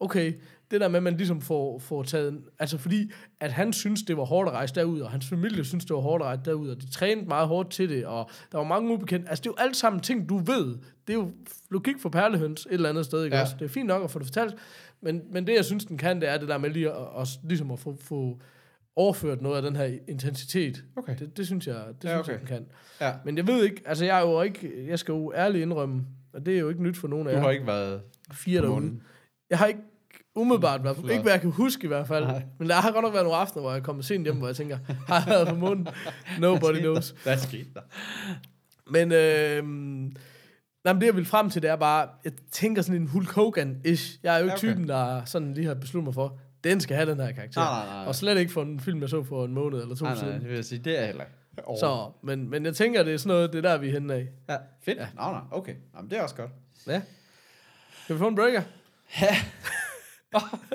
okay, 0.00 0.32
det 0.70 0.80
der 0.80 0.88
med, 0.88 0.96
at 0.96 1.02
man 1.02 1.16
ligesom 1.16 1.40
får, 1.40 1.78
får 1.78 2.02
taget... 2.02 2.40
Altså 2.58 2.78
fordi, 2.78 3.10
at 3.40 3.52
han 3.52 3.72
synes, 3.72 4.02
det 4.02 4.16
var 4.16 4.24
hårdt 4.24 4.48
at 4.48 4.54
rejse 4.54 4.74
derud, 4.74 5.00
og 5.00 5.10
hans 5.10 5.26
familie 5.28 5.64
synes, 5.64 5.84
det 5.84 5.96
var 5.96 6.02
hårdt 6.02 6.22
at 6.22 6.26
rejse 6.26 6.42
derud, 6.44 6.68
og 6.68 6.80
de 6.82 6.90
trænede 6.90 7.26
meget 7.28 7.48
hårdt 7.48 7.70
til 7.70 7.88
det, 7.88 8.06
og 8.06 8.30
der 8.52 8.58
var 8.58 8.64
mange 8.64 8.92
ubekendte. 8.92 9.28
Altså 9.28 9.42
det 9.42 9.48
er 9.48 9.52
jo 9.58 9.64
alt 9.66 9.76
sammen 9.76 10.00
ting, 10.02 10.28
du 10.28 10.38
ved. 10.38 10.66
Det 11.06 11.12
er 11.12 11.14
jo 11.14 11.32
logik 11.70 11.94
for 12.00 12.08
perlehøns 12.08 12.66
et 12.66 12.72
eller 12.72 12.88
andet 12.88 13.04
sted, 13.04 13.24
ikke 13.24 13.36
ja. 13.36 13.42
også? 13.42 13.54
Det 13.58 13.64
er 13.64 13.68
fint 13.68 13.86
nok 13.86 14.04
at 14.04 14.10
få 14.10 14.18
det 14.18 14.26
fortalt, 14.26 14.54
men, 15.00 15.22
men 15.32 15.46
det, 15.46 15.54
jeg 15.54 15.64
synes, 15.64 15.84
den 15.84 15.98
kan, 15.98 16.20
det 16.20 16.28
er 16.28 16.38
det 16.38 16.48
der 16.48 16.58
med 16.58 16.70
lige 16.70 16.90
at, 16.90 17.20
at 17.20 17.28
ligesom 17.44 17.70
at 17.70 17.78
få, 17.78 17.96
få 18.00 18.38
overført 18.96 19.42
noget 19.42 19.56
af 19.56 19.62
den 19.62 19.76
her 19.76 19.98
intensitet. 20.08 20.84
Okay. 20.96 21.16
Det, 21.18 21.36
det 21.36 21.46
synes 21.46 21.66
jeg, 21.66 21.76
det 22.02 22.08
Ja, 22.08 22.08
synes 22.08 22.20
okay. 22.28 22.32
jeg, 22.32 22.38
den 22.40 22.48
kan. 22.48 22.66
Ja. 23.00 23.12
Men 23.24 23.36
jeg 23.36 23.46
ved 23.46 23.64
ikke, 23.64 23.82
altså 23.86 24.04
jeg 24.04 24.18
er 24.18 24.22
jo 24.22 24.42
ikke, 24.42 24.88
jeg 24.88 24.98
skal 24.98 25.12
jo 25.12 25.32
ærligt 25.36 25.62
indrømme, 25.62 26.04
og 26.32 26.46
det 26.46 26.54
er 26.54 26.58
jo 26.58 26.68
ikke 26.68 26.82
nyt 26.82 26.96
for 26.96 27.08
nogen 27.08 27.26
af 27.26 27.32
Du 27.32 27.38
jer, 27.38 27.44
har 27.44 27.50
ikke 27.50 27.66
været 27.66 28.00
fire 28.32 28.62
derude. 28.62 29.00
Jeg 29.50 29.58
har 29.58 29.66
ikke 29.66 29.80
umiddelbart. 30.36 30.80
Flot. 30.80 31.10
ikke 31.10 31.22
hvad 31.22 31.32
jeg 31.32 31.40
kan 31.40 31.50
huske 31.50 31.84
i 31.84 31.88
hvert 31.88 32.06
fald. 32.06 32.24
Nej. 32.24 32.42
Men 32.58 32.68
der 32.68 32.74
har 32.74 32.92
godt 32.92 33.02
nok 33.02 33.12
været 33.12 33.24
nogle 33.24 33.38
aftener, 33.38 33.62
hvor 33.62 33.72
jeg 33.72 33.82
kommer 33.82 34.02
sent 34.02 34.24
hjem, 34.24 34.36
hvor 34.36 34.46
jeg 34.46 34.56
tænker, 34.56 34.78
har 35.08 35.14
jeg 35.16 35.24
været 35.26 35.48
på 35.48 35.54
munden? 35.54 35.88
Nobody 36.40 36.78
knows. 36.78 37.14
Hvad 37.22 37.38
skete 37.38 37.68
der? 37.74 37.80
Men 38.90 39.12
øh, 39.12 39.64
nej, 40.84 40.92
men 40.92 41.00
det, 41.00 41.06
jeg 41.06 41.16
vil 41.16 41.24
frem 41.24 41.50
til, 41.50 41.62
det 41.62 41.70
er 41.70 41.76
bare, 41.76 42.08
jeg 42.24 42.32
tænker 42.50 42.82
sådan 42.82 43.00
en 43.02 43.08
Hulk 43.08 43.30
Hogan-ish. 43.30 44.18
Jeg 44.22 44.34
er 44.34 44.38
jo 44.38 44.44
ikke 44.44 44.54
okay. 44.54 44.68
typen, 44.68 44.88
der 44.88 45.24
sådan 45.24 45.54
lige 45.54 45.66
har 45.66 45.74
besluttet 45.74 46.04
mig 46.04 46.14
for, 46.14 46.38
den 46.64 46.80
skal 46.80 46.96
have 46.96 47.10
den 47.10 47.20
her 47.20 47.32
karakter. 47.32 47.60
Nej, 47.60 47.84
nej, 47.86 47.94
nej. 47.96 48.06
Og 48.06 48.14
slet 48.14 48.38
ikke 48.38 48.52
for 48.52 48.62
en 48.62 48.80
film, 48.80 49.00
jeg 49.00 49.08
så 49.08 49.22
for 49.24 49.44
en 49.44 49.54
måned 49.54 49.82
eller 49.82 49.94
to 49.96 50.04
Nej, 50.04 50.14
nej, 50.14 50.24
siden. 50.24 50.40
det 50.40 50.48
vil 50.48 50.54
jeg 50.54 50.64
sige, 50.64 50.78
det 50.78 50.92
er 50.92 50.98
jeg 50.98 51.06
heller 51.06 51.24
ikke. 51.24 51.34
Oh. 51.68 51.78
Så, 51.78 52.10
men, 52.22 52.50
men 52.50 52.64
jeg 52.66 52.74
tænker, 52.74 53.02
det 53.02 53.14
er 53.14 53.18
sådan 53.18 53.28
noget, 53.36 53.52
det 53.52 53.64
er 53.64 53.70
der, 53.70 53.78
vi 53.78 53.88
er 53.88 53.92
henne 53.92 54.14
af. 54.14 54.26
Ja, 54.48 54.56
fedt. 54.84 54.98
Ja. 54.98 55.06
Nå, 55.16 55.22
nej, 55.22 55.40
okay. 55.50 55.74
Jamen, 55.96 56.10
det 56.10 56.18
er 56.18 56.22
også 56.22 56.34
godt. 56.34 56.50
Ja. 56.86 57.02
Kan 58.06 58.14
vi 58.14 58.18
få 58.18 58.28
en 58.28 58.34
breaker? 58.34 58.62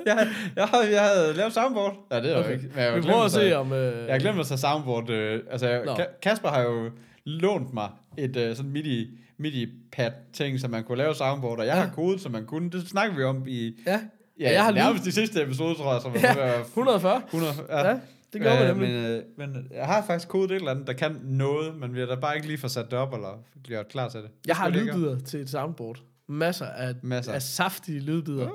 jeg, 0.06 0.28
jeg, 0.56 0.66
havde, 0.66 0.90
jeg 0.94 1.02
havde 1.02 1.32
lavet 1.34 1.52
soundboard. 1.52 1.96
Ja, 2.10 2.16
det 2.20 2.32
er 2.32 2.36
okay. 2.38 2.52
Ikke. 2.52 2.68
Men 2.74 2.78
jeg, 2.84 2.96
Vi 2.96 3.00
prøver 3.00 3.22
at 3.24 3.30
se, 3.30 3.56
om... 3.56 3.72
Øh, 3.72 4.06
Jeg 4.06 4.14
har 4.14 4.18
glemt 4.18 4.40
at 4.40 4.46
tage 4.46 4.58
soundboard. 4.58 5.10
Øh, 5.10 5.42
altså, 5.50 5.68
jeg, 5.68 6.06
Kasper 6.22 6.48
har 6.48 6.60
jo 6.62 6.90
lånt 7.24 7.72
mig 7.74 7.90
et 8.18 8.36
øh, 8.36 8.56
sådan 8.56 8.70
MIDI, 8.70 9.18
MIDI-pad-ting, 9.38 10.60
så 10.60 10.68
man 10.68 10.84
kunne 10.84 10.98
lave 10.98 11.14
soundboard, 11.14 11.58
og 11.58 11.66
jeg 11.66 11.74
Ja. 11.74 11.80
har 11.80 11.94
kodet, 11.94 12.20
så 12.20 12.28
man 12.28 12.46
kunne. 12.46 12.70
Det 12.70 12.88
snakker 12.88 13.16
vi 13.16 13.22
om 13.24 13.44
i... 13.48 13.78
Ja, 13.86 14.00
Ja, 14.40 14.52
jeg 14.52 14.64
har 14.64 14.72
nærmest 14.72 15.04
de 15.04 15.12
sidste 15.12 15.42
episode, 15.42 15.74
tror 15.74 15.92
jeg, 15.92 16.02
som 16.02 16.14
var 16.14 16.20
Ja, 16.20 16.46
ja. 16.52 16.60
140. 16.60 17.22
100. 17.26 17.52
Ja, 17.70 17.98
det 18.32 18.40
gjorde 18.40 18.58
øh, 18.62 18.68
nemlig. 18.68 18.88
men, 18.90 19.04
øh, 19.06 19.22
men 19.36 19.66
jeg 19.74 19.86
har 19.86 20.04
faktisk 20.06 20.28
kodet 20.28 20.50
et 20.50 20.54
eller 20.56 20.70
andet, 20.70 20.86
der 20.86 20.92
kan 20.92 21.20
noget, 21.24 21.76
men 21.76 21.94
vi 21.94 22.00
har 22.00 22.06
da 22.06 22.14
bare 22.14 22.34
ikke 22.36 22.46
lige 22.46 22.58
fået 22.58 22.70
sat 22.70 22.90
det 22.90 22.98
op, 22.98 23.14
eller 23.14 23.42
gjort 23.64 23.88
klar 23.88 24.08
til 24.08 24.20
det. 24.20 24.30
Jeg 24.46 24.56
har 24.56 24.68
lydbider 24.68 25.18
til 25.20 25.40
et 25.40 25.50
soundboard. 25.50 25.98
Masser 26.28 26.66
af, 26.66 26.94
Masser. 27.02 27.32
af 27.32 27.42
saftige 27.42 28.00
lydbider. 28.00 28.48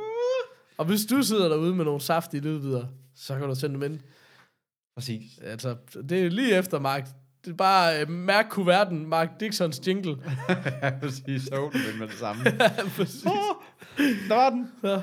Og 0.78 0.86
hvis 0.86 1.06
du 1.06 1.22
sidder 1.22 1.50
derude 1.50 1.76
med 1.76 1.86
nogle 1.86 2.02
saftige 2.02 2.42
lydbider, 2.42 2.86
så 3.16 3.38
kan 3.38 3.48
du 3.48 3.56
sende 3.56 3.74
dem 3.76 3.84
ind. 3.94 4.00
Præcis. 4.96 5.40
Altså, 5.44 5.76
det 6.10 6.26
er 6.26 6.30
lige 6.30 6.56
efter 6.58 6.80
Mark. 6.80 7.08
Det 7.46 7.52
er 7.52 7.56
bare 7.56 8.02
uh, 8.04 8.10
mærk 8.10 8.46
kuverten, 8.50 9.08
Mark 9.10 9.40
Dixons 9.40 9.82
jingle. 9.88 10.18
Ja, 10.82 10.92
præcis. 11.02 11.44
Så 11.44 11.56
åbner 11.56 11.98
med 12.00 12.08
det 12.08 12.16
samme. 12.16 12.44
Præcis. 12.98 13.26
Åh, 13.26 13.32
der 14.30 14.36
var 14.36 14.50
den. 14.50 14.72
Så, 14.82 15.02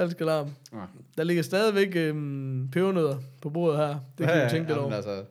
falsk 0.00 0.20
alarm. 0.20 0.50
Nå. 0.72 0.78
Der 1.16 1.24
ligger 1.24 1.42
stadigvæk 1.42 1.96
øhm, 1.96 2.68
pebernødder 2.72 3.16
på 3.42 3.50
bordet 3.50 3.78
her. 3.78 3.88
Det 4.18 4.26
kan 4.26 4.36
Ja, 4.36 4.44
vi 4.44 4.50
tænke 4.50 4.68
lidt 4.68 4.76
jamen, 4.76 4.84
over. 4.84 4.94
Altså, 4.94 5.24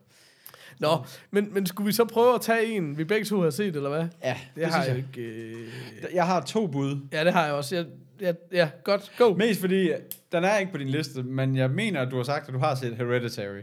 Nå, 0.79 1.05
men, 1.31 1.53
men 1.53 1.65
skulle 1.65 1.85
vi 1.85 1.91
så 1.91 2.05
prøve 2.05 2.35
at 2.35 2.41
tage 2.41 2.65
en, 2.65 2.97
vi 2.97 3.03
begge 3.03 3.25
to 3.25 3.41
har 3.41 3.49
set, 3.49 3.75
eller 3.75 3.89
hvad? 3.89 4.07
ja, 4.23 4.37
Det, 4.55 4.65
har 4.65 4.83
synes 4.83 4.87
jeg 4.87 4.97
ikke. 4.97 5.21
Øh... 5.31 5.67
Jeg 6.13 6.25
har 6.25 6.41
to 6.41 6.67
bud. 6.67 6.99
Ja, 7.11 7.23
det 7.23 7.33
har 7.33 7.45
jeg 7.45 7.53
også. 7.53 7.75
Jeg, 7.75 7.85
jeg, 8.21 8.35
ja, 8.51 8.69
godt. 8.83 9.11
Go. 9.17 9.33
Mest 9.33 9.59
fordi, 9.59 9.91
den 10.31 10.43
er 10.43 10.57
ikke 10.57 10.71
på 10.71 10.77
din 10.77 10.89
liste, 10.89 11.23
men 11.23 11.55
jeg 11.55 11.71
mener, 11.71 12.01
at 12.01 12.11
du 12.11 12.15
har 12.15 12.23
sagt, 12.23 12.47
at 12.47 12.53
du 12.53 12.59
har 12.59 12.75
set 12.75 12.95
Hereditary. 12.97 13.61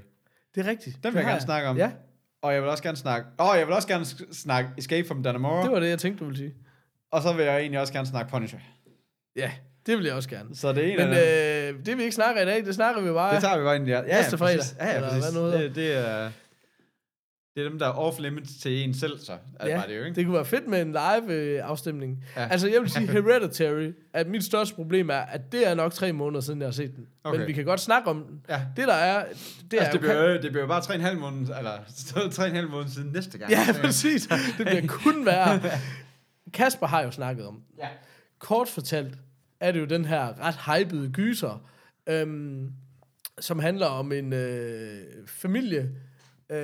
Det 0.54 0.66
er 0.66 0.70
rigtigt. 0.70 0.96
Den 0.96 1.02
Det 1.02 1.12
vil 1.14 1.18
jeg 1.20 1.28
gerne 1.28 1.40
snakke 1.40 1.68
om. 1.68 1.76
Ja, 1.76 1.90
Og 2.42 2.54
jeg 2.54 2.62
vil 2.62 2.70
også 2.70 2.82
gerne 2.82 2.96
snakke... 2.96 3.28
Åh, 3.40 3.48
oh, 3.50 3.58
jeg 3.58 3.66
vil 3.66 3.74
også 3.74 3.88
gerne 3.88 4.04
snakke 4.32 4.70
Escape 4.78 5.08
from 5.08 5.22
Dannemora. 5.22 5.62
det 5.62 5.72
var 5.72 5.80
det, 5.80 5.88
jeg 5.88 5.98
tænkte, 5.98 6.20
du 6.20 6.24
ville 6.24 6.38
sige. 6.38 6.54
Og 7.10 7.22
så 7.22 7.32
vil 7.32 7.44
jeg 7.44 7.58
egentlig 7.60 7.80
også 7.80 7.92
gerne 7.92 8.06
snakke 8.06 8.30
Punisher. 8.30 8.58
Ja, 9.36 9.50
det 9.86 9.98
vil 9.98 10.04
jeg 10.04 10.14
også 10.14 10.28
gerne. 10.28 10.56
Så 10.56 10.72
det 10.72 10.84
er 10.84 10.92
en 10.92 10.96
Men 11.08 11.08
af 11.18 11.68
øh, 11.72 11.86
det 11.86 11.98
vi 11.98 12.02
ikke 12.02 12.14
snakker 12.14 12.42
i 12.42 12.44
dag, 12.44 12.64
det 12.66 12.74
snakker 12.74 13.02
vi 13.02 13.10
bare. 13.12 13.34
Det 13.34 13.42
tager 13.42 13.58
vi 13.58 13.64
bare 13.64 13.76
ind 13.76 13.88
i 13.88 13.90
ja. 13.90 14.00
ja, 14.06 14.16
Næste 14.16 14.38
fredag, 14.38 14.56
præcis. 14.58 14.76
Ja, 14.80 14.94
ja, 14.94 15.08
præcis. 15.10 15.32
det, 15.34 15.74
det, 15.74 15.92
er, 15.96 16.30
det 17.56 17.64
er 17.64 17.68
dem, 17.68 17.78
der 17.78 17.86
er 17.88 17.92
off-limits 17.92 18.62
til 18.62 18.84
en 18.84 18.94
selv, 18.94 19.18
så. 19.18 19.32
Er 19.60 19.68
Ja, 19.68 19.76
bare 19.76 19.88
det 19.88 19.96
jo, 19.98 20.04
ikke? 20.04 20.14
det 20.16 20.24
kunne 20.24 20.34
være 20.34 20.44
fedt 20.44 20.66
med 20.68 20.82
en 20.82 20.92
live 20.92 21.32
øh, 21.32 21.60
afstemning. 21.68 22.24
Ja. 22.36 22.48
Altså, 22.50 22.68
jeg 22.68 22.80
vil 22.80 22.90
sige 22.90 23.06
Hereditary, 23.22 23.92
at 24.12 24.26
mit 24.28 24.44
største 24.44 24.74
problem 24.74 25.10
er, 25.10 25.14
at 25.14 25.52
det 25.52 25.68
er 25.68 25.74
nok 25.74 25.92
tre 25.92 26.12
måneder 26.12 26.40
siden, 26.40 26.60
jeg 26.60 26.66
har 26.66 26.72
set 26.72 26.96
den. 26.96 27.06
Okay. 27.24 27.38
Men 27.38 27.48
vi 27.48 27.52
kan 27.52 27.64
godt 27.64 27.80
snakke 27.80 28.10
om 28.10 28.24
den. 28.24 28.40
Ja. 28.48 28.60
Det 28.76 28.88
der 28.88 28.94
er, 28.94 29.24
det 29.70 29.80
er 29.80 29.84
altså, 29.84 29.92
det, 29.92 29.94
jo... 29.94 29.98
bliver, 29.98 30.30
jo- 30.32 30.42
det 30.42 30.52
bliver 30.52 30.66
bare 30.66 30.80
3,5 30.80 31.14
måneder, 31.14 31.58
eller 31.58 31.72
3,5 32.64 32.66
måneder 32.70 32.90
siden 32.90 33.10
næste 33.14 33.38
gang. 33.38 33.50
Ja, 33.50 33.58
præcis. 33.80 34.26
Det 34.58 34.66
bliver 34.66 34.86
kun 34.86 35.26
værre. 35.26 35.60
Kasper 36.54 36.86
har 36.86 37.02
jo 37.02 37.10
snakket 37.10 37.46
om. 37.46 37.62
Ja. 37.78 37.88
Kort 38.38 38.68
fortalt 38.68 39.14
er 39.60 39.72
det 39.72 39.80
jo 39.80 39.84
den 39.84 40.04
her 40.04 40.40
ret 40.40 40.54
hypede 40.54 41.10
gyser, 41.12 41.64
øhm, 42.06 42.72
som 43.40 43.58
handler 43.58 43.86
om 43.86 44.12
en 44.12 44.32
øh, 44.32 45.00
familie, 45.26 45.90
øh, 46.50 46.56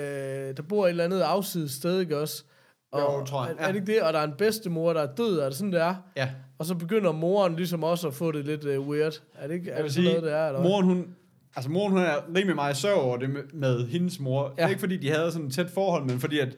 der 0.57 0.63
bor 0.69 0.87
et 0.87 0.91
eller 0.91 1.05
andet 1.05 1.21
afsides 1.21 1.73
sted, 1.73 2.01
ikke 2.01 2.19
også? 2.19 2.45
Og, 2.93 3.01
Jo, 3.01 3.25
tror 3.25 3.47
jeg. 3.47 3.55
Er, 3.59 3.63
er 3.63 3.73
det 3.73 3.75
ikke 3.81 3.93
det? 3.93 4.03
Og 4.03 4.13
der 4.13 4.19
er 4.19 4.25
en 4.25 4.35
bedstemor, 4.39 4.93
der 4.93 5.03
er 5.03 5.15
død, 5.15 5.39
er 5.39 5.45
det 5.45 5.57
sådan, 5.57 5.73
det 5.73 5.81
er? 5.81 5.95
Ja. 6.17 6.31
Og 6.59 6.67
så 6.67 6.75
begynder 6.75 7.13
moren 7.13 7.57
ligesom 7.57 7.85
også 7.85 8.09
at 8.09 8.15
få 8.15 8.33
det 8.33 8.45
lidt 8.45 8.65
uh, 8.65 8.89
weird. 8.89 9.23
Er 9.35 9.47
det 9.47 9.55
ikke 9.55 9.71
er 9.71 9.83
det 9.83 9.93
sådan 9.93 10.05
sige, 10.05 10.15
noget, 10.15 10.23
det 10.23 10.33
er? 10.33 10.47
Eller? 10.47 10.63
moren 10.63 10.85
hun, 10.85 11.15
altså 11.57 11.71
moren 11.71 11.93
hun 11.93 12.01
er 12.01 12.17
rimelig 12.37 12.55
meget 12.55 12.85
i 12.85 12.87
over 12.87 13.17
det 13.17 13.31
med, 13.31 13.43
med 13.53 13.87
hendes 13.87 14.21
mor. 14.21 14.55
Ja. 14.59 14.63
Ja. 14.63 14.69
Ikke 14.69 14.81
fordi 14.81 14.97
de 14.97 15.11
havde 15.11 15.33
sådan 15.33 15.47
et 15.47 15.55
tæt 15.55 15.71
forhold, 15.71 16.05
men 16.05 16.21
fordi 16.21 16.39
at 16.39 16.57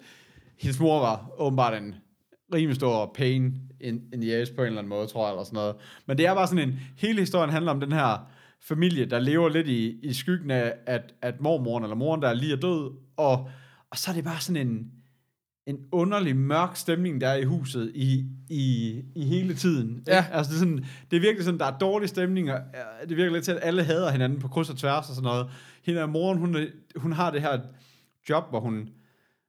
hendes 0.59 0.81
mor 0.81 1.01
var 1.01 1.31
åbenbart 1.39 1.75
en 1.75 1.95
rimelig 2.53 2.77
stor 2.77 3.13
pain 3.15 3.55
in, 3.81 4.03
in 4.13 4.21
the 4.21 4.35
ass 4.35 4.51
på 4.51 4.61
en 4.63 4.67
eller 4.67 4.79
anden 4.79 4.89
måde, 4.89 5.07
tror 5.07 5.27
jeg, 5.27 5.33
eller 5.33 5.45
sådan 5.45 5.57
noget. 5.57 5.75
Men 6.07 6.19
det 6.19 6.27
er 6.27 6.35
bare 6.35 6.47
sådan 6.47 6.69
en, 6.69 6.81
hele 6.97 7.21
historien 7.21 7.51
handler 7.51 7.73
om 7.73 7.81
den 7.81 7.93
her 7.93 8.31
familie, 8.61 9.05
der 9.05 9.19
lever 9.19 9.49
lidt 9.49 9.69
i, 9.69 9.99
i 10.03 10.13
skyggen 10.13 10.51
af, 10.51 10.75
at, 10.87 11.15
at 11.23 11.41
mormoren 11.41 11.85
eller 11.85 11.97
moren, 11.97 12.23
der 12.23 12.29
er 12.29 12.35
lige 12.35 12.53
er 12.53 12.61
død, 12.61 12.91
og, 13.17 13.49
og 13.91 13.97
så 13.97 14.11
er 14.11 14.15
det 14.15 14.25
bare 14.25 14.41
sådan 14.41 14.69
en, 14.69 14.91
en 15.67 15.79
underlig 15.93 16.37
mørk 16.37 16.77
stemning, 16.77 17.21
der 17.21 17.29
er 17.29 17.37
i 17.37 17.45
huset 17.45 17.93
i, 17.95 18.25
i, 18.51 18.95
i 19.15 19.25
hele 19.25 19.55
tiden. 19.55 20.03
Ja. 20.07 20.25
Altså, 20.33 20.51
det, 20.51 20.57
er 20.57 20.59
sådan, 20.59 20.85
det 21.11 21.17
er 21.17 21.21
virkelig 21.21 21.45
sådan, 21.45 21.61
der 21.61 21.67
er 21.67 21.79
dårlig 21.79 22.09
stemning, 22.09 22.53
og 22.53 22.59
det 23.09 23.17
virker 23.17 23.33
lidt 23.33 23.45
til, 23.45 23.53
at 23.53 23.59
alle 23.63 23.85
hader 23.85 24.11
hinanden 24.11 24.39
på 24.39 24.49
kryds 24.49 24.71
og 24.71 24.77
tværs 24.77 25.09
og 25.09 25.15
sådan 25.15 25.23
noget. 25.23 25.51
Hende 25.85 26.03
og 26.03 26.09
moren, 26.09 26.39
hun, 26.39 26.57
hun 26.97 27.13
har 27.13 27.31
det 27.31 27.41
her 27.41 27.61
job, 28.29 28.51
hvor 28.51 28.61
hun, 28.61 28.89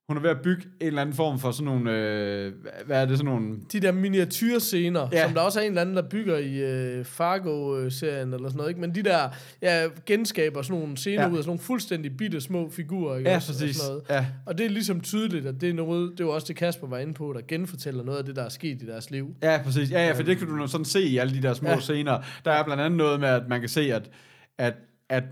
hun 0.10 0.18
er 0.18 0.22
ved 0.22 0.30
at 0.30 0.42
bygge 0.44 0.64
en 0.82 0.88
eller 0.88 1.02
anden 1.02 1.16
form 1.16 1.40
for 1.40 1.52
sådan 1.52 1.66
nogle, 1.66 1.92
øh, 1.92 2.54
hvad- 2.86 3.02
er 3.02 3.06
det, 3.06 3.18
sådan 3.18 3.32
nogle... 3.34 3.58
De 3.72 3.80
der 3.80 3.92
miniatyrscener, 3.92 5.08
Ja. 5.12 5.24
som 5.26 5.34
der 5.34 5.42
også 5.42 5.60
er 5.60 5.64
en 5.64 5.70
eller 5.70 5.82
anden, 5.82 5.96
der 5.96 6.02
bygger 6.10 6.38
i 6.38 6.58
øh, 6.58 7.06
Fargo-serien 7.06 8.34
eller 8.34 8.50
sådan 8.50 8.58
noget. 8.58 8.70
Ikke? 8.70 8.82
Men 8.82 8.96
de 8.96 9.04
der 9.04 9.30
ja, 9.62 9.88
genskaber 10.06 10.62
sådan 10.62 10.80
nogle 10.82 10.98
scener 10.98 11.22
Ja. 11.24 11.30
ud 11.30 11.38
af 11.38 11.44
sådan 11.44 11.50
nogle 11.50 11.60
fuldstændig 11.60 12.18
bitte 12.18 12.42
små 12.42 12.70
figurer. 12.70 13.18
Ikke? 13.18 13.30
Ja, 13.30 13.36
også, 13.36 13.52
og 13.52 13.60
præcis. 13.60 13.76
Sådan 13.76 13.90
noget. 13.92 14.04
Ja, 14.10 14.26
Og 14.46 14.58
det 14.58 14.66
er 14.66 14.70
ligesom 14.70 15.02
tydeligt, 15.02 15.46
at 15.46 15.62
det 15.62 15.70
er 15.70 15.74
noget, 15.74 16.12
det 16.18 16.26
var 16.26 16.32
også 16.32 16.48
det 16.48 16.56
Kasper 16.56 16.88
var 16.88 16.98
inde 16.98 17.14
på, 17.14 17.34
der 17.36 17.42
genfortæller 17.48 18.04
noget 18.04 18.20
af 18.20 18.26
det, 18.26 18.36
der 18.36 18.44
er 18.44 18.50
sket 18.50 18.82
i 18.82 18.86
deres 18.86 19.12
liv. 19.12 19.36
ja, 19.44 19.60
præcis. 19.64 19.92
Ja, 19.92 20.06
ja, 20.08 20.12
for 20.14 20.24
det 20.24 20.38
kan 20.38 20.48
du 20.48 20.68
sådan 20.68 20.86
se 20.86 21.02
i 21.04 21.18
alle 21.18 21.34
de 21.38 21.42
der 21.42 21.54
små. 21.54 21.70
Ja. 21.70 21.80
scener. 21.80 22.20
Der 22.46 22.52
er 22.52 22.64
blandt 22.64 22.84
andet 22.84 22.98
noget 22.98 23.20
med, 23.20 23.30
at 23.30 23.44
man 23.50 23.60
kan 23.60 23.70
se, 23.70 23.82
at, 23.94 24.10
at 24.58 24.74
at, 25.14 25.24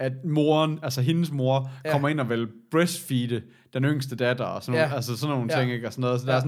at 0.00 0.12
moren, 0.24 0.78
altså 0.82 1.02
hendes 1.02 1.30
mor, 1.30 1.70
ja. 1.84 1.92
Kommer 1.92 2.08
ind 2.08 2.20
og 2.20 2.28
vil 2.28 2.48
breastfeede 2.70 3.42
den 3.72 3.84
yngste 3.84 4.16
datter, 4.16 4.44
og 4.44 4.62
sådan, 4.62 4.78
nogle, 4.78 4.88
Ja. 4.90 4.96
altså 4.96 5.16
sådan 5.16 5.36
nogle 5.36 5.52
Ja. 5.54 5.60
ting, 5.60 5.72
ikke? 5.72 5.86
Og 5.86 5.92
sådan 5.92 6.00
noget. 6.00 6.20
Så 6.20 6.26
Ja. 6.26 6.32
der 6.32 6.38
er 6.38 6.40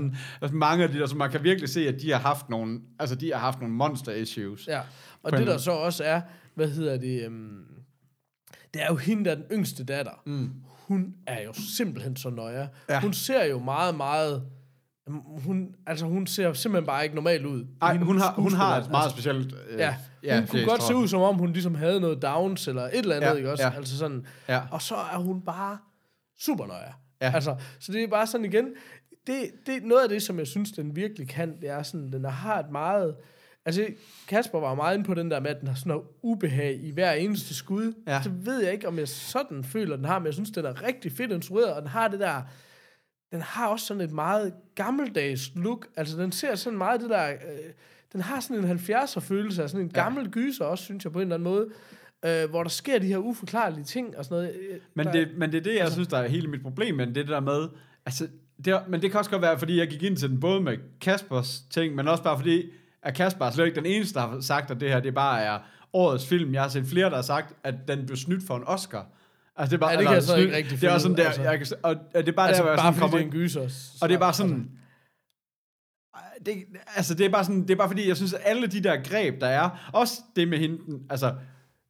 sådan 0.46 0.58
mange 0.58 0.84
af 0.84 0.90
de 0.90 0.98
der, 0.98 1.06
så 1.06 1.16
man 1.16 1.30
kan 1.30 1.42
virkelig 1.44 1.68
se, 1.68 1.88
at 1.88 2.00
de 2.00 2.10
har 2.10 2.18
haft 2.18 2.48
nogle, 2.48 2.80
altså 2.98 3.14
de 3.16 3.32
har 3.32 3.38
haft 3.38 3.60
nogle 3.60 3.74
monster 3.74 4.12
issues. 4.12 4.66
Ja, 4.68 4.78
og 5.22 5.30
På 5.30 5.36
en 5.36 5.40
det 5.40 5.46
der 5.46 5.58
så 5.58 5.70
også 5.70 6.04
er, 6.04 6.20
hvad 6.54 6.68
hedder 6.68 6.96
det, 6.96 7.26
um, 7.26 7.58
det 8.74 8.82
er 8.82 8.86
jo 8.90 8.96
hende, 8.96 9.24
der 9.24 9.30
er 9.30 9.34
den 9.34 9.44
yngste 9.52 9.84
datter. 9.84 10.22
Mm. 10.26 10.50
Hun 10.66 11.14
er 11.26 11.42
jo 11.42 11.52
simpelthen 11.52 12.16
så 12.16 12.30
nøje. 12.30 12.68
Ja. 12.88 13.00
Hun 13.00 13.12
ser 13.12 13.44
jo 13.44 13.58
meget, 13.58 13.94
meget, 13.94 14.42
hun, 15.44 15.74
altså 15.86 16.06
hun 16.06 16.26
ser 16.26 16.52
simpelthen 16.52 16.86
bare 16.86 17.02
ikke 17.04 17.14
normal 17.14 17.46
ud. 17.46 17.66
Ej, 17.82 17.92
Hende 17.92 18.06
hun 18.06 18.18
har, 18.18 18.32
hun 18.32 18.52
har 18.52 18.76
et 18.80 18.90
meget 18.90 19.04
altså, 19.04 19.16
specielt... 19.16 19.54
Øh, 19.70 19.78
Ja, 19.78 19.96
ja 20.22 20.38
hun 20.38 20.46
kunne 20.46 20.64
godt 20.64 20.82
se 20.82 20.94
ud, 20.94 21.08
som 21.08 21.20
om 21.20 21.36
hun 21.36 21.52
ligesom 21.52 21.74
havde 21.74 22.00
noget 22.00 22.22
Downs 22.22 22.68
eller 22.68 22.82
et 22.82 22.90
eller 22.94 23.16
andet, 23.16 23.28
Ja, 23.28 23.34
ikke 23.34 23.50
også? 23.50 23.64
ja. 23.64 23.72
Altså 23.76 23.98
sådan, 23.98 24.26
Ja. 24.48 24.60
og 24.70 24.82
så 24.82 24.94
er 24.94 25.16
hun 25.18 25.42
bare 25.42 25.78
super 26.40 26.66
nøje. 26.66 26.92
Ja. 27.22 27.32
Altså, 27.34 27.56
så 27.80 27.92
det 27.92 28.02
er 28.02 28.08
bare 28.08 28.26
sådan 28.26 28.44
igen, 28.44 28.68
det, 29.26 29.36
det 29.66 29.76
er 29.76 29.80
noget 29.86 30.02
af 30.02 30.08
det, 30.08 30.22
som 30.22 30.38
jeg 30.38 30.46
synes, 30.46 30.72
den 30.72 30.96
virkelig 30.96 31.28
kan, 31.28 31.60
det 31.60 31.70
er 31.70 31.82
sådan, 31.82 32.12
den 32.12 32.24
har 32.24 32.58
et 32.58 32.70
meget, 32.72 33.14
altså 33.64 33.86
Kasper 34.28 34.60
var 34.60 34.74
meget 34.74 34.94
inde 34.94 35.04
på 35.06 35.14
den 35.14 35.30
der 35.30 35.40
med, 35.40 35.50
at 35.50 35.60
den 35.60 35.68
har 35.68 35.74
sådan 35.74 35.90
noget 35.90 36.04
ubehag 36.22 36.80
i 36.82 36.90
hver 36.90 37.12
eneste 37.12 37.54
skud. 37.54 37.92
Ja. 38.06 38.22
Så 38.22 38.30
ved 38.30 38.62
jeg 38.62 38.72
ikke, 38.72 38.88
om 38.88 38.98
jeg 38.98 39.08
sådan 39.08 39.64
føler, 39.64 39.96
den 39.96 40.04
har, 40.04 40.18
men 40.18 40.26
jeg 40.26 40.34
synes, 40.34 40.50
den 40.50 40.64
er 40.64 40.82
rigtig 40.82 41.12
fedt 41.12 41.32
instrueret, 41.32 41.72
og 41.74 41.80
den 41.82 41.88
har 41.90 42.08
det 42.08 42.20
der, 42.20 42.42
den 43.32 43.40
har 43.40 43.68
også 43.68 43.86
sådan 43.86 44.00
et 44.00 44.12
meget 44.12 44.52
gammeldags 44.74 45.50
look. 45.56 45.86
Altså, 45.96 46.16
den 46.16 46.32
ser 46.32 46.54
sådan 46.54 46.78
meget 46.78 47.00
det 47.00 47.10
der... 47.10 47.28
Øh, 47.30 47.36
den 48.12 48.20
har 48.20 48.40
sådan 48.40 48.64
en 48.64 48.70
70'er 48.78 49.20
følelse 49.20 49.62
af 49.62 49.70
sådan 49.70 49.86
en 49.86 49.92
Ja. 49.96 50.02
gammel 50.02 50.30
gyser 50.30 50.64
også, 50.64 50.84
synes 50.84 51.04
jeg, 51.04 51.12
på 51.12 51.18
en 51.18 51.22
eller 51.22 51.34
anden 51.34 51.44
måde. 51.50 51.68
Øh, 52.24 52.50
hvor 52.50 52.62
der 52.62 52.70
sker 52.70 52.98
de 52.98 53.06
her 53.06 53.16
uforklarlige 53.18 53.84
ting 53.84 54.16
og 54.18 54.24
sådan 54.24 54.36
noget. 54.36 54.54
Øh, 54.70 54.78
Men 54.94 55.06
der- 55.06 55.12
det, 55.12 55.28
men 55.36 55.52
det 55.52 55.58
er 55.58 55.62
det, 55.62 55.72
jeg 55.72 55.80
Altså- 55.80 55.94
synes, 55.94 56.08
der 56.08 56.18
er 56.18 56.28
hele 56.28 56.48
mit 56.48 56.62
problem, 56.62 56.94
men 56.94 57.08
det 57.08 57.16
det 57.16 57.28
der 57.28 57.40
med, 57.40 57.68
altså, 58.06 58.28
det, 58.64 58.80
men 58.88 59.02
det 59.02 59.10
kan 59.10 59.18
også 59.18 59.30
godt 59.30 59.42
være, 59.42 59.58
fordi 59.58 59.78
jeg 59.78 59.88
gik 59.88 60.02
ind 60.02 60.16
til 60.16 60.28
den 60.30 60.40
både 60.40 60.60
med 60.60 60.76
Kaspers 61.00 61.60
ting, 61.70 61.94
men 61.94 62.08
også 62.08 62.22
bare 62.22 62.38
fordi, 62.38 62.70
at 63.02 63.14
Kasper 63.14 63.44
er 63.46 63.50
slet 63.50 63.66
ikke 63.66 63.76
den 63.76 63.86
eneste, 63.86 64.14
der 64.20 64.26
har 64.26 64.40
sagt, 64.40 64.70
at 64.70 64.80
det 64.80 64.88
her, 64.88 65.00
det 65.00 65.14
bare 65.14 65.42
er 65.42 65.58
årets 65.92 66.26
film. 66.26 66.54
Jeg 66.54 66.62
har 66.62 66.68
set 66.68 66.86
flere, 66.86 67.10
der 67.10 67.14
har 67.14 67.22
sagt, 67.22 67.54
at 67.64 67.74
den 67.88 68.06
blev 68.06 68.16
snydt 68.16 68.46
for 68.46 68.56
en 68.56 68.62
Oscar. 68.66 69.06
Altså, 69.56 69.70
det 69.70 69.76
er 69.76 69.80
bare, 69.80 69.90
Ja, 69.90 69.96
det 69.96 70.06
kan 70.06 70.12
eller 70.12 70.12
jeg 70.14 70.22
så 70.22 70.36
ikke 70.36 70.56
rigtig 70.56 70.80
Det 70.80 70.88
er 70.88 70.92
også 70.92 71.02
sådan 71.04 71.16
der, 71.16 71.26
altså. 71.26 71.42
jeg 71.42 71.58
kan, 71.58 71.66
og 71.82 71.90
og 71.90 71.98
det 72.14 72.28
er 72.28 72.32
bare 72.32 72.48
altså, 72.48 72.62
der, 72.62 72.68
hvor 72.68 72.70
jeg 72.70 72.78
bare 72.78 72.94
sådan 72.94 72.94
fordi 72.94 73.00
kommer 73.00 73.16
det 73.16 73.22
er 73.22 73.26
en 73.26 73.32
gyser. 73.32 73.60
og 74.02 74.08
det 74.08 74.14
er 74.14 74.18
bare 74.18 74.28
altså. 74.28 74.42
sådan, 74.42 74.70
det, 76.46 76.64
altså 76.96 77.14
det 77.14 77.26
er 77.26 77.30
bare 77.30 77.44
sådan, 77.44 77.62
det 77.62 77.70
er 77.70 77.76
bare 77.76 77.88
fordi, 77.88 78.08
jeg 78.08 78.16
synes, 78.16 78.32
at 78.32 78.40
alle 78.44 78.66
de 78.66 78.82
der 78.82 78.96
greb, 79.02 79.40
der 79.40 79.46
er, 79.46 79.90
også 79.92 80.22
det 80.36 80.48
med 80.48 80.58
hende, 80.58 80.78
altså, 81.10 81.34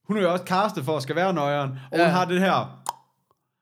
hun 0.05 0.17
er 0.17 0.21
jo 0.21 0.33
også 0.33 0.45
castet 0.45 0.85
for 0.85 0.97
at 0.97 1.03
skal 1.03 1.17
være 1.17 1.33
nøjeren, 1.35 1.71
og 1.93 1.99
Ja. 1.99 2.05
hun 2.05 2.13
har 2.13 2.25
det 2.25 2.41
her 2.41 2.83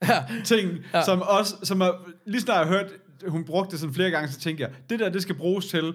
Ja. 0.08 0.24
ting, 0.44 0.70
Ja. 0.94 1.04
som 1.04 1.22
også, 1.22 1.56
som 1.62 1.80
er, 1.80 1.90
lige 2.26 2.40
snart 2.40 2.58
jeg 2.58 2.66
har 2.66 2.72
hørt, 2.78 2.90
hun 3.28 3.44
brugte 3.44 3.70
det 3.70 3.80
sådan 3.80 3.94
flere 3.94 4.10
gange, 4.10 4.28
så 4.28 4.40
tænker 4.40 4.66
jeg, 4.68 4.76
det 4.90 5.00
der, 5.00 5.08
det 5.08 5.22
skal 5.22 5.34
bruges 5.34 5.66
til, 5.66 5.94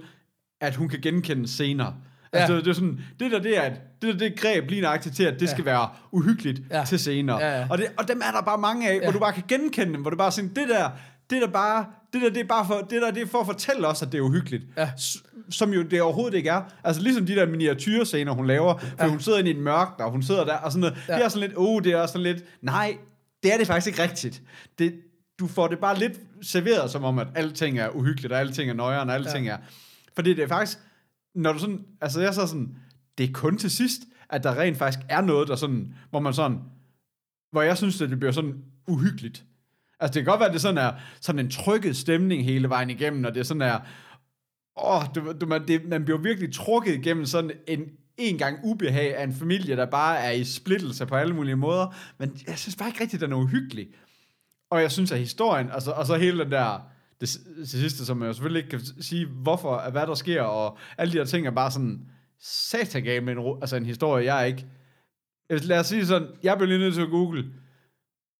at 0.61 0.75
hun 0.75 0.89
kan 0.89 1.01
genkende 1.01 1.47
scener. 1.47 1.93
Altså, 2.33 2.53
Ja. 2.53 2.57
det, 2.57 2.65
det, 2.65 2.71
er 2.71 2.75
sådan, 2.75 2.99
det 3.19 3.31
der, 3.31 3.39
det 3.39 3.57
er, 3.57 3.65
et- 3.71 3.81
det 4.01 4.13
der, 4.13 4.19
det 4.29 4.39
greb 4.39 4.69
lige 4.69 4.81
nøjagtigt 4.81 5.15
til, 5.15 5.23
at 5.23 5.39
det 5.39 5.49
skal 5.49 5.65
være 5.65 5.89
uhyggeligt 6.11 6.61
Ja. 6.71 6.83
til 6.87 6.99
scener. 6.99 7.39
Ja, 7.39 7.59
ja. 7.59 7.67
Og, 7.69 7.77
det, 7.77 7.87
og 7.97 8.07
dem 8.07 8.21
er 8.27 8.31
der 8.31 8.41
bare 8.41 8.57
mange 8.57 8.89
af, 8.89 8.95
Ja. 8.95 9.01
hvor 9.03 9.11
du 9.11 9.19
bare 9.19 9.33
kan 9.33 9.43
genkende 9.47 9.93
dem, 9.93 10.01
hvor 10.01 10.09
du 10.09 10.17
bare 10.17 10.31
sådan, 10.31 10.49
det 10.49 10.69
der, 10.69 10.89
det 11.29 11.41
der 11.41 11.47
bare, 11.47 11.85
det 12.13 12.21
der, 12.21 12.29
det 12.29 12.37
er 12.39 12.43
bare 12.47 12.65
for, 12.65 12.73
det 12.89 13.01
der, 13.01 13.11
det 13.11 13.21
er 13.23 13.27
for 13.27 13.39
at 13.39 13.45
fortælle 13.45 13.87
os, 13.87 14.01
at 14.01 14.11
det 14.11 14.17
er 14.17 14.21
uhyggeligt. 14.21 14.63
Ja. 14.77 14.89
Som 15.49 15.73
jo 15.73 15.81
det 15.83 16.01
overhovedet 16.01 16.37
ikke 16.37 16.49
er. 16.49 16.61
Altså 16.83 17.01
ligesom 17.01 17.25
de 17.25 17.35
der 17.35 17.45
miniatyrscener, 17.47 18.31
hun 18.31 18.47
laver, 18.47 18.77
for 18.77 18.87
ja. 18.99 19.07
hun 19.07 19.19
sidder 19.19 19.39
inde 19.39 19.49
i 19.51 19.53
et 19.53 19.59
mørkt, 19.59 20.01
og 20.01 20.11
hun 20.11 20.23
sidder 20.23 20.45
der, 20.45 20.53
og 20.57 20.71
sådan 20.71 20.81
noget. 20.81 20.97
Ja. 21.07 21.13
Ja. 21.13 21.17
Det 21.19 21.25
er 21.25 21.29
sådan 21.29 21.47
lidt, 21.47 21.57
oh, 21.57 21.83
det 21.83 21.91
er 21.93 22.05
sådan 22.05 22.21
lidt, 22.21 22.43
nej, 22.61 22.97
det 23.43 23.53
er 23.53 23.57
det 23.57 23.67
faktisk 23.67 23.87
ikke 23.87 24.03
rigtigt. 24.03 24.41
Det, 24.79 24.93
du 25.39 25.47
får 25.47 25.67
det 25.67 25.79
bare 25.79 25.99
lidt 25.99 26.13
serveret, 26.41 26.91
som 26.91 27.03
om, 27.03 27.19
at 27.19 27.27
alting 27.35 27.79
er 27.79 27.89
uhyggeligt, 27.89 28.33
og 28.33 28.39
alting 28.39 28.69
er 28.69 28.73
nøjere, 28.73 29.01
og 29.01 29.13
alting 29.13 29.45
ja. 29.45 29.51
er... 29.51 29.57
Fordi 30.15 30.33
det 30.33 30.43
er 30.43 30.47
faktisk, 30.47 30.79
når 31.35 31.53
du 31.53 31.59
sådan, 31.59 31.85
altså 32.01 32.21
jeg 32.21 32.33
så 32.33 32.47
sådan, 32.47 32.75
det 33.17 33.29
er 33.29 33.33
kun 33.33 33.57
til 33.57 33.71
sidst, 33.71 34.01
at 34.29 34.43
der 34.43 34.59
rent 34.59 34.77
faktisk 34.77 35.05
er 35.09 35.21
noget, 35.21 35.47
der 35.47 35.55
sådan, 35.55 35.93
hvor 36.09 36.19
man 36.19 36.33
sådan, 36.33 36.59
hvor 37.51 37.61
jeg 37.61 37.77
synes, 37.77 38.01
at 38.01 38.09
det 38.09 38.19
bliver 38.19 38.31
sådan 38.31 38.63
uhyggeligt. 38.87 39.45
Altså 39.99 40.13
det 40.13 40.23
kan 40.25 40.31
godt 40.31 40.39
være, 40.39 40.49
at 40.49 40.53
det 40.53 40.61
sådan 40.61 40.77
er 40.77 40.93
sådan 41.21 41.39
en 41.39 41.51
trykket 41.51 41.97
stemning 41.97 42.45
hele 42.45 42.69
vejen 42.69 42.89
igennem, 42.89 43.25
og 43.25 43.33
det 43.33 43.39
er 43.39 43.43
sådan 43.43 43.61
er, 43.61 43.79
åh, 44.77 45.01
du, 45.15 45.33
du, 45.41 45.45
man, 45.45 45.67
det, 45.67 45.85
man 45.85 46.05
bliver 46.05 46.17
virkelig 46.17 46.53
trukket 46.53 46.95
igennem 46.95 47.25
sådan 47.25 47.51
en 47.67 47.89
en 48.17 48.37
gang 48.37 48.59
ubehag 48.63 49.15
af 49.17 49.23
en 49.23 49.33
familie, 49.33 49.75
der 49.75 49.85
bare 49.85 50.17
er 50.17 50.31
i 50.31 50.43
splittelse 50.43 51.05
på 51.05 51.15
alle 51.15 51.35
mulige 51.35 51.55
måder, 51.55 51.95
men 52.17 52.37
jeg 52.47 52.57
synes 52.57 52.75
bare 52.75 52.89
ikke 52.89 53.01
rigtigt, 53.01 53.23
at 53.23 53.29
den 53.29 53.37
er 53.37 53.41
uhyggelig. 53.41 53.87
Og 54.69 54.81
jeg 54.81 54.91
synes, 54.91 55.11
at 55.11 55.19
historien, 55.19 55.71
altså, 55.71 55.91
og 55.91 56.05
så 56.05 56.15
hele 56.15 56.43
den 56.43 56.51
der, 56.51 56.89
det, 57.21 57.29
det 57.57 57.69
sidste, 57.69 58.05
som 58.05 58.23
jeg 58.23 58.35
selvfølgelig 58.35 58.63
ikke 58.63 58.69
kan 58.69 59.03
sige, 59.03 59.25
hvorfor, 59.25 59.89
hvad 59.91 60.07
der 60.07 60.15
sker, 60.15 60.41
og 60.41 60.77
alle 60.97 61.13
de 61.13 61.17
her 61.17 61.25
ting 61.25 61.47
er 61.47 61.51
bare 61.51 61.71
sådan, 61.71 61.99
satagal 62.41 63.23
med 63.23 63.33
en, 63.37 63.57
altså 63.61 63.75
en 63.75 63.85
historie, 63.85 64.33
jeg 64.35 64.47
ikke, 64.47 64.65
jeg- 65.49 65.65
lad 65.65 65.79
os 65.79 65.87
sige 65.87 66.05
sådan, 66.05 66.27
jeg 66.43 66.57
blev 66.57 66.67
lige 66.67 66.79
nødt 66.79 66.93
til 66.93 67.01
at 67.01 67.09
google, 67.09 67.45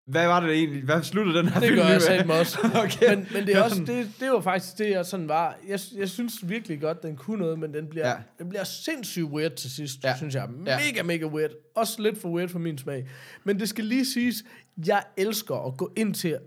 hvad 0.07 0.27
var 0.27 0.39
det 0.39 0.51
egentlig, 0.51 0.83
hvad 0.83 1.03
sluttede 1.03 1.38
den 1.38 1.47
her 1.49 1.59
Det 1.59 1.69
film 1.69 1.81
gør 1.81 1.88
jeg 1.89 2.01
satme 2.01 2.33
også. 2.33 2.57
okay. 2.85 3.15
Men, 3.15 3.27
men 3.33 3.47
det 3.47 3.55
er 3.55 3.63
også, 3.63 3.83
det, 3.88 4.11
det 4.19 4.29
var 4.31 4.41
faktisk 4.41 4.77
det, 4.77 4.89
jeg 4.89 5.05
sådan 5.05 5.27
var. 5.29 5.57
Jeg, 5.67 5.79
jeg 5.97 6.09
synes 6.09 6.49
virkelig 6.49 6.81
godt, 6.81 7.03
den 7.03 7.15
kunne 7.15 7.39
noget, 7.39 7.59
men 7.59 7.73
den 7.73 7.88
bliver, 7.88 8.07
ja. 8.07 8.13
Ja. 8.13 8.21
den 8.39 8.49
bliver 8.49 8.63
sindssygt 8.63 9.25
weird 9.25 9.51
til 9.55 9.71
sidst, 9.71 10.03
ja. 10.03 10.09
Ja. 10.09 10.17
synes 10.17 10.35
jeg. 10.35 10.49
Ja. 10.65 10.77
Mega, 10.85 11.03
mega 11.03 11.25
weird. 11.25 11.51
Også 11.75 12.01
lidt 12.01 12.21
for 12.21 12.29
weird 12.29 12.49
for 12.49 12.59
min 12.59 12.77
smag. 12.77 13.07
Men 13.43 13.59
det 13.59 13.69
skal 13.69 13.85
lige 13.85 14.05
siges, 14.05 14.43
jeg 14.88 15.03
elsker 15.17 15.67
at 15.67 15.77
gå 15.77 15.93
ind 15.97 16.13
til... 16.13 16.38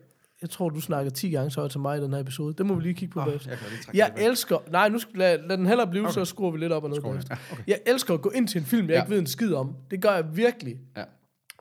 Jeg 0.43 0.51
tror, 0.51 0.69
du 0.69 0.81
snakker 0.81 1.11
10 1.11 1.31
gange 1.31 1.51
så 1.51 1.61
højt 1.61 1.71
til 1.71 1.81
mig 1.81 1.99
i 1.99 2.01
den 2.03 2.13
her 2.13 2.21
episode. 2.21 2.55
Det 2.59 2.67
må 2.67 2.75
vi 2.75 2.83
lige 2.83 2.95
kigge 2.95 3.13
på 3.13 3.21
Åh, 3.21 3.27
bagefter. 3.27 3.51
jeg 3.51 3.59
Jeg 3.95 4.13
det 4.17 4.27
elsker... 4.27 4.59
Nej, 4.71 4.89
nu 4.89 4.99
skal, 4.99 5.13
lad, 5.19 5.39
lad 5.49 5.57
den 5.57 5.67
hellere 5.67 5.87
blive, 5.87 6.05
okay. 6.05 6.13
Så 6.13 6.25
skruer 6.25 6.51
vi 6.51 6.59
lidt 6.59 6.73
op 6.73 6.85
og 6.85 6.91
ned 6.91 6.97
Skruer. 6.97 7.15
Ja, 7.31 7.37
okay. 7.53 7.63
Jeg 7.67 7.81
elsker 7.87 8.15
at 8.15 8.21
gå 8.23 8.31
ind 8.31 8.49
til 8.49 8.59
en 8.61 8.65
film, 8.67 8.87
jeg 8.89 8.95
Ja. 8.95 9.01
ikke 9.03 9.11
ved 9.11 9.19
en 9.19 9.27
skid 9.27 9.53
om. 9.55 9.75
Det 9.91 10.03
gør 10.03 10.13
jeg 10.15 10.37
virkelig. 10.37 10.77
Ja. 10.97 11.03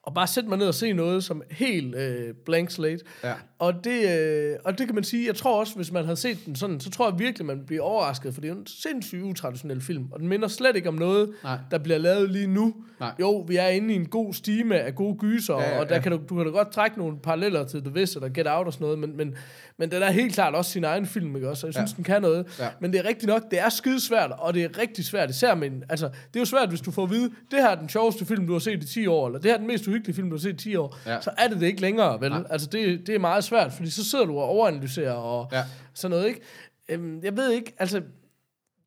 Og 0.07 0.13
bare 0.13 0.27
sætte 0.27 0.49
mig 0.49 0.57
ned 0.57 0.67
og 0.67 0.73
se 0.73 0.93
noget 0.93 1.23
som 1.23 1.41
helt 1.51 1.95
øh, 1.95 2.33
blank 2.45 2.71
slate. 2.71 2.99
Ja. 3.23 3.33
Og 3.59 3.83
det, 3.83 4.19
øh, 4.19 4.55
og 4.65 4.77
det 4.77 4.85
kan 4.87 4.95
man 4.95 5.03
sige, 5.03 5.27
jeg 5.27 5.35
tror 5.35 5.59
også, 5.59 5.75
hvis 5.75 5.91
man 5.91 6.03
havde 6.03 6.15
set 6.17 6.37
den 6.45 6.55
sådan, 6.55 6.79
så 6.79 6.89
tror 6.89 7.09
jeg 7.09 7.19
virkelig, 7.19 7.45
man 7.45 7.59
bliver 7.65 7.83
overrasket, 7.83 8.33
for 8.33 8.41
det 8.41 8.49
er 8.49 8.53
en 8.53 8.67
sindssygt 8.67 9.21
utraditionel 9.23 9.81
film, 9.81 10.05
og 10.11 10.19
den 10.19 10.27
minder 10.27 10.47
slet 10.47 10.75
ikke 10.75 10.89
om 10.89 10.95
noget, 10.95 11.29
Nej. 11.43 11.57
der 11.71 11.77
bliver 11.77 11.97
lavet 11.97 12.29
lige 12.31 12.47
nu. 12.47 12.73
Nej. 12.99 13.11
Jo, 13.19 13.37
vi 13.47 13.55
er 13.55 13.67
inde 13.67 13.93
i 13.93 13.95
en 13.97 14.05
god 14.05 14.33
stime 14.33 14.79
af 14.79 14.95
gode 14.95 15.15
gyser, 15.17 15.53
Ja, 15.53 15.69
ja, 15.69 15.79
og 15.79 15.89
der 15.89 15.95
ja. 15.95 16.01
kan 16.01 16.11
du, 16.11 16.19
du 16.29 16.35
kan 16.35 16.45
da 16.45 16.51
godt 16.51 16.71
trække 16.71 16.97
nogle 16.97 17.17
paralleller 17.23 17.65
til 17.65 17.81
The 17.83 17.93
Visit 17.93 18.23
og 18.23 18.33
Get 18.33 18.47
Out 18.47 18.67
og 18.67 18.73
sådan 18.73 18.85
noget, 18.85 18.99
men, 18.99 19.17
men, 19.17 19.35
men 19.77 19.91
den 19.91 20.01
er 20.03 20.11
helt 20.11 20.33
klart 20.33 20.55
også 20.55 20.71
sin 20.71 20.83
egen 20.83 21.05
film, 21.05 21.35
ikke 21.35 21.49
også? 21.49 21.67
Og 21.67 21.73
jeg 21.73 21.73
synes, 21.73 21.91
Ja. 21.91 21.95
den 21.95 22.03
kan 22.03 22.21
noget. 22.21 22.55
Ja. 22.59 22.67
Men 22.81 22.93
det 22.93 22.99
er 22.99 23.05
rigtigt 23.05 23.27
nok, 23.27 23.51
det 23.51 23.59
er 23.59 23.69
skidesvært, 23.69 24.31
og 24.37 24.53
det 24.53 24.63
er 24.63 24.77
rigtig 24.77 25.05
svært, 25.05 25.29
især 25.29 25.55
med 25.55 25.67
en, 25.71 25.83
altså, 25.89 26.05
det 26.07 26.35
er 26.35 26.39
jo 26.39 26.45
svært, 26.45 26.69
hvis 26.69 26.81
du 26.81 26.91
får 26.91 27.03
at 27.03 27.09
vide, 27.09 27.29
det 27.51 27.59
her 27.59 27.69
er 27.69 27.75
den 27.75 27.89
sjoveste 27.89 28.25
film, 28.25 28.47
du 28.47 28.53
har 28.53 28.59
set 28.59 28.83
i 28.83 28.87
10 28.87 29.07
år, 29.07 29.27
eller 29.27 29.39
det 29.39 29.45
her 29.51 29.53
er 29.55 29.57
den 29.59 29.67
mest 29.67 29.87
uhyggelige 29.97 30.15
film, 30.15 30.29
du 30.29 30.35
har 30.35 30.41
set 30.41 30.53
i 30.53 30.63
10 30.69 30.75
år, 30.75 30.97
Ja. 31.05 31.21
så 31.21 31.31
er 31.37 31.47
det 31.47 31.59
det 31.59 31.67
ikke 31.67 31.81
længere, 31.81 32.21
vel? 32.21 32.29
Nej. 32.31 32.43
Altså, 32.49 32.67
det, 32.71 33.07
det 33.07 33.15
er 33.15 33.19
meget 33.19 33.43
svært, 33.43 33.73
fordi 33.73 33.89
så 33.89 34.05
sidder 34.09 34.25
du 34.25 34.37
og 34.37 34.43
overanalyserer 34.45 35.11
og 35.13 35.49
Ja. 35.51 35.63
sådan 35.93 36.11
noget, 36.11 36.27
ikke? 36.27 36.41
Øhm, 36.89 37.23
jeg 37.23 37.37
ved 37.37 37.51
ikke, 37.51 37.73
altså, 37.77 38.01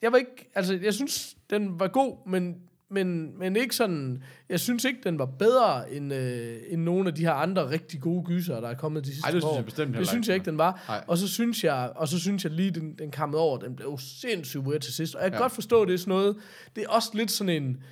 jeg 0.03 0.13
var 0.13 0.19
ikke, 0.19 0.51
altså, 0.55 0.79
jeg 0.83 0.95
synes, 0.95 1.37
den 1.51 1.81
var 1.81 1.89
god, 1.89 2.29
men, 2.29 2.57
men, 2.91 3.39
men 3.39 3.57
ikke 3.57 3.77
sådan, 3.77 4.23
jeg 4.49 4.61
synes 4.61 4.85
ikke, 4.85 4.99
den 5.05 5.19
var 5.19 5.25
bedre 5.27 5.93
end, 5.93 6.15
øh, 6.15 6.57
end 6.69 6.83
nogle 6.83 7.09
af 7.09 7.15
de 7.15 7.23
her 7.25 7.33
andre 7.33 7.71
rigtig 7.71 8.01
gode 8.01 8.25
gyser, 8.25 8.61
der 8.61 8.69
er 8.69 8.75
kommet 8.75 9.05
de 9.05 9.09
sidste 9.13 9.27
Ej, 9.27 9.31
det 9.31 9.43
synes 9.43 9.53
år. 9.53 9.57
jeg 9.57 9.65
bestemt 9.65 9.97
Det 9.99 10.09
synes 10.09 10.27
jeg 10.29 10.35
ikke, 10.35 10.47
den 10.51 10.59
var. 10.59 10.85
Nej. 10.89 11.05
Og 11.07 11.19
så 11.19 11.29
synes 11.29 11.65
jeg, 11.65 11.93
og 11.97 12.09
så 12.09 12.19
synes 12.19 12.45
jeg 12.45 12.53
lige, 12.53 12.71
den, 12.71 12.95
den 12.99 13.11
kammede 13.11 13.43
over, 13.43 13.59
den 13.59 13.77
blev 13.77 13.99
sindssygt 13.99 14.63
weird 14.63 14.81
til 14.81 14.95
sidst. 14.95 15.15
Og 15.15 15.23
jeg 15.23 15.31
kan 15.31 15.39
Ja. 15.39 15.43
godt 15.43 15.53
forstå, 15.53 15.85
det 15.85 15.95
er 15.95 15.99
sådan 15.99 16.11
noget, 16.13 16.37
det 16.77 16.85
er 16.85 16.89
også 16.89 17.11
lidt 17.15 17.31
sådan 17.31 17.63
en, 17.63 17.83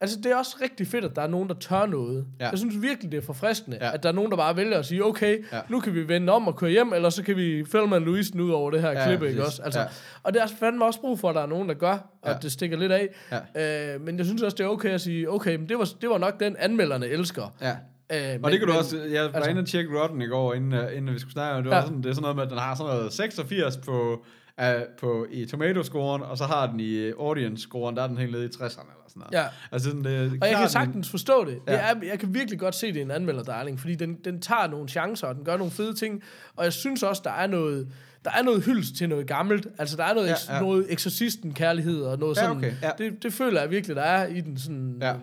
Altså, 0.00 0.16
det 0.22 0.32
er 0.32 0.36
også 0.36 0.56
rigtig 0.62 0.86
fedt, 0.86 1.04
at 1.04 1.16
der 1.16 1.22
er 1.22 1.26
nogen, 1.26 1.48
der 1.48 1.54
tør 1.54 1.86
noget. 1.86 2.26
Ja. 2.40 2.48
Jeg 2.48 2.58
synes 2.58 2.82
virkelig, 2.82 3.12
det 3.12 3.18
er 3.18 3.22
forfriskende, 3.26 3.78
ja. 3.80 3.94
At 3.94 4.02
der 4.02 4.08
er 4.08 4.12
nogen, 4.12 4.30
der 4.30 4.36
bare 4.36 4.56
vælger 4.56 4.78
at 4.78 4.86
sige, 4.86 5.04
okay, 5.04 5.44
ja. 5.52 5.60
Nu 5.68 5.80
kan 5.80 5.94
vi 5.94 6.08
vende 6.08 6.32
om 6.32 6.48
og 6.48 6.56
køre 6.56 6.70
hjem, 6.70 6.92
eller 6.92 7.10
så 7.10 7.22
kan 7.22 7.36
vi 7.36 7.64
filme 7.72 7.98
Louise 7.98 8.42
ud 8.42 8.50
over 8.50 8.70
det 8.70 8.80
her 8.80 8.90
ja, 8.90 9.06
klippe, 9.06 9.28
ikke 9.28 9.44
også? 9.46 9.62
Altså, 9.62 9.80
ja. 9.80 9.86
Og 10.22 10.32
det 10.32 10.38
er 10.38 10.42
også 10.42 10.56
fandme 10.56 10.84
også 10.84 11.00
brug 11.00 11.18
for, 11.20 11.28
at 11.28 11.34
der 11.34 11.40
er 11.42 11.46
nogen, 11.46 11.68
der 11.68 11.74
gør, 11.74 11.92
og 12.22 12.30
ja. 12.30 12.36
Det 12.42 12.52
stikker 12.52 12.76
lidt 12.78 12.92
af. 12.92 13.08
Ja. 13.56 13.94
Øh, 13.94 14.00
men 14.00 14.18
jeg 14.18 14.26
synes 14.26 14.42
også, 14.42 14.54
det 14.56 14.64
er 14.64 14.68
okay 14.68 14.88
at 14.90 15.00
sige, 15.00 15.30
okay, 15.30 15.56
men 15.56 15.68
det 15.68 15.78
var, 15.78 15.88
det 16.00 16.08
var 16.08 16.18
nok 16.18 16.40
den, 16.40 16.56
anmelderne 16.58 17.06
elsker. 17.06 17.54
Ja. 17.60 17.70
Øh, 17.70 18.34
Og 18.34 18.40
men- 18.40 18.50
det 18.52 18.58
kan 18.58 18.60
du 18.68 18.72
men- 18.72 18.78
også, 18.78 18.96
jeg 18.96 19.04
var 19.04 19.24
altså- 19.24 19.36
altså, 19.36 19.50
inde 19.50 19.60
og 19.60 19.66
tjekke 19.66 20.00
Rotten 20.02 20.22
i 20.22 20.26
går, 20.26 20.54
inden, 20.54 20.72
uh, 20.72 20.96
inden 20.96 21.14
vi 21.14 21.18
skulle 21.18 21.32
snakke 21.32 21.56
om 21.56 21.62
det. 21.62 21.70
Var 21.70 21.76
Ja. 21.76 21.82
sådan, 21.82 21.98
det 22.02 22.06
er 22.06 22.12
sådan 22.12 22.22
noget 22.22 22.36
med, 22.36 22.44
at 22.44 22.50
den 22.50 22.58
har 22.58 22.74
sådan 22.74 22.92
noget 22.94 23.12
86 23.12 23.76
på, 23.76 24.24
uh, 24.62 24.66
på 25.00 25.26
i 25.30 25.44
tomato-scoren, 25.46 26.22
og 26.22 26.38
så 26.38 26.44
har 26.44 26.70
den 26.70 26.80
i 26.80 27.10
audience-scoren, 27.10 27.96
der 27.96 28.02
er 28.02 28.06
den 28.06 28.18
helt 28.18 28.32
nede 28.32 28.44
i 28.44 28.48
60'erne 28.48 28.60
eller 28.62 29.04
sådan 29.08 29.20
noget. 29.20 29.32
Ja. 29.32 29.44
Altså 29.72 29.88
sådan, 29.88 30.04
det, 30.04 30.12
er 30.16 30.20
Og 30.20 30.30
jeg 30.30 30.50
kan 30.50 30.60
den- 30.60 30.68
sagtens 30.68 31.10
forstå 31.10 31.44
det. 31.44 31.58
Ja. 31.66 31.72
det 31.72 31.80
er, 31.80 31.94
jeg 32.10 32.18
kan 32.18 32.34
virkelig 32.34 32.58
godt 32.60 32.74
se, 32.74 32.86
det 32.86 32.96
er 32.96 33.02
en 33.02 33.10
anmelder, 33.10 33.42
darling, 33.42 33.80
fordi 33.80 33.94
den, 33.94 34.14
den 34.24 34.40
tager 34.40 34.66
nogle 34.66 34.88
chancer, 34.88 35.26
og 35.26 35.34
den 35.34 35.44
gør 35.44 35.56
nogle 35.56 35.72
fede 35.72 35.94
ting. 35.94 36.22
Og 36.56 36.64
jeg 36.64 36.72
synes 36.72 37.02
også, 37.02 37.22
der 37.24 37.30
er 37.32 37.46
noget, 37.46 37.88
der 38.24 38.30
er 38.30 38.42
noget 38.42 38.64
hyldest 38.64 38.96
til 38.96 39.08
noget 39.08 39.26
gammelt. 39.26 39.66
Altså, 39.78 39.96
der 39.96 40.04
er 40.04 40.14
noget, 40.14 40.28
ja, 40.28 40.54
Ja, 40.54 40.60
noget 40.60 40.86
eksorcisten-kærlighed, 40.92 42.02
og 42.02 42.18
noget 42.18 42.36
Ja, 42.36 42.40
sådan. 42.42 42.56
okay, 42.56 42.72
ja. 42.82 42.90
det, 42.98 43.22
det 43.22 43.32
føler 43.32 43.60
jeg 43.60 43.70
virkelig, 43.70 43.96
der 43.96 44.02
er 44.02 44.26
i 44.26 44.40
den 44.40 44.58
sådan... 44.58 44.98
Ja. 45.00 45.14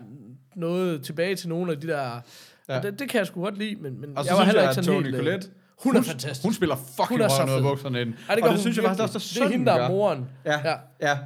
Noget 0.56 1.02
tilbage 1.02 1.36
til 1.36 1.48
nogle 1.48 1.72
af 1.72 1.80
de 1.80 1.86
der... 1.86 2.20
Ja. 2.68 2.80
Det, 2.80 2.98
det 2.98 3.08
kan 3.08 3.18
jeg 3.18 3.26
sgu 3.26 3.42
godt 3.42 3.58
lide, 3.58 3.76
men, 3.80 4.00
men 4.00 4.18
Og 4.18 4.24
så 4.24 4.30
jeg 4.30 4.38
var 4.38 4.44
heller 4.44 4.60
jeg, 4.62 4.70
ikke 4.70 4.84
sådan 4.84 5.02
Tony 5.02 5.14
helt... 5.16 5.28
øh, 5.28 5.42
Collette, 5.82 5.82
Hun 5.82 5.96
er 5.96 6.02
fantastisk. 6.02 6.42
Hun 6.44 6.52
spiller 6.54 6.76
fucking 6.76 7.08
Hun 7.08 7.20
er 7.20 7.44
ud 7.44 7.56
af 7.56 7.62
bukserne 7.62 8.00
ind. 8.00 8.14
Ja, 8.28 8.34
det 8.34 8.42
og 8.42 8.48
det 8.48 8.56
hun 8.56 8.58
synes 8.58 8.76
jeg 8.76 8.82
virkelig. 8.82 8.98
faktisk 8.98 9.14
også, 9.14 9.40
at 9.40 9.48
Det 9.48 9.52
er 9.52 9.56
hende, 9.58 9.66
sønnen 9.66 9.66
der 9.66 9.84
er 9.84 9.88
moren. 9.88 10.28
Ja, 10.44 10.60
Ja. 10.64 10.74
ja. 11.08 11.18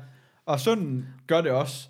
Og 0.47 0.61
sønnen 0.61 1.07
gør 1.27 1.41
det 1.41 1.51
også. 1.51 1.89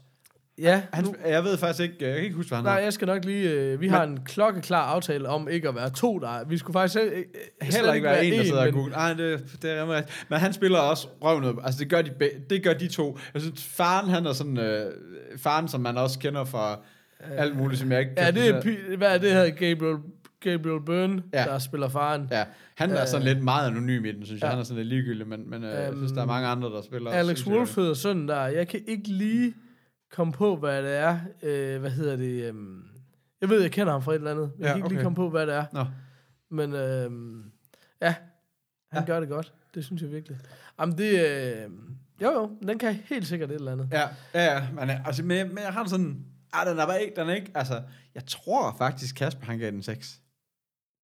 Ja, 0.60 0.82
Han, 0.92 1.04
nu, 1.04 1.14
jeg 1.26 1.44
ved 1.44 1.58
faktisk 1.58 1.80
ikke, 1.82 1.96
jeg 2.06 2.14
kan 2.14 2.24
ikke 2.24 2.36
huske, 2.36 2.48
hvad 2.48 2.56
han 2.58 2.64
nej, 2.64 2.72
hedder. 2.72 2.84
jeg 2.84 2.92
skal 2.92 3.06
nok 3.06 3.24
lige... 3.24 3.50
Øh, 3.50 3.80
vi 3.80 3.88
har 3.88 4.02
en 4.04 4.18
klokkeklar 4.24 4.82
aftale 4.82 5.28
om 5.28 5.48
ikke 5.48 5.68
at 5.68 5.74
være 5.74 5.90
to, 5.90 6.18
der... 6.18 6.44
Vi 6.44 6.58
skulle 6.58 6.74
faktisk 6.74 6.96
øh, 7.04 7.18
øh, 7.18 7.24
Heller 7.62 7.92
ikke 7.92 8.04
være 8.04 8.24
en, 8.24 8.32
der 8.32 8.44
sidder 8.44 8.58
og 8.58 8.64
men- 8.64 8.74
googler. 8.74 8.96
Nej, 8.96 9.12
det, 9.14 9.44
det 9.62 9.70
er 9.78 9.88
rigtigt. 9.96 10.26
Men 10.28 10.38
han 10.38 10.52
spiller 10.52 10.78
også 10.78 11.08
røven 11.22 11.44
ud. 11.44 11.54
Altså, 11.64 11.80
det 11.80 11.90
gør 11.90 12.02
de, 12.02 12.10
det 12.50 12.62
gør 12.62 12.72
de 12.72 12.88
to. 12.88 13.18
Jeg 13.34 13.42
synes, 13.42 13.64
faren, 13.64 14.10
han 14.10 14.26
er 14.26 14.32
sådan... 14.32 14.58
Øh, 14.58 14.92
faren, 15.36 15.68
som 15.68 15.80
man 15.80 15.96
også 15.98 16.18
kender 16.18 16.44
fra 16.44 16.78
alt 17.36 17.56
muligt, 17.56 17.80
som 17.80 17.92
jeg 17.92 18.00
ikke... 18.00 18.12
Ja, 18.16 18.30
det 18.30 18.48
er, 18.48 18.96
hvad 18.96 19.08
er 19.14 19.18
det 19.18 19.32
her, 19.32 19.50
Gabriel, 19.50 19.96
Gabriel 20.40 20.80
Byrne, 20.86 21.22
ja. 21.32 21.44
Der 21.44 21.58
spiller 21.58 21.88
faren. 21.88 22.28
Ja, 22.30 22.44
han 22.74 22.90
er 22.90 23.04
sådan 23.04 23.28
Øh, 23.28 23.34
lidt 23.34 23.44
meget 23.44 23.66
anonym 23.70 24.04
i 24.04 24.12
den, 24.12 24.24
synes 24.24 24.40
jeg. 24.40 24.46
ja. 24.46 24.50
Han 24.50 24.58
er 24.58 24.62
sådan 24.62 24.76
lidt 24.76 24.88
ligegyldig, 24.88 25.26
men, 25.28 25.50
men 25.50 25.64
øh, 25.64 25.70
jeg 25.70 25.92
synes, 25.96 26.12
der 26.12 26.18
er 26.18 26.22
Øhm, 26.22 26.28
mange 26.28 26.48
andre, 26.48 26.68
der 26.68 26.82
spiller. 26.82 27.10
Alex 27.10 27.46
Wolf 27.46 27.76
hedder 27.76 27.94
sådan 27.94 28.28
der. 28.28 28.46
Jeg 28.46 28.68
kan 28.68 28.80
ikke 28.88 29.08
lige 29.08 29.54
komme 30.12 30.32
på, 30.32 30.56
hvad 30.56 30.82
det 30.82 30.96
er. 30.96 31.18
Øh, 31.42 31.80
hvad 31.80 31.90
hedder 31.90 32.16
det? 32.16 32.44
Øhm, 32.48 32.82
jeg 33.40 33.48
ved, 33.48 33.60
jeg 33.62 33.70
kender 33.70 33.92
ham 33.92 34.02
fra 34.02 34.12
et 34.12 34.16
eller 34.16 34.30
andet. 34.30 34.50
Jeg 34.58 34.64
Ja, 34.64 34.68
kan 34.68 34.76
ikke 34.76 34.88
lige 34.88 34.98
okay. 34.98 35.04
komme 35.04 35.16
på, 35.16 35.30
hvad 35.30 35.46
det 35.46 35.54
er. 35.54 35.64
Nå. 35.72 35.84
Men 36.50 36.74
øhm, 36.74 37.42
ja, 38.02 38.14
han 38.92 39.02
ja. 39.02 39.06
gør 39.06 39.20
det 39.20 39.28
godt. 39.28 39.52
Det 39.74 39.84
synes 39.84 40.02
jeg 40.02 40.12
virkelig. 40.12 40.38
Jamen 40.80 40.98
det... 40.98 41.10
Øh, 41.20 41.70
jo, 42.22 42.30
jo, 42.30 42.50
den 42.68 42.78
kan 42.78 42.94
helt 43.04 43.26
sikkert 43.26 43.50
et 43.50 43.54
eller 43.54 43.72
andet. 43.72 43.88
Ja, 43.92 44.02
ja, 44.34 44.54
ja. 44.54 44.66
Men, 44.74 44.90
øh, 44.90 45.06
altså, 45.06 45.22
men, 45.22 45.48
men 45.48 45.58
jeg 45.64 45.72
har 45.72 45.84
sådan... 45.88 46.24
Ah, 46.52 46.66
den 46.70 46.78
er 46.78 46.86
bare 46.86 47.02
ikke, 47.02 47.20
den 47.20 47.28
er 47.28 47.34
ikke... 47.34 47.50
Altså, 47.54 47.82
jeg 48.14 48.26
tror 48.26 48.74
faktisk, 48.78 49.14
Kasper, 49.16 49.46
han 49.46 49.58
gav 49.58 49.70
den 49.70 49.82
6. 49.82 50.20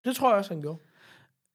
Det 0.04 0.16
tror 0.16 0.30
jeg 0.30 0.38
også, 0.38 0.54
han 0.54 0.62
gjorde. 0.62 0.78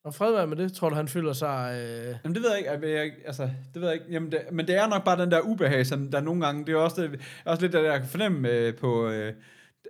Og 0.04 0.14
fred 0.14 0.32
være 0.32 0.48
med 0.48 0.58
det, 0.58 0.74
tror 0.74 0.90
du, 0.90 0.96
han 0.96 1.08
føler 1.08 1.34
sig... 1.34 1.82
Øh, 1.82 2.16
Jamen, 2.24 2.36
det 2.36 2.44
ved 2.44 2.50
jeg 2.50 2.60
ikke. 2.60 3.00
Jeg, 3.00 3.12
altså, 3.26 3.44
det 3.74 3.82
ved 3.82 3.90
jeg 3.90 3.94
ikke. 3.94 4.06
Jamen, 4.12 4.32
det, 4.32 4.40
men 4.52 4.68
det 4.68 4.76
er 4.76 4.88
nok 4.88 5.04
bare 5.04 5.22
den 5.22 5.32
der 5.32 5.42
ubehag, 5.42 5.86
som 5.86 6.12
der 6.12 6.22
nogle 6.22 6.46
gange... 6.46 6.66
Det 6.66 6.74
er 6.74 6.78
også, 6.78 7.02
det, 7.02 7.22
også 7.46 7.62
lidt 7.62 7.74
det, 7.74 7.84
der 7.84 7.92
jeg 7.92 8.00
kan 8.00 8.10
fornemme 8.10 8.50
øh, 8.50 8.76
på... 8.76 9.08
Øh, 9.10 9.34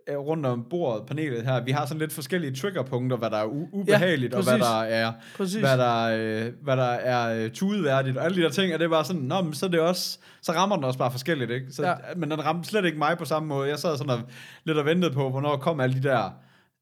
øh, 0.10 0.18
rundt 0.18 0.46
om 0.46 0.66
bordet, 0.70 1.06
panelet 1.06 1.46
her, 1.46 1.64
vi 1.64 1.72
har 1.72 1.86
sådan 1.86 2.00
lidt 2.00 2.14
forskellige 2.14 2.56
triggerpunkter, 2.56 3.18
hvad 3.18 3.30
der 3.30 3.38
er 3.38 3.46
ubehageligt, 3.46 4.34
og 4.34 4.44
hvad 4.44 4.60
der 4.60 4.82
er, 4.82 5.14
Præcis. 5.38 5.60
hvad 5.60 5.78
der, 5.78 6.04
øh, 6.04 6.54
hvad 6.62 6.78
der 6.78 6.84
er 6.84 7.44
øh, 7.44 7.52
tudeværdigt, 7.52 8.18
og 8.18 8.26
alle 8.26 8.38
de 8.38 8.42
der 8.42 8.50
ting, 8.50 8.74
og 8.74 8.80
det 8.80 8.86
er 8.86 8.90
bare 8.90 9.06
sådan, 9.06 9.22
Nå, 9.22 9.42
men 9.42 9.54
så 9.54 9.66
er 9.66 9.70
det 9.70 9.80
også, 9.80 10.20
så 10.42 10.52
rammer 10.52 10.76
den 10.76 10.86
også 10.86 11.00
bare 11.00 11.12
forskelligt, 11.12 11.52
ikke? 11.52 11.72
Så, 11.72 11.84
Ja. 11.84 11.90
ja. 11.90 11.96
Men 12.16 12.32
den 12.32 12.46
ramte 12.46 12.70
slet 12.70 12.86
ikke 12.86 12.98
mig 12.98 13.18
på 13.18 13.26
samme 13.26 13.48
måde. 13.48 13.70
Jeg 13.70 13.80
sad 13.80 13.98
sådan 13.98 14.10
og, 14.10 14.20
lidt 14.64 14.78
og 14.78 14.86
ventede 14.86 15.14
på, 15.14 15.30
hvornår 15.30 15.58
kom 15.58 15.80
alle 15.80 15.96
de 15.96 16.04
der, 16.04 16.34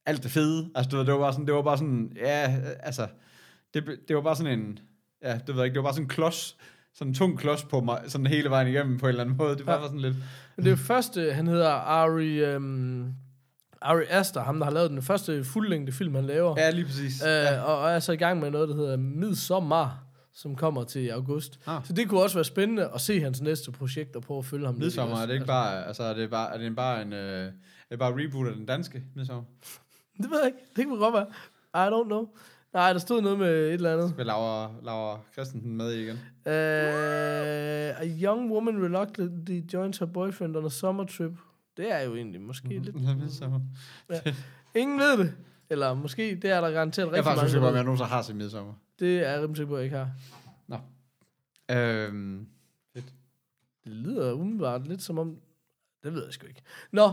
alt 0.07 0.23
det 0.23 0.31
fede. 0.31 0.69
Altså, 0.75 0.89
du 0.89 0.97
ved, 0.97 1.05
det 1.05 1.13
var 1.13 1.19
bare 1.19 1.31
sådan, 1.33 1.45
det 1.45 1.53
var 1.53 1.61
bare 1.61 1.77
sådan, 1.77 2.11
ja, 2.15 2.55
altså, 2.79 3.07
det, 3.73 3.83
det 4.07 4.15
var 4.15 4.21
bare 4.21 4.35
sådan 4.35 4.59
en, 4.59 4.79
ja, 5.23 5.33
det 5.33 5.47
ved 5.47 5.55
jeg 5.55 5.65
ikke, 5.65 5.73
det 5.73 5.79
var 5.79 5.87
bare 5.87 5.93
sådan 5.93 6.05
en 6.05 6.09
klods, 6.09 6.57
sådan 6.93 7.11
en 7.11 7.13
tung 7.15 7.39
klods 7.39 7.63
på 7.63 7.79
mig, 7.79 8.01
sådan 8.07 8.27
hele 8.27 8.49
vejen 8.49 8.67
igennem 8.67 8.97
på 8.99 9.05
en 9.05 9.09
eller 9.09 9.23
anden 9.23 9.37
måde. 9.37 9.55
Det 9.57 9.65
var 9.65 9.73
Ja. 9.73 9.77
bare 9.79 9.87
sådan 9.87 9.99
lidt, 10.01 10.15
Men 10.55 10.65
det 10.65 10.71
er 10.71 10.75
første, 10.75 11.33
han 11.33 11.47
hedder 11.47 11.69
Ari, 11.69 12.55
um, 12.55 13.13
Ari 13.81 14.03
Aster, 14.09 14.41
ham 14.43 14.57
der 14.57 14.63
har 14.65 14.71
lavet 14.71 14.89
den 14.89 15.01
første 15.01 15.43
fuldlængde 15.43 15.91
film, 15.91 16.15
han 16.15 16.25
laver. 16.25 16.55
ja, 16.57 16.69
lige 16.69 16.85
præcis. 16.85 17.23
Øh, 17.23 17.65
og, 17.69 17.79
og 17.79 17.89
er 17.91 17.99
så 17.99 18.11
i 18.11 18.15
gang 18.17 18.39
med 18.39 18.51
noget, 18.51 18.69
der 18.69 18.75
hedder 18.75 18.97
Midsommer, 18.97 20.03
som 20.33 20.55
kommer 20.55 20.83
til 20.83 21.09
august. 21.09 21.59
Ah. 21.67 21.85
Så 21.85 21.93
det 21.93 22.09
kunne 22.09 22.21
også 22.21 22.35
være 22.35 22.43
spændende 22.45 22.89
at 22.95 23.01
se 23.01 23.21
hans 23.21 23.41
næste 23.41 23.71
projekt 23.71 24.15
og 24.15 24.21
prøve 24.21 24.37
at 24.37 24.45
følge 24.45 24.65
ham. 24.65 24.75
lidt, 24.75 24.83
Midsommer, 24.83 25.17
er 25.17 25.25
det 25.25 25.33
ikke 25.33 25.45
bare, 25.45 25.87
altså, 25.87 26.03
er 26.03 26.13
det 26.13 26.29
bare, 26.29 26.53
er 26.53 26.57
det 26.57 26.75
bare 26.75 27.01
en, 27.01 27.13
øh, 27.13 27.45
er 27.45 27.51
det 27.91 27.99
bare 27.99 28.13
reboot 28.23 28.47
af 28.47 28.55
den 28.55 28.65
danske 28.65 29.03
Midsommer? 29.15 29.43
Det 30.21 30.29
ved 30.31 30.37
jeg 30.39 30.47
ikke. 30.47 30.59
Det 30.75 30.85
kunne 30.85 30.99
godt 30.99 31.13
være. 31.13 31.27
I 31.87 31.89
don't 31.93 32.05
know. 32.07 32.27
Nej, 32.73 32.93
der 32.93 32.99
stod 32.99 33.21
noget 33.21 33.39
med 33.39 33.67
et 33.67 33.73
eller 33.73 33.93
andet. 33.93 34.17
Med 34.17 34.25
Laura, 34.25 34.71
Laura 34.83 35.19
Christensen 35.33 35.77
med 35.77 35.93
i 35.93 36.01
igen. 36.03 36.15
Uh, 36.45 38.01
a 38.01 38.05
young 38.23 38.51
woman 38.51 38.83
reluctantly 38.83 39.61
joins 39.73 39.97
her 39.97 40.05
boyfriend 40.05 40.55
on 40.57 40.65
a 40.65 40.69
summer 40.69 41.03
trip. 41.05 41.31
Det 41.77 41.91
er 41.91 41.99
jo 41.99 42.15
egentlig 42.15 42.41
måske 42.41 42.67
Mhm. 42.67 42.81
lidt... 42.83 42.95
Midsommer. 43.21 43.59
Ingen 44.75 44.99
ved 44.99 45.17
det. 45.17 45.33
Eller 45.69 45.93
måske, 45.93 46.35
det 46.41 46.49
er 46.51 46.61
der 46.61 46.71
garanteret 46.71 47.05
Jeg 47.05 47.11
er 47.11 47.13
rigtig 47.17 47.23
faktisk 47.23 47.37
mange, 47.41 47.47
usikker 47.47 47.61
på, 47.61 47.65
der 47.65 47.71
ved. 47.71 47.77
jeg 47.77 47.83
nogensinde 47.85 48.09
har 48.09 48.21
set 48.21 48.35
Midsommer. 48.35 48.73
Det 48.99 49.17
er 49.19 49.29
jeg 49.31 49.37
rimelig 49.41 49.57
sikker 49.57 49.69
på, 49.69 49.75
jeg 49.77 49.83
ikke 49.83 49.97
har. 49.97 50.09
Øhm, 51.71 52.47
Det 52.95 53.03
lyder 53.85 54.33
umiddelbart 54.33 54.87
lidt 54.87 55.01
som 55.01 55.17
om... 55.19 55.37
Det 56.03 56.13
ved 56.13 56.23
jeg 56.25 56.33
sgu 56.33 56.47
ikke. 56.47 56.61
Nå. 56.91 57.11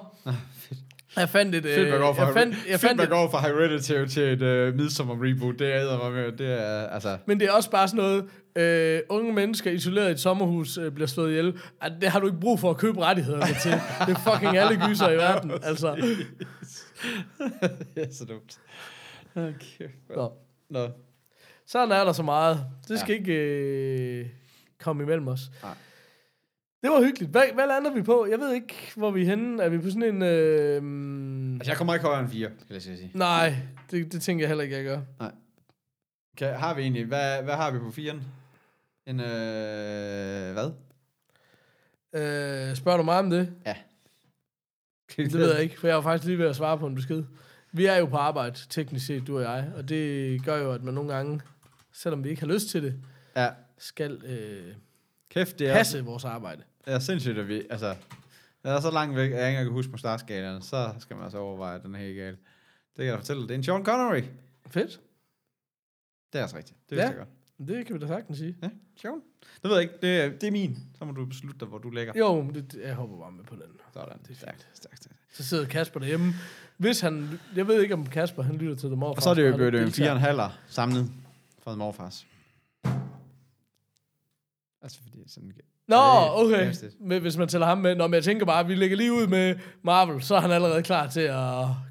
Jeg 1.16 1.28
fandt 1.28 1.54
et... 1.54 1.64
Man 1.64 1.72
øh, 1.72 2.00
fra, 2.00 2.24
jeg 2.26 2.34
fandt, 2.34 2.56
jeg 2.70 2.80
fandt 2.80 3.00
et, 3.00 3.08
går 3.08 3.30
fra 3.30 3.40
Hereditary 3.40 4.06
til 4.06 4.22
et 4.22 4.68
uh, 4.68 4.74
Midsommer 4.74 5.14
reboot. 5.14 5.58
Det 5.58 5.74
er 5.74 5.98
mig 5.98 6.12
med. 6.12 6.32
Det 6.32 6.60
er, 6.62 6.86
altså... 6.86 7.18
men 7.26 7.40
det 7.40 7.48
er 7.48 7.52
også 7.52 7.70
bare 7.70 7.88
sådan 7.88 8.04
noget, 8.04 8.24
øh, 8.96 9.00
unge 9.08 9.32
mennesker 9.32 9.70
isoleret 9.70 10.08
i 10.08 10.12
et 10.12 10.20
sommerhus 10.20 10.78
øh, 10.78 10.92
bliver 10.92 11.06
slået 11.06 11.30
ihjel. 11.30 11.58
At 11.82 11.92
det 12.00 12.08
har 12.08 12.20
du 12.20 12.26
ikke 12.26 12.40
brug 12.40 12.60
for 12.60 12.70
at 12.70 12.76
købe 12.76 13.00
rettighederne 13.00 13.54
til. 13.62 13.70
Det 14.06 14.16
er 14.16 14.32
fucking 14.32 14.56
alle 14.56 14.80
gyser 14.88 15.10
i 15.10 15.16
verden. 15.16 15.50
Altså. 15.62 15.94
det 17.94 18.08
er 18.08 18.12
så 18.12 18.24
dumt. 18.24 18.58
Okay. 19.36 19.88
Nå. 20.16 20.32
Nå. 20.70 20.88
Sådan 21.66 21.92
er 21.92 22.04
der 22.04 22.12
så 22.12 22.22
meget. 22.22 22.66
Det 22.88 23.00
skal 23.00 23.12
Ja. 23.12 23.18
ikke 23.18 23.32
øh, 23.32 24.26
komme 24.80 25.02
imellem 25.02 25.28
os. 25.28 25.40
Nej. 25.62 25.72
Det 26.84 26.92
var 26.92 27.02
hyggeligt. 27.02 27.30
Hvad, 27.30 27.42
hvad 27.54 27.66
lander 27.66 27.90
vi 27.94 28.02
på? 28.02 28.26
Jeg 28.30 28.38
ved 28.38 28.52
ikke, 28.54 28.74
hvor 28.96 29.10
vi 29.10 29.22
er 29.22 29.26
henne. 29.26 29.62
Er 29.62 29.68
vi 29.68 29.78
på 29.78 29.88
sådan 29.90 30.02
en... 30.02 30.22
Øh, 30.22 31.54
Altså, 31.54 31.70
jeg 31.70 31.76
kommer 31.78 31.94
ikke 31.94 32.06
højere 32.06 32.20
end 32.20 32.28
4, 32.30 32.50
skal 32.60 32.74
jeg 32.74 32.82
sige. 32.82 33.10
nej, 33.14 33.54
det, 33.90 34.12
det 34.12 34.22
tænker 34.22 34.42
jeg 34.42 34.48
heller 34.48 34.64
ikke, 34.64 34.76
jeg 34.76 34.84
gør. 34.84 35.00
Kan, 36.36 36.54
har 36.54 36.74
vi 36.74 36.82
egentlig, 36.82 37.04
hvad, 37.04 37.42
hvad 37.42 37.54
har 37.54 37.70
vi 37.70 37.78
på 37.78 37.88
4'en? 37.88 38.18
En, 39.06 39.20
øh, 39.20 40.52
hvad? 40.52 40.70
Øh, 42.14 42.76
spørger 42.76 42.96
du 42.98 43.02
mig 43.04 43.18
om 43.18 43.30
det? 43.30 43.52
Ja. 43.66 43.74
Det 45.16 45.32
ved 45.32 45.52
jeg 45.54 45.62
ikke, 45.62 45.80
for 45.80 45.86
jeg 45.86 45.96
var 45.96 46.02
faktisk 46.02 46.26
lige 46.26 46.38
ved 46.38 46.46
at 46.46 46.56
svare 46.56 46.78
på 46.78 46.86
en 46.86 46.94
besked. 46.94 47.24
Vi 47.72 47.86
er 47.86 47.96
jo 47.96 48.06
på 48.06 48.16
arbejde, 48.16 48.58
teknisk 48.70 49.06
set, 49.06 49.26
du 49.26 49.36
og 49.36 49.42
jeg, 49.42 49.70
og 49.76 49.88
det 49.88 50.44
gør 50.44 50.56
jo, 50.56 50.72
at 50.72 50.82
man 50.82 50.94
nogle 50.94 51.14
gange, 51.14 51.40
selvom 51.92 52.24
vi 52.24 52.28
ikke 52.28 52.40
har 52.42 52.48
lyst 52.48 52.68
til 52.68 52.82
det, 52.82 52.94
Ja. 53.36 53.48
skal 53.78 54.20
øh, 54.26 54.74
Kæft, 55.30 55.58
det 55.58 55.68
er, 55.68 55.72
passe 55.72 56.04
vores 56.04 56.24
arbejde. 56.24 56.62
Det 56.84 56.94
er 56.94 56.98
sindssygt, 56.98 57.38
at 57.38 57.48
vi, 57.48 57.62
altså, 57.70 57.88
det 58.62 58.70
er 58.72 58.80
så 58.80 58.90
langt 58.90 59.16
væk, 59.16 59.30
at 59.32 59.38
jeg 59.40 59.48
ikke 59.50 59.62
kan 59.62 59.72
huske 59.72 59.92
på 59.92 59.98
startskalaen, 59.98 60.62
så 60.62 60.94
skal 60.98 61.16
man 61.16 61.24
altså 61.24 61.38
overveje, 61.38 61.76
at 61.76 61.82
den 61.82 61.94
er 61.94 61.98
helt 61.98 62.16
gal. 62.16 62.32
Det 62.32 62.38
kan 62.96 63.04
jeg 63.04 63.12
da 63.12 63.18
fortælle. 63.18 63.42
Det 63.42 63.50
er 63.50 63.54
en 63.54 63.64
Sean 63.64 63.84
Connery. 63.84 64.22
Fedt. 64.66 65.00
Det 66.32 66.38
er 66.38 66.42
altså 66.42 66.56
rigtigt. 66.56 66.78
Det 66.90 66.96
Ja. 66.96 67.02
vidste 67.02 67.18
jeg 67.18 67.26
godt. 67.26 67.68
Det 67.68 67.86
kan 67.86 67.94
vi 67.94 68.00
da 68.00 68.06
sagtens 68.06 68.38
sige. 68.38 68.56
Ja, 68.62 68.70
Sean. 68.96 69.14
Det 69.62 69.70
ved 69.70 69.72
jeg 69.72 69.82
ikke. 69.82 69.94
Det 70.02 70.20
er, 70.20 70.28
det 70.28 70.44
er 70.46 70.50
min. 70.50 70.78
Så 70.98 71.04
må 71.04 71.12
du 71.12 71.24
beslutte 71.24 71.60
dig, 71.60 71.68
hvor 71.68 71.78
du 71.78 71.90
lægger. 71.90 72.12
Jo, 72.18 72.42
men 72.42 72.54
det, 72.54 72.74
jeg 72.84 72.94
hopper 72.94 73.18
bare 73.18 73.32
med 73.32 73.44
på 73.44 73.54
den. 73.54 73.62
Sådan. 73.92 74.18
Det 74.22 74.30
er 74.30 74.34
Stærkt, 74.34 74.68
stærkt, 74.74 74.96
stærkt. 74.96 75.16
Så 75.32 75.44
sidder 75.44 75.66
Kasper 75.66 76.00
derhjemme. 76.00 76.32
Hvis 76.76 77.00
han, 77.00 77.40
jeg 77.56 77.66
ved 77.66 77.82
ikke, 77.82 77.94
om 77.94 78.06
Kasper 78.06 78.42
han 78.42 78.56
lytter 78.56 78.74
til 78.76 78.90
det 78.90 78.98
morfar. 78.98 79.16
Og 79.16 79.22
så 79.22 79.30
er 79.30 79.34
det 79.34 79.50
jo 79.50 79.56
blevet 79.56 79.74
en 79.82 79.90
fire 79.92 80.10
og 80.10 80.16
en 80.16 80.20
halver 80.22 80.58
samlet 80.68 81.10
fra 81.62 81.74
morfars. 81.76 82.26
Altså 84.82 85.00
fordi 85.02 85.22
sådan... 85.26 85.52
Nå, 85.88 85.96
Det 85.96 86.30
okay. 86.54 86.72
Men 87.00 87.22
hvis 87.22 87.36
man 87.36 87.48
tæller 87.48 87.66
ham 87.66 87.78
med. 87.78 87.94
Nå, 87.94 88.06
men 88.06 88.14
jeg 88.14 88.24
tænker 88.24 88.46
bare, 88.46 88.60
at 88.60 88.68
vi 88.68 88.74
lægger 88.74 88.96
lige 88.96 89.12
ud 89.12 89.26
med 89.26 89.54
Marvel, 89.82 90.22
så 90.22 90.34
er 90.34 90.40
han 90.40 90.50
allerede 90.50 90.82
klar 90.82 91.06
til 91.08 91.20
at 91.20 91.34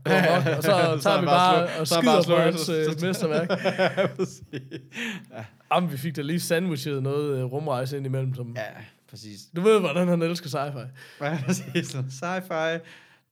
gå 0.05 0.11
nok, 0.13 0.57
og 0.57 0.63
så 0.63 0.69
Så 0.69 0.73
er 0.73 0.97
tager 0.99 1.15
han 1.15 1.21
vi 1.21 1.25
bare 1.25 1.67
slå- 1.67 1.79
og 1.81 1.87
så 1.87 1.95
er 1.95 1.99
han 2.01 2.05
bare 2.05 2.23
skider 2.23 2.35
på 2.37 2.41
slå- 2.41 2.45
hans 2.45 2.59
så- 2.59 2.77
øh, 2.77 2.85
så- 2.99 3.05
mesterværk. 3.05 3.49
ja. 5.33 5.45
Jamen, 5.75 5.91
vi 5.91 5.97
fik 5.97 6.15
da 6.15 6.21
lige 6.21 6.39
sandwichet 6.39 7.03
noget 7.03 7.37
øh, 7.37 7.43
rumrejse 7.43 7.97
ind 7.97 8.05
imellem. 8.05 8.35
Som, 8.35 8.53
Ja, 8.55 8.63
præcis. 9.09 9.39
Du 9.55 9.61
ved, 9.61 9.79
hvordan 9.79 10.07
han 10.07 10.21
elsker 10.21 10.47
sci-fi. 10.49 10.87
Ja, 11.25 11.39
præcis. 11.47 11.93
Noget 11.93 12.07
sci-fi, 12.11 12.79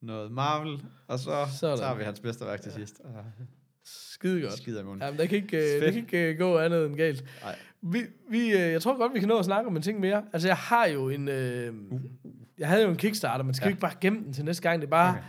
noget 0.01 0.31
Marvel, 0.31 0.79
og 1.07 1.19
så 1.19 1.45
Sådan. 1.59 1.77
tager 1.77 1.95
vi 1.95 2.03
hans 2.03 2.19
bedste 2.19 2.45
værk 2.45 2.61
til 2.61 2.71
sidst. 2.71 2.95
Og 3.03 3.11
Skide 3.85 4.41
godt. 4.41 4.53
skider 4.53 4.83
munden. 4.83 5.01
Jamen, 5.03 5.19
der 5.19 5.25
kan 5.25 5.35
ikke, 5.37 5.57
øh, 5.57 5.63
det 5.63 5.81
Fedt. 5.83 5.93
kan 5.93 6.01
ikke 6.19 6.31
øh, 6.31 6.37
gå 6.37 6.57
andet 6.59 6.85
end 6.85 6.95
galt. 6.95 7.23
Nej. 7.43 7.55
Vi, 7.83 8.01
vi, 8.29 8.51
øh, 8.51 8.71
jeg 8.71 8.81
tror 8.81 8.97
godt, 8.97 9.13
vi 9.13 9.19
kan 9.19 9.27
nå 9.27 9.37
at 9.37 9.45
snakke 9.45 9.69
om 9.69 9.75
en 9.75 9.81
ting 9.81 9.99
mere. 9.99 10.23
Altså, 10.33 10.47
jeg 10.47 10.57
har 10.57 10.85
jo 10.85 11.09
en... 11.09 11.27
Øh, 11.27 11.73
jeg 12.59 12.67
havde 12.67 12.83
jo 12.83 12.89
en 12.89 12.97
Kickstarter, 12.97 13.43
men 13.43 13.53
skal 13.53 13.65
ja. 13.65 13.69
Ikke 13.69 13.81
bare 13.81 13.93
gemme 14.01 14.23
den 14.25 14.33
til 14.33 14.45
næste 14.45 14.61
gang. 14.63 14.81
Det 14.81 14.87
er 14.87 14.91
bare... 14.91 15.09
Okay. 15.09 15.21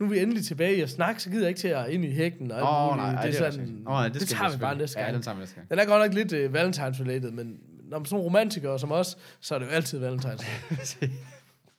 Nu 0.00 0.06
er 0.06 0.10
vi 0.10 0.18
endelig 0.18 0.44
tilbage 0.44 0.76
i 0.76 0.80
at 0.80 0.90
snakke, 0.90 1.22
så 1.22 1.30
gider 1.30 1.42
jeg 1.42 1.48
ikke 1.48 1.60
til 1.60 1.68
at 1.68 1.88
ind 1.88 2.04
i 2.04 2.10
hækken. 2.10 2.52
Åh, 2.52 2.90
oh, 2.90 2.96
nej, 2.96 3.14
ej, 3.14 3.22
det, 3.22 3.32
det, 3.32 3.46
er 3.46 3.50
sådan, 3.50 3.82
oh, 3.86 3.92
nej, 3.92 4.04
det, 4.04 4.14
det 4.14 4.22
skal 4.22 4.36
tager 4.36 4.50
vi 4.50 4.58
bare 4.58 4.78
næste 4.78 4.98
gang. 4.98 5.10
Ja, 5.10 5.14
den 5.14 5.22
tager 5.22 5.34
vi 5.34 5.40
næste 5.40 5.54
gang. 5.54 5.70
Den 5.70 5.78
er 5.78 5.84
godt 5.84 6.02
nok 6.02 6.14
lidt 6.14 6.32
uh, 6.32 6.60
Valentine's-related, 6.60 7.30
men 7.30 7.58
når 7.90 7.98
man 7.98 8.02
er 8.02 8.04
sådan 8.04 8.16
nogle 8.16 8.24
romantikere 8.24 8.78
som 8.78 8.92
os, 8.92 9.18
så 9.40 9.54
er 9.54 9.58
det 9.58 9.66
jo 9.66 9.70
altid 9.70 10.08
Valentine's. 10.08 11.06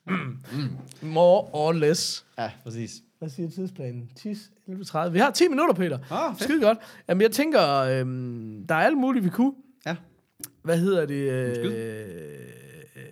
More 1.02 1.48
or 1.52 1.72
less. 1.72 2.24
ja, 2.38 2.50
præcis. 2.62 3.02
Hvad 3.18 3.30
siger 3.30 3.50
tidsplanen? 3.50 4.10
10, 4.16 4.32
11.30. 4.32 5.08
Vi 5.08 5.18
har 5.18 5.30
10 5.30 5.48
minutter, 5.48 5.74
Peter. 5.74 5.98
Oh, 6.10 6.34
fedt. 6.34 6.42
Skide 6.42 6.60
godt. 6.60 6.78
Jamen, 7.08 7.22
jeg 7.22 7.30
tænker, 7.30 7.78
øhm, 7.78 8.66
der 8.68 8.74
er 8.74 8.78
alt 8.78 8.98
muligt, 8.98 9.24
vi 9.24 9.30
kunne. 9.30 9.52
Hvad 10.62 10.78
hedder 10.78 11.06
det? 11.06 11.14
Øh, 11.14 11.64
øh, 11.64 13.02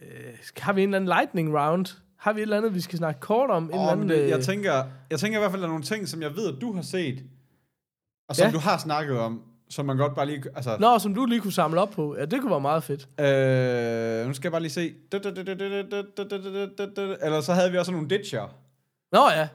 har 0.58 0.72
vi 0.72 0.82
en 0.82 0.88
eller 0.88 0.96
anden 0.96 1.08
lightning 1.08 1.58
round? 1.58 1.86
Har 2.16 2.32
vi 2.32 2.40
et 2.40 2.42
eller 2.42 2.56
andet, 2.56 2.74
vi 2.74 2.80
skal 2.80 2.98
snakke 2.98 3.20
kort 3.20 3.50
om? 3.50 3.62
En 3.64 3.70
eller 3.70 3.82
Oh, 3.86 3.92
anden, 3.92 4.08
det, 4.08 4.28
jeg, 4.28 4.38
øh, 4.38 4.44
tænker, 4.44 4.84
jeg 5.10 5.18
tænker 5.20 5.38
i 5.38 5.40
hvert 5.40 5.50
fald, 5.50 5.62
der 5.62 5.66
er 5.68 5.72
nogle 5.72 5.84
ting, 5.84 6.08
som 6.08 6.22
jeg 6.22 6.36
ved, 6.36 6.48
at 6.54 6.60
du 6.60 6.72
har 6.72 6.82
set, 6.82 7.22
og 8.28 8.36
som 8.36 8.46
Ja. 8.46 8.52
du 8.52 8.58
har 8.58 8.78
snakket 8.78 9.18
om, 9.18 9.42
som 9.70 9.86
man 9.86 9.96
godt 9.96 10.14
bare 10.14 10.26
lige... 10.26 10.42
Altså, 10.56 10.76
Nå, 10.80 10.98
som 10.98 11.14
du 11.14 11.26
lige 11.26 11.40
kunne 11.40 11.52
samle 11.52 11.80
op 11.80 11.90
på. 11.90 12.16
Ja, 12.18 12.24
det 12.24 12.40
kunne 12.40 12.50
være 12.50 12.60
meget 12.60 12.82
fedt. 12.84 13.00
øh, 13.20 14.26
nu 14.26 14.34
skal 14.34 14.48
jeg 14.48 14.52
bare 14.52 14.62
lige 14.62 14.72
se. 14.72 14.94
Eller 17.22 17.40
så 17.40 17.52
havde 17.52 17.70
vi 17.72 17.78
også 17.78 17.92
nogle 17.92 18.08
ditcher. 18.08 18.54
Nå 19.12 19.30
ja, 19.30 19.48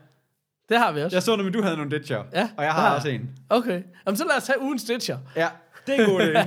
det 0.70 0.78
har 0.78 0.91
vi 0.91 1.02
også. 1.02 1.16
Jeg 1.16 1.24
så 1.24 1.36
nemlig, 1.36 1.54
du 1.54 1.62
havde 1.62 1.76
nogle 1.78 1.91
ditcher. 2.00 2.24
Ja, 2.34 2.50
Og 2.58 2.64
jeg 2.64 2.74
har 2.74 2.96
også 2.96 3.10
en. 3.10 3.30
Okay. 3.50 3.84
Jamen, 4.06 4.18
så 4.18 4.26
lad 4.28 4.38
os 4.38 4.43
tage 4.43 4.62
ugens 4.62 4.82
stitcher. 4.82 5.18
Ja, 5.36 5.48
det 5.88 6.00
er 6.00 6.04
en 6.06 6.10
god 6.10 6.22
idé. 6.22 6.40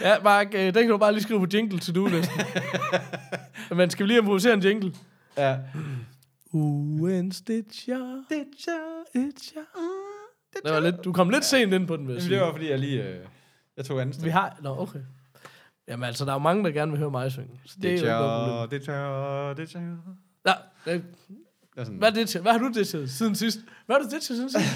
Ja, 0.08 0.14
Mark, 0.24 0.46
øh, 0.54 0.60
den 0.60 0.72
kan 0.74 0.88
du 0.88 0.96
bare 0.98 1.12
lige 1.12 1.22
skrive 1.22 1.40
på 1.40 1.46
jingle 1.54 1.78
to 1.78 1.92
do 1.92 2.06
listen. 2.06 2.40
Men 3.76 3.90
skal 3.90 4.04
vi 4.04 4.08
lige 4.08 4.18
improvisere 4.18 4.54
en 4.54 4.60
jingle? 4.60 4.92
ja. 5.38 5.56
Ugens 6.52 7.36
stitcher. 7.36 8.24
Ditcher. 8.30 9.04
Stitcher. 9.08 9.60
Det 10.64 10.72
var 10.72 10.80
lidt, 10.80 11.04
du 11.04 11.12
kom 11.12 11.30
lidt 11.30 11.44
sent 11.44 11.72
ind 11.72 11.86
på 11.86 11.96
den, 11.96 12.06
vil 12.08 12.14
jeg 12.14 12.20
Jamen, 12.20 12.28
sige. 12.28 12.34
det 12.38 12.46
var, 12.46 12.52
fordi 12.52 12.70
jeg 12.70 12.78
lige... 12.78 13.02
Øh, 13.02 13.18
jeg 13.76 13.84
tog 13.84 14.00
anden 14.00 14.24
Vi 14.24 14.30
har... 14.30 14.56
Nå, 14.62 14.80
okay. 14.80 14.98
Jamen 15.88 16.04
altså, 16.04 16.24
der 16.24 16.30
er 16.30 16.34
jo 16.34 16.38
mange, 16.38 16.64
der 16.64 16.70
gerne 16.70 16.90
vil 16.92 16.98
høre 16.98 17.10
mig 17.10 17.32
synge. 17.32 17.60
Så 17.66 17.76
det 17.82 17.84
er 17.84 17.92
jo 17.92 17.96
ikke 17.96 18.08
noget 18.08 18.60
problem. 18.60 18.80
Ditcher, 18.80 19.54
ditcher. 19.54 19.80
Nå, 20.44 20.52
øh, 20.86 20.94
Det 20.94 21.04
er 21.80 21.84
sådan, 21.84 21.98
hvad, 21.98 22.08
er 22.08 22.12
det 22.14 22.28
til? 22.28 22.40
hvad 22.40 22.52
har 22.52 22.58
du 22.58 22.68
det 22.74 22.88
til 22.88 23.10
siden 23.12 23.34
sidst? 23.34 23.58
Hvad 23.86 23.96
har 23.96 24.00
du 24.02 24.08
det 24.14 24.22
til 24.22 24.36
siden 24.36 24.50
sidst? 24.50 24.66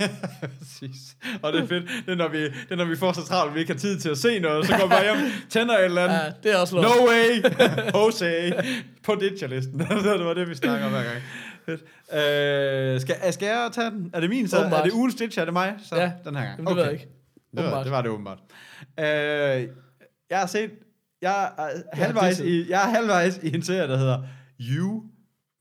Præcis. 0.58 1.16
Og 1.42 1.52
det 1.52 1.60
er 1.62 1.66
fedt. 1.66 1.84
Det 2.06 2.12
er, 2.12 2.16
når 2.16 2.28
vi, 2.28 2.42
det 2.44 2.54
er, 2.70 2.76
når 2.76 2.84
vi 2.84 2.96
får 2.96 3.12
så 3.12 3.24
travlt, 3.26 3.48
at 3.50 3.54
vi 3.54 3.60
ikke 3.60 3.72
har 3.72 3.78
tid 3.78 3.98
til 4.00 4.08
at 4.08 4.18
se 4.18 4.38
noget, 4.38 4.66
så 4.66 4.72
går 4.76 4.84
vi 4.86 4.88
bare 4.90 5.02
hjem, 5.02 5.30
tænder 5.50 5.78
et 5.78 5.84
eller 5.84 6.04
andet. 6.04 6.16
ja, 6.16 6.32
det 6.42 6.52
er 6.52 6.56
også 6.56 6.74
lov. 6.74 6.84
No 6.84 6.90
way! 7.08 7.42
Jose! 7.94 8.52
På 9.02 9.14
ditcherlisten. 9.20 9.78
det 9.78 9.88
var 10.24 10.34
det, 10.34 10.48
vi 10.48 10.54
snakker 10.54 10.86
om 10.86 10.92
hver 10.92 11.02
gang. 11.04 11.16
Fedt. 11.66 11.80
Øh, 12.94 13.00
skal, 13.00 13.32
skal 13.32 13.46
jeg 13.46 13.70
tage 13.72 13.90
den? 13.90 14.10
Er 14.14 14.20
det 14.20 14.30
min 14.30 14.48
så? 14.48 14.58
Åbenbart. 14.58 14.80
Er 14.80 14.84
det 14.84 14.92
ugens 14.92 15.14
ditcher? 15.14 15.40
Er 15.40 15.44
det 15.44 15.52
mig? 15.52 15.74
Så 15.84 15.96
Ja. 15.96 16.12
den 16.24 16.36
her 16.36 16.44
gang. 16.44 16.58
Jamen, 16.58 16.66
det 16.66 16.76
ved 16.76 16.82
jeg 16.84 16.92
ikke. 16.92 17.08
Det 17.56 17.64
var, 17.64 17.82
det 17.82 17.92
var 17.92 18.02
det 18.02 18.10
åbenbart. 18.10 18.38
Øh, 18.98 19.04
jeg 20.30 20.38
har 20.38 20.46
set... 20.46 20.70
Jeg 21.22 21.44
er, 21.58 21.66
halvvejs 21.92 22.40
i, 22.40 22.70
jeg 22.70 22.82
er 22.82 22.94
halvvejs 22.94 23.40
i 23.42 23.54
en 23.54 23.62
serie, 23.62 23.88
der 23.88 23.96
hedder 23.98 24.22
You 24.60 25.02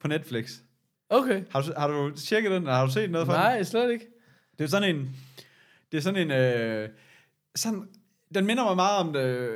på 0.01 0.07
Netflix. 0.07 0.51
Okay. 1.09 1.43
Har 1.51 1.61
du, 1.61 1.73
har 1.77 1.87
du 1.87 2.11
tjekket 2.15 2.51
den, 2.51 2.61
eller 2.63 2.73
har 2.73 2.85
du 2.85 2.91
set 2.91 3.11
noget 3.11 3.27
fra 3.27 3.33
den? 3.33 3.41
Nej, 3.41 3.63
slet 3.63 3.91
ikke. 3.91 4.05
Det 4.57 4.63
er 4.63 4.67
sådan 4.69 4.95
en... 4.95 5.09
Det 5.91 5.97
er 5.97 6.01
sådan 6.01 6.21
en... 6.21 6.31
Øh, 6.31 6.89
sådan, 7.55 7.83
den 8.35 8.45
minder 8.45 8.63
mig 8.63 8.75
meget 8.75 8.97
om 8.97 9.13
det... 9.13 9.49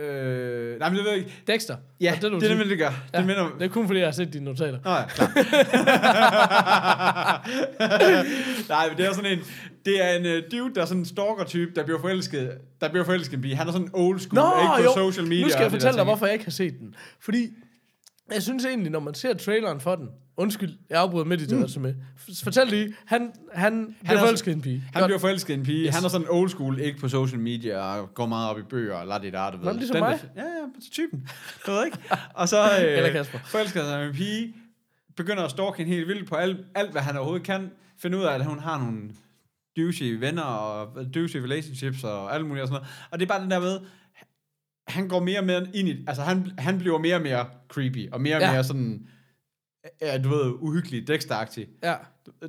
Øh, 0.00 0.78
nej, 0.78 0.88
men 0.88 0.96
det 0.96 1.04
ved 1.04 1.10
jeg 1.10 1.18
ikke. 1.18 1.42
Dexter. 1.46 1.76
Ja, 2.00 2.18
det, 2.22 2.32
du 2.32 2.40
det 2.40 2.44
er 2.44 2.48
nemlig, 2.48 2.70
det 2.70 2.78
gør. 2.78 2.90
Ja, 3.12 3.18
Det 3.18 3.26
minder 3.26 3.50
det 3.58 3.64
er 3.64 3.68
kun 3.68 3.86
fordi, 3.86 3.98
jeg 4.00 4.06
har 4.06 4.12
set 4.12 4.32
dine 4.32 4.44
notater. 4.44 4.78
Nå 4.84 4.90
ja, 4.90 5.06
klar. 5.06 5.26
Nej, 8.74 8.88
men 8.88 8.96
det 8.98 9.06
er 9.06 9.12
sådan 9.12 9.38
en... 9.38 9.38
Det 9.84 10.04
er 10.04 10.10
en 10.10 10.26
uh, 10.26 10.32
dude, 10.52 10.74
der 10.74 10.82
er 10.82 10.84
sådan 10.86 10.98
en 11.00 11.04
stalker-type, 11.06 11.72
der 11.76 11.84
bliver 11.84 12.00
forelsket, 12.00 12.58
der 12.80 12.88
bliver 12.88 13.04
forelsket 13.04 13.34
en 13.34 13.42
pige. 13.42 13.56
Han 13.56 13.68
er 13.68 13.72
sådan 13.72 13.90
old 13.92 14.20
school, 14.20 14.34
Nå, 14.34 14.62
ikke 14.62 14.88
på 14.92 15.00
jo. 15.00 15.10
social 15.10 15.26
media. 15.26 15.44
Nu 15.44 15.50
skal 15.50 15.62
jeg 15.62 15.70
fortælle 15.70 15.92
dig, 15.92 15.98
ting. 15.98 16.04
hvorfor 16.08 16.26
jeg 16.26 16.32
ikke 16.32 16.44
har 16.44 16.50
set 16.50 16.78
den. 16.80 16.94
Fordi 17.20 17.50
jeg 18.34 18.42
synes 18.42 18.64
egentlig, 18.64 18.92
når 18.92 19.00
man 19.00 19.14
ser 19.14 19.34
traileren 19.34 19.80
for 19.80 19.94
den, 19.96 20.08
undskyld, 20.36 20.72
jeg 20.90 21.00
afbryder 21.00 21.24
midt 21.24 21.40
i 21.40 21.46
det 21.46 21.76
mm. 21.76 21.82
med. 21.82 21.94
Fortæl 22.44 22.66
lige, 22.66 22.94
han, 23.04 23.32
han 23.52 23.96
bliver 24.04 24.18
er- 24.18 24.22
forelsket 24.22 24.50
i 24.52 24.54
en 24.54 24.60
pige. 24.60 24.84
Han 24.92 25.04
bliver 25.04 25.18
forelsket 25.18 25.54
i 25.54 25.56
en 25.58 25.62
pige. 25.64 25.86
Yes. 25.86 25.94
Han 25.94 26.04
er 26.04 26.08
sådan 26.08 26.26
old 26.30 26.48
school, 26.48 26.80
ikke 26.80 26.98
på 26.98 27.08
social 27.08 27.40
media, 27.40 27.78
og 27.78 28.14
går 28.14 28.26
meget 28.26 28.50
op 28.50 28.58
i 28.58 28.62
bøger, 28.62 28.94
og 28.94 29.06
lader 29.06 29.20
det 29.20 29.32
der, 29.32 29.50
du 29.50 29.58
ved. 29.58 29.74
Ligesom 29.74 29.94
Den, 29.94 30.04
mig. 30.04 30.20
Der, 30.36 30.42
ja, 30.42 30.48
ja, 30.48 30.66
typen. 30.92 31.28
Du 31.66 31.70
ved 31.70 31.84
ikke? 31.84 31.98
Og 32.34 32.48
så 32.48 32.56
Eller 32.80 33.06
øh, 33.06 33.12
Kasper. 33.12 33.38
forelsker 33.44 33.80
han 33.80 33.88
sig 33.90 34.06
en 34.08 34.14
pige, 34.14 34.54
begynder 35.16 35.42
at 35.42 35.50
stalke 35.50 35.78
hende 35.78 35.92
helt 35.92 36.08
vildt 36.08 36.28
på 36.28 36.34
alt, 36.34 36.58
alt, 36.74 36.90
hvad 36.90 37.02
han 37.02 37.16
overhovedet 37.16 37.46
kan. 37.46 37.70
Finde 37.98 38.18
ud 38.18 38.22
af, 38.22 38.34
at 38.34 38.44
hun 38.44 38.58
har 38.58 38.78
nogle 38.78 38.98
douchey 39.76 40.18
venner, 40.20 40.42
og 40.42 41.04
douchey 41.14 41.40
relationships, 41.40 42.04
og 42.04 42.34
alt 42.34 42.46
muligt 42.46 42.62
og 42.62 42.68
sådan 42.68 42.80
noget. 42.80 43.08
Og 43.10 43.18
det 43.20 43.24
er 43.24 43.28
bare 43.28 43.42
den 43.42 43.50
der 43.50 43.60
med, 43.60 43.78
han 44.90 45.08
går 45.08 45.20
mere 45.20 45.38
og 45.38 45.44
mere 45.46 45.66
ind 45.74 45.88
i, 45.88 46.04
altså 46.06 46.22
han, 46.22 46.52
han 46.58 46.78
bliver 46.78 46.98
mere 46.98 47.16
og 47.16 47.22
mere 47.22 47.46
creepy, 47.68 48.10
og 48.12 48.20
mere 48.20 48.36
og 48.36 48.40
Ja. 48.42 48.52
mere 48.52 48.64
sådan, 48.64 49.06
ja, 50.02 50.18
du 50.18 50.28
ved, 50.28 50.52
uhyggelig, 50.58 51.10
Dexter-agtig. 51.10 51.66
Ja. 51.82 51.94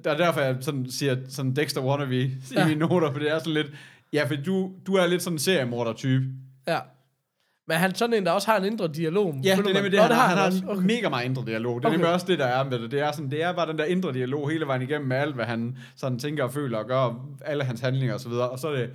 Der 0.04 0.12
er 0.12 0.18
derfor, 0.18 0.42
jeg 0.42 0.58
sådan 0.62 0.92
siger 0.92 1.16
sådan 1.30 1.56
Dexter 1.56 1.82
wannabe 1.82 2.22
i 2.22 2.32
Ja. 2.56 2.68
mine 2.68 2.80
noter, 2.80 3.12
for 3.12 3.20
det 3.20 3.32
er 3.32 3.40
sådan 3.40 3.54
lidt... 3.54 3.68
Ja, 4.14 4.24
for 4.24 4.36
du, 4.36 4.72
du 4.88 4.94
er 4.96 5.08
lidt 5.08 5.22
sådan 5.22 5.36
en 5.36 5.40
seriemorder-type. 5.40 6.26
Ja. 6.68 6.80
Men 7.68 7.78
han 7.78 7.90
er 7.92 7.96
sådan 7.96 8.14
en, 8.14 8.26
der 8.26 8.32
også 8.32 8.52
har 8.52 8.58
en 8.58 8.66
indre 8.66 8.88
dialog. 8.88 9.36
Ja, 9.44 9.56
det 9.56 9.68
er 9.70 9.74
nemlig 9.74 9.92
det, 9.92 10.00
han, 10.00 10.12
har, 10.12 10.28
han 10.28 10.38
har 10.38 10.46
også. 10.46 10.64
Okay. 10.68 10.82
mega 10.82 11.10
meget 11.10 11.26
indre 11.26 11.44
dialog. 11.46 11.80
Det 11.82 11.86
er 11.86 11.90
Okay. 11.90 11.98
nemlig 11.98 12.14
også 12.14 12.26
det, 12.30 12.40
der 12.40 12.46
er 12.46 12.64
med 12.70 12.80
det. 12.80 12.92
Det 12.92 13.00
er, 13.00 13.12
sådan, 13.12 13.32
det 13.32 13.44
er 13.44 13.54
bare 13.54 13.68
den 13.68 13.78
der 13.78 13.86
indre 13.86 14.14
dialog 14.14 14.50
hele 14.50 14.68
vejen 14.68 14.82
igennem 14.82 15.08
med 15.08 15.18
alt, 15.18 15.36
hvad 15.36 15.46
han 15.46 15.78
sådan 15.96 16.20
tænker 16.20 16.44
og 16.44 16.54
føler 16.54 16.78
og 16.78 16.86
gør, 16.88 17.26
alle 17.46 17.64
hans 17.64 17.80
handlinger 17.80 18.14
og 18.14 18.20
så 18.20 18.30
videre. 18.30 18.50
Og 18.50 18.60
så 18.60 18.68
er 18.68 18.76
det, 18.76 18.90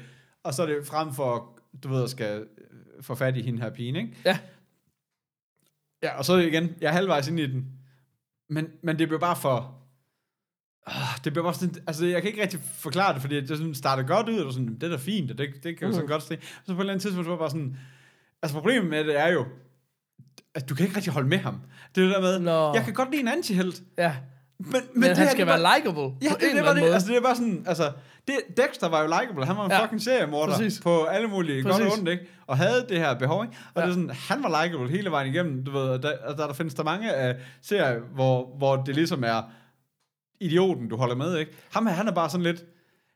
og 0.45 0.55
så 0.55 0.63
er 0.63 0.67
det 0.67 0.77
frem 0.85 1.13
for, 1.15 1.59
du 1.85 1.89
ved, 1.89 2.03
at 2.03 2.11
skal 2.11 2.45
øh, 2.97 3.03
få 3.03 3.15
fat 3.15 3.37
i 3.37 3.43
hende 3.43 3.63
her 3.63 3.71
pigen, 3.71 3.97
ikke? 3.97 4.17
Ja. 4.25 4.39
Ja, 6.03 6.19
og 6.19 6.25
så 6.25 6.37
igen, 6.37 6.75
jeg 6.81 6.89
er 6.89 6.93
halvvejs 6.93 7.29
ind 7.29 7.41
i 7.41 7.47
den. 7.53 7.67
Men, 8.49 8.69
men 8.83 8.99
det 8.99 9.09
bliver 9.09 9.21
bare 9.21 9.37
for... 9.37 9.73
Ah, 10.87 11.19
det 11.25 11.33
bliver 11.33 11.43
bare 11.45 11.55
sådan, 11.55 11.75
altså 11.87 12.07
jeg 12.07 12.23
kan 12.23 12.31
ikke 12.31 12.43
rigtig 12.43 12.61
forklare 12.61 13.15
det, 13.15 13.21
fordi 13.23 13.41
det 13.41 13.49
sådan 13.49 13.75
starter 13.75 14.03
godt 14.03 14.29
ud, 14.29 14.39
og 14.41 14.53
sådan, 14.53 14.75
det 14.75 14.83
er 14.83 14.89
da 14.89 14.97
fint, 14.97 15.31
og 15.31 15.39
det, 15.39 15.49
det 15.63 15.79
kan 15.79 15.87
jo 15.87 15.93
sådan 15.93 16.05
Mhm. 16.05 16.11
godt 16.11 16.23
se. 16.23 16.35
Og 16.35 16.41
så 16.67 16.67
på 16.67 16.73
et 16.73 16.81
eller 16.81 16.93
andet 16.93 17.03
tidspunkt, 17.03 17.27
så 17.27 17.31
var 17.31 17.39
bare 17.39 17.51
sådan, 17.51 17.77
altså 18.43 18.55
problemet 18.57 18.91
med 18.91 19.05
det 19.05 19.21
er 19.21 19.29
jo, 19.29 19.47
at 20.55 20.69
du 20.69 20.75
kan 20.75 20.85
ikke 20.87 20.97
rigtig 20.97 21.13
holde 21.13 21.29
med 21.29 21.39
ham. 21.39 21.61
Det 21.95 22.01
er 22.03 22.07
det 22.07 22.15
der 22.15 22.21
med, 22.21 22.39
Nå. 22.39 22.75
jeg 22.75 22.85
kan 22.85 22.95
godt 22.95 23.11
lide 23.11 23.21
en 23.21 23.29
antihelt, 23.29 23.83
Ja. 23.99 24.17
Men, 24.59 24.73
men, 24.73 24.83
Men, 24.95 25.03
det 25.03 25.17
han 25.17 25.27
her, 25.27 25.33
skal 25.33 25.47
det 25.47 25.55
være 25.63 25.77
likable 25.77 26.03
Ja, 26.03 26.09
på 26.09 26.15
det, 26.21 26.31
en 26.33 26.41
det, 26.41 26.49
eller 26.51 26.63
var 26.63 26.71
anden 26.71 26.77
det. 26.77 26.83
måde. 26.83 26.95
Altså, 26.95 27.09
det 27.09 27.17
er 27.17 27.21
bare 27.23 27.37
sådan, 27.37 27.65
altså, 27.67 27.93
det, 28.29 28.35
Dexter 28.57 28.89
var 28.89 29.01
jo 29.03 29.07
likable. 29.21 29.47
Han 29.47 29.57
var 29.57 29.65
en 29.65 29.71
Ja. 29.71 29.83
fucking 29.85 30.03
seriemorder 30.03 30.53
Præcis. 30.53 30.81
på 30.81 31.05
alle 31.05 31.29
mulige 31.29 31.63
godt 31.63 31.75
og 31.75 31.81
Præcis. 31.81 31.99
ondt, 31.99 32.09
ikke? 32.11 32.27
Og 32.47 32.57
havde 32.57 32.87
det 32.89 32.99
her 32.99 33.15
behov, 33.15 33.45
ikke? 33.45 33.57
Og 33.75 33.81
Ja. 33.83 33.87
det 33.87 33.89
er 33.91 33.95
sådan, 33.95 34.11
han 34.11 34.43
var 34.43 34.65
likable 34.65 34.91
hele 34.91 35.11
vejen 35.11 35.35
igennem, 35.35 35.65
du 35.65 35.71
ved, 35.71 35.83
og 35.89 36.03
der, 36.03 36.13
og 36.25 36.39
der, 36.39 36.47
der 36.47 36.55
findes 36.55 36.75
der 36.75 36.83
mange 36.85 37.13
af 37.13 37.37
serier, 37.63 37.99
hvor, 38.15 38.55
hvor 38.59 38.77
det 38.77 38.95
ligesom 38.95 39.25
er 39.25 39.43
idioten, 40.41 40.89
du 40.89 40.97
holder 40.97 41.15
med, 41.15 41.37
ikke? 41.39 41.53
Ham 41.73 41.87
her, 41.87 41.95
han 41.95 42.09
er 42.09 42.13
bare 42.13 42.31
sådan 42.31 42.45
lidt, 42.45 42.65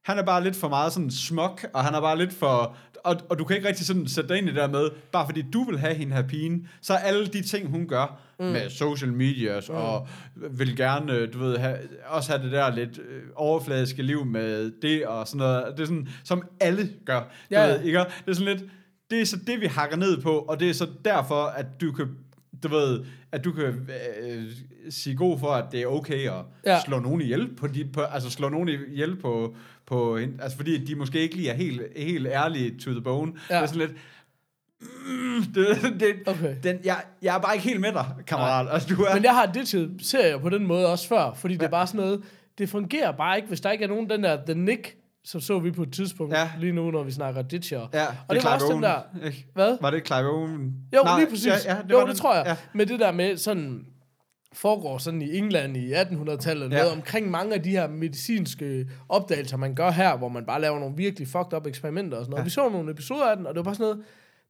han 0.05 0.19
er 0.19 0.23
bare 0.23 0.45
lidt 0.45 0.57
for 0.57 0.69
meget 0.69 0.93
sådan 0.93 1.11
smuk, 1.11 1.67
og 1.75 1.85
han 1.85 1.95
er 1.95 2.01
bare 2.01 2.19
lidt 2.19 2.33
for... 2.33 2.77
Og, 3.05 3.17
og 3.29 3.39
du 3.39 3.45
kan 3.45 3.57
ikke 3.57 3.69
rigtig 3.69 3.87
sådan 3.87 4.07
sætte 4.07 4.29
dig 4.29 4.39
ind 4.39 4.47
i 4.47 4.51
det 4.51 4.57
der 4.57 4.69
med, 4.69 4.91
bare 5.13 5.27
fordi 5.27 5.45
du 5.53 5.65
vil 5.65 5.79
have 5.79 5.95
hende 5.95 6.15
her 6.17 6.23
pigen, 6.23 6.69
så 6.81 6.95
er 6.95 6.99
alle 6.99 7.27
de 7.27 7.43
ting, 7.43 7.69
hun 7.69 7.89
gør 7.89 8.21
mm. 8.39 8.47
med 8.47 8.71
social 8.71 9.13
medias, 9.13 9.69
mm. 9.69 9.75
og 9.75 10.09
vil 10.35 10.77
gerne, 10.77 11.13
øh, 11.13 11.33
du 11.33 11.39
ved, 11.39 11.57
have, 11.57 11.79
også 12.07 12.33
have 12.33 12.45
det 12.45 12.53
der 12.53 12.75
lidt 12.75 12.99
øh, 12.99 13.23
overfladiske 13.35 14.03
liv 14.03 14.25
med 14.25 14.73
det 14.83 15.07
og 15.07 15.29
sådan 15.29 15.39
noget. 15.39 15.65
Det 15.77 15.83
er 15.83 15.87
sådan, 15.87 16.09
som 16.25 16.43
alle 16.61 16.91
gør. 17.05 17.33
Ja, 17.51 17.67
ved, 17.67 17.83
ikke? 17.83 17.99
Det 17.99 18.07
er 18.27 18.33
sådan 18.33 18.57
lidt, 18.57 18.71
det 19.11 19.21
er 19.21 19.27
så 19.27 19.37
det, 19.47 19.61
vi 19.61 19.67
hakker 19.67 19.97
ned 19.97 20.23
på, 20.23 20.39
og 20.39 20.61
det 20.61 20.71
er 20.71 20.75
så 20.75 20.89
derfor, 21.05 21.45
at 21.45 21.67
du 21.81 21.93
kan 21.93 22.09
du 22.63 22.69
ved, 22.69 23.05
at 23.33 23.45
du 23.45 23.53
kan 23.53 23.65
øh, 23.65 24.45
sige 24.91 25.17
god 25.17 25.39
for, 25.39 25.53
at 25.53 25.65
det 25.73 25.83
er 25.83 25.87
okay 25.87 26.31
at 26.31 26.45
ja. 26.67 26.81
slå 26.85 26.99
nogen 26.99 27.21
ihjel 27.21 27.55
på, 27.57 27.67
de, 27.67 27.85
på 27.93 28.01
altså 28.01 28.31
slå 28.31 28.49
nogen 28.49 28.69
ihjel 28.69 29.17
på, 29.17 29.55
på 29.91 30.17
en, 30.17 30.41
altså 30.43 30.57
fordi 30.57 30.85
de 30.85 30.95
måske 30.95 31.21
ikke 31.21 31.35
lige 31.37 31.51
er 31.51 31.55
helt, 31.55 31.83
helt 31.97 32.27
ærlige 32.27 32.79
to 32.85 32.91
the 32.91 33.01
bone. 33.01 33.33
Ja. 33.51 33.55
Ja. 33.57 33.61
Det 33.61 33.71
er 33.71 33.73
sådan 33.75 33.89
lidt, 33.89 33.99
mm, 34.81 35.43
det, 35.55 36.01
det, 36.01 36.15
Okay. 36.27 36.57
den, 36.63 36.79
jeg, 36.85 36.97
jeg 37.23 37.37
er 37.37 37.41
bare 37.41 37.55
ikke 37.55 37.69
helt 37.69 37.81
med 37.81 37.93
dig, 37.93 38.07
kammerat. 38.27 38.67
Altså, 38.73 38.95
du 38.95 39.03
er, 39.03 39.15
Men 39.15 39.25
jeg 39.25 39.35
har 39.35 39.47
ditchet 39.47 39.91
serier 40.03 40.39
på 40.39 40.49
den 40.49 40.67
måde 40.67 40.87
også 40.93 41.09
før, 41.09 41.33
fordi 41.35 41.55
det 41.55 41.63
er 41.63 41.69
bare 41.69 41.87
sådan 41.87 42.01
noget, 42.01 42.23
det 42.59 42.69
fungerer 42.69 43.13
bare 43.13 43.37
ikke, 43.37 43.49
hvis 43.49 43.61
der 43.61 43.71
ikke 43.71 43.85
er 43.85 43.89
nogen, 43.89 44.11
den 44.11 44.25
der 44.25 44.39
The 44.47 44.55
Nick, 44.55 44.97
som 45.25 45.41
så 45.41 45.59
vi 45.59 45.71
på 45.71 45.83
et 45.83 45.93
tidspunkt, 45.93 46.35
Ja. 46.35 46.51
lige 46.61 46.73
nu, 46.73 46.91
når 46.91 47.03
vi 47.03 47.11
snakker 47.11 47.43
ditcher. 47.43 47.87
ja, 47.95 48.07
og 48.29 48.35
det 48.37 48.45
var 48.45 48.55
også 48.55 48.73
den 48.73 48.83
der, 48.83 48.99
hvad? 49.55 49.77
Var 49.81 49.91
det 49.91 50.07
Clive 50.07 50.31
Owen? 50.31 50.75
Jo, 50.97 51.03
Nej, 51.05 51.19
lige 51.21 51.31
præcis. 51.31 51.47
Ja, 51.47 51.75
ja, 51.77 51.83
det 51.83 51.91
jo, 51.91 51.97
var 51.97 52.05
det 52.05 52.11
den. 52.13 52.19
tror 52.21 52.35
jeg. 52.35 52.45
Ja. 52.47 52.57
Men 52.73 52.89
det 52.89 53.01
der 53.01 53.13
med 53.13 53.37
sådan, 53.37 53.85
foregår 54.53 54.99
sådan 54.99 55.23
i 55.23 55.37
England 55.37 55.77
i 55.77 55.93
1800-tallet, 55.93 56.71
ja. 56.73 56.77
Noget 56.79 56.93
omkring 56.93 57.31
mange 57.31 57.55
af 57.55 57.63
de 57.63 57.71
her 57.71 57.89
medicinske 57.89 58.89
opdagelser, 59.09 59.57
man 59.57 59.75
gør 59.75 59.91
her, 59.91 60.17
hvor 60.17 60.29
man 60.29 60.47
bare 60.47 60.61
laver 60.61 60.79
nogle 60.79 60.97
virkelig 60.97 61.29
fucked 61.29 61.53
up 61.57 61.67
eksperimenter 61.67 62.19
og 62.19 62.25
sådan 62.25 62.31
noget. 62.31 62.41
Ja. 62.41 62.45
Vi 62.45 62.51
så 62.51 62.69
nogle 62.69 62.91
episoder 62.91 63.25
af 63.31 63.37
den, 63.37 63.47
og 63.47 63.55
det 63.55 63.59
var 63.59 63.65
bare 63.65 63.75
sådan 63.75 63.85
noget, 63.85 64.05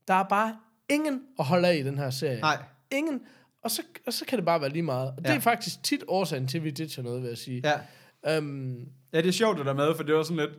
der 0.08 0.14
er 0.14 0.24
bare 0.28 0.56
ingen 0.88 1.20
at 1.38 1.44
holde 1.44 1.68
af 1.68 1.76
i 1.76 1.82
den 1.82 1.98
her 1.98 2.10
serie. 2.10 2.40
Nej. 2.40 2.58
Ingen. 2.90 3.20
Og 3.64 3.70
så, 3.70 3.82
og 4.06 4.12
så 4.12 4.24
kan 4.24 4.38
det 4.38 4.44
bare 4.44 4.60
være 4.60 4.70
lige 4.70 4.82
meget. 4.82 5.08
Og 5.10 5.16
det 5.18 5.28
Ja. 5.30 5.36
er 5.36 5.40
faktisk 5.40 5.82
tit 5.82 6.04
årsagen 6.08 6.46
til, 6.48 6.58
at 6.58 6.64
vi 6.64 6.70
ditcher 6.70 7.02
noget, 7.02 7.22
vil 7.22 7.28
jeg 7.28 7.38
sige. 7.38 7.62
Ja. 8.24 8.36
Øhm, 8.36 8.78
Ja, 9.12 9.18
det 9.20 9.28
er 9.28 9.32
sjovt 9.32 9.58
det 9.58 9.66
der 9.66 9.74
med, 9.74 9.94
for 9.96 10.02
det 10.02 10.14
var 10.14 10.22
sådan 10.22 10.36
lidt... 10.36 10.50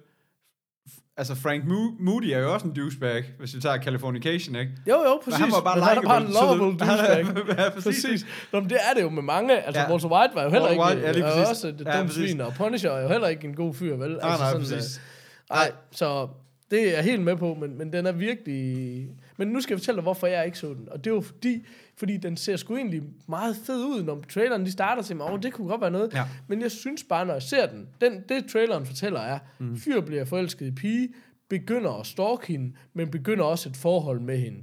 Altså, 1.17 1.35
Frank 1.35 1.63
Mo- 1.63 1.95
Moody 2.03 2.25
er 2.25 2.39
jo 2.39 2.53
også 2.53 2.67
en 2.67 2.73
douchebag, 2.73 3.23
hvis 3.39 3.55
vi 3.55 3.61
tager 3.61 3.77
Californication, 3.81 4.55
ikke? 4.55 4.71
jo, 4.87 4.93
jo, 4.93 5.09
Men 5.09 5.19
præcis. 5.23 5.39
han 5.39 5.51
var 5.51 5.61
bare 5.61 5.75
Men 5.75 5.83
han 5.83 5.97
er 5.97 6.01
bare 6.01 6.21
en 6.21 6.27
lovable 6.33 6.77
douchebag. 6.79 7.57
ja, 7.63 7.69
præcis. 7.69 7.83
Præcis. 8.05 8.25
Nå, 8.53 8.59
men 8.59 8.69
det 8.69 8.77
er 8.89 8.93
det 8.95 9.01
jo 9.01 9.09
med 9.09 9.23
mange. 9.23 9.61
Altså, 9.61 9.81
ja. 9.81 9.91
Walter 9.91 10.07
White 10.07 10.35
var 10.35 10.43
jo 10.43 10.49
heller 10.49 10.67
Walter 10.69 10.89
ikke... 10.89 10.95
White, 10.95 11.07
ja, 11.07 11.11
lige 11.11 11.23
præcis. 11.23 11.49
også 11.49 11.67
et 11.67 11.81
Ja, 11.85 11.99
dumt 11.99 12.13
svin, 12.13 12.41
og 12.41 12.53
Punisher 12.53 12.91
er 12.91 13.01
jo 13.01 13.07
heller 13.07 13.27
ikke 13.27 13.47
en 13.47 13.55
god 13.55 13.73
fyr, 13.73 13.95
vel? 13.95 14.09
Nej, 14.21 14.37
nej, 14.37 14.57
præcis. 14.57 14.97
øh, 14.97 15.55
nej, 15.55 15.71
så 15.91 16.27
det 16.71 16.87
er 16.87 16.91
jeg 16.91 17.03
helt 17.03 17.21
med 17.21 17.35
på, 17.35 17.53
men, 17.53 17.77
men 17.77 17.93
den 17.93 18.05
er 18.05 18.11
virkelig... 18.11 19.07
Men 19.37 19.47
nu 19.47 19.61
skal 19.61 19.73
jeg 19.73 19.79
fortælle 19.79 19.95
dig, 19.95 20.03
hvorfor 20.03 20.27
jeg 20.27 20.45
ikke 20.45 20.57
så 20.57 20.67
den. 20.67 20.89
Og 20.91 21.03
det 21.03 21.11
er 21.11 21.15
jo 21.15 21.21
fordi, 21.21 21.65
fordi 21.97 22.17
den 22.17 22.37
ser 22.37 22.55
sgu 22.55 22.75
egentlig 22.75 23.01
meget 23.27 23.55
fed 23.65 23.85
ud, 23.85 24.03
når 24.03 24.23
traileren 24.29 24.65
de 24.65 24.71
starter 24.71 25.01
til 25.01 25.15
mig. 25.15 25.31
Åh, 25.31 25.39
det 25.41 25.53
kunne 25.53 25.67
godt 25.67 25.81
være 25.81 25.91
noget. 25.91 26.13
Ja. 26.13 26.23
Men 26.47 26.61
jeg 26.61 26.71
synes 26.71 27.03
bare, 27.03 27.25
når 27.25 27.33
jeg 27.33 27.41
ser 27.41 27.65
den, 27.65 27.87
den 28.01 28.23
det 28.29 28.45
traileren 28.45 28.85
fortæller 28.85 29.19
er, 29.19 29.39
mm. 29.59 29.77
fyr 29.77 30.01
bliver 30.01 30.25
forelsket 30.25 30.65
i 30.67 30.71
pige, 30.71 31.09
begynder 31.49 31.99
at 31.99 32.07
stalke 32.07 32.47
hende, 32.47 32.73
men 32.93 33.11
begynder 33.11 33.43
også 33.43 33.69
et 33.69 33.77
forhold 33.77 34.19
med 34.19 34.37
hende. 34.37 34.59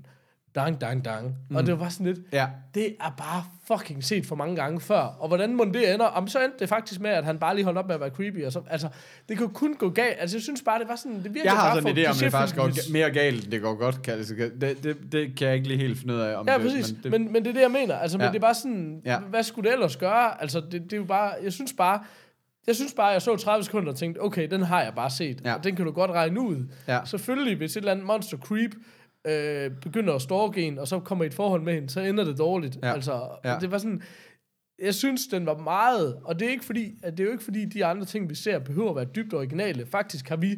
Dang, 0.59 0.81
dang, 0.81 1.05
dang. 1.05 1.35
Mm. 1.51 1.57
Og 1.57 1.67
det 1.67 1.73
var 1.73 1.79
bare 1.79 1.91
sådan 1.91 2.07
lidt, 2.07 2.19
Ja. 2.33 2.47
det 2.75 2.87
er 3.01 3.11
bare 3.19 3.45
fucking 3.69 4.05
set 4.05 4.27
for 4.27 4.37
mange 4.37 4.57
gange 4.57 4.81
før. 4.81 4.99
Og 5.01 5.29
hvordan 5.29 5.55
må 5.57 5.65
det 5.65 5.95
ender? 5.95 6.07
Om 6.07 6.29
så 6.29 6.45
endte 6.45 6.59
det 6.59 6.69
faktisk 6.69 7.01
med, 7.01 7.11
at 7.11 7.25
han 7.25 7.39
bare 7.39 7.55
lige 7.55 7.65
holdt 7.65 7.79
op 7.79 7.87
med 7.87 7.95
at 7.95 8.01
være 8.01 8.11
creepy. 8.11 8.45
Og 8.45 8.53
så, 8.53 8.61
altså, 8.71 8.89
det 9.29 9.39
kunne 9.39 9.49
kun 9.49 9.75
gå 9.75 9.89
galt. 9.91 10.17
Altså, 10.19 10.37
jeg 10.37 10.43
synes 10.43 10.63
bare, 10.63 10.79
det 10.81 10.89
var 10.89 10.97
sådan, 10.97 11.17
det 11.23 11.35
virker 11.35 11.41
Jeg 11.51 11.53
har 11.53 11.75
sådan 11.75 11.99
en 11.99 12.05
idé 12.05 12.09
om, 12.09 12.15
det 12.17 12.31
faktisk 12.33 12.57
går 12.57 12.93
mere 12.93 13.11
galt, 13.11 13.45
end 13.45 13.53
det 13.53 13.63
går 13.63 13.75
godt. 13.75 14.03
Kan, 14.03 14.15
altså, 14.15 14.35
det, 14.61 14.83
det, 14.85 14.97
det 15.13 15.37
kan 15.37 15.47
jeg 15.49 15.57
ikke 15.57 15.69
lige 15.69 15.79
helt 15.81 15.99
finde 15.99 16.15
ud 16.15 16.21
af. 16.21 16.37
Om 16.37 16.49
Ja, 16.49 16.55
det, 16.55 16.63
præcis. 16.63 16.93
Men 16.93 17.03
det, 17.03 17.11
Men, 17.11 17.33
men 17.33 17.43
det 17.45 17.49
er 17.51 17.55
det, 17.55 17.61
jeg 17.63 17.71
mener. 17.71 17.95
Altså, 17.99 18.19
men 18.19 18.23
Ja. 18.25 18.29
det 18.29 18.37
er 18.37 18.41
bare 18.41 18.55
sådan, 18.55 19.03
Ja. 19.05 19.19
hvad 19.19 19.43
skulle 19.43 19.69
det 19.71 19.75
ellers 19.75 19.97
gøre? 19.97 20.41
Altså, 20.43 20.61
det, 20.61 20.73
det 20.83 20.93
er 20.93 20.97
jo 20.97 21.05
bare, 21.05 21.33
jeg 21.43 21.53
synes 21.53 21.73
bare, 21.73 22.01
jeg 22.67 22.77
synes 22.77 22.93
bare, 22.95 23.07
jeg 23.07 23.23
så 23.23 23.37
30 23.37 23.65
sekunder 23.65 23.93
og 23.93 23.99
tænkte, 23.99 24.19
okay, 24.23 24.51
den 24.51 24.63
har 24.63 24.83
jeg 24.83 24.93
bare 24.97 25.11
set. 25.11 25.41
Ja. 25.45 25.55
Og 25.55 25.65
den 25.65 25.77
kan 25.77 25.85
du 25.85 25.91
godt 25.91 26.11
regne 26.11 26.41
ud. 26.41 26.67
Ja. 26.89 27.01
Selvfølgelig, 27.05 27.57
hvis 27.57 27.73
et 27.73 27.77
eller 27.77 27.93
andet 27.93 28.07
monster 28.07 28.37
creep 28.39 28.71
øh, 29.31 29.71
begynder 29.83 30.15
at 30.15 30.23
stalke 30.23 30.63
en, 30.63 30.79
og 30.79 30.89
så 30.89 31.01
kommer 31.01 31.25
i 31.25 31.27
et 31.27 31.35
forhold 31.35 31.63
med 31.63 31.75
hende, 31.75 31.89
så 31.91 32.01
ender 32.01 32.25
det 32.25 32.39
dårligt. 32.39 32.79
Ja. 32.83 32.93
Altså, 32.93 33.29
Ja. 33.45 33.57
det 33.61 33.71
var 33.71 33.79
sådan, 33.79 34.03
jeg 34.83 34.95
synes, 34.95 35.27
den 35.27 35.47
var 35.47 35.57
meget, 35.59 36.19
og 36.25 36.39
det 36.41 36.47
er, 36.47 36.51
ikke 36.53 36.65
fordi, 36.65 36.95
at 37.03 37.13
det 37.13 37.21
er 37.21 37.25
jo 37.25 37.33
ikke 37.33 37.45
fordi, 37.45 37.65
de 37.65 37.85
andre 37.85 38.05
ting, 38.05 38.31
vi 38.31 38.35
ser, 38.35 38.59
behøver 38.59 38.91
at 38.91 38.97
være 38.97 39.05
dybt 39.05 39.35
originale. 39.35 39.87
Faktisk 39.87 40.29
har 40.29 40.37
vi, 40.37 40.57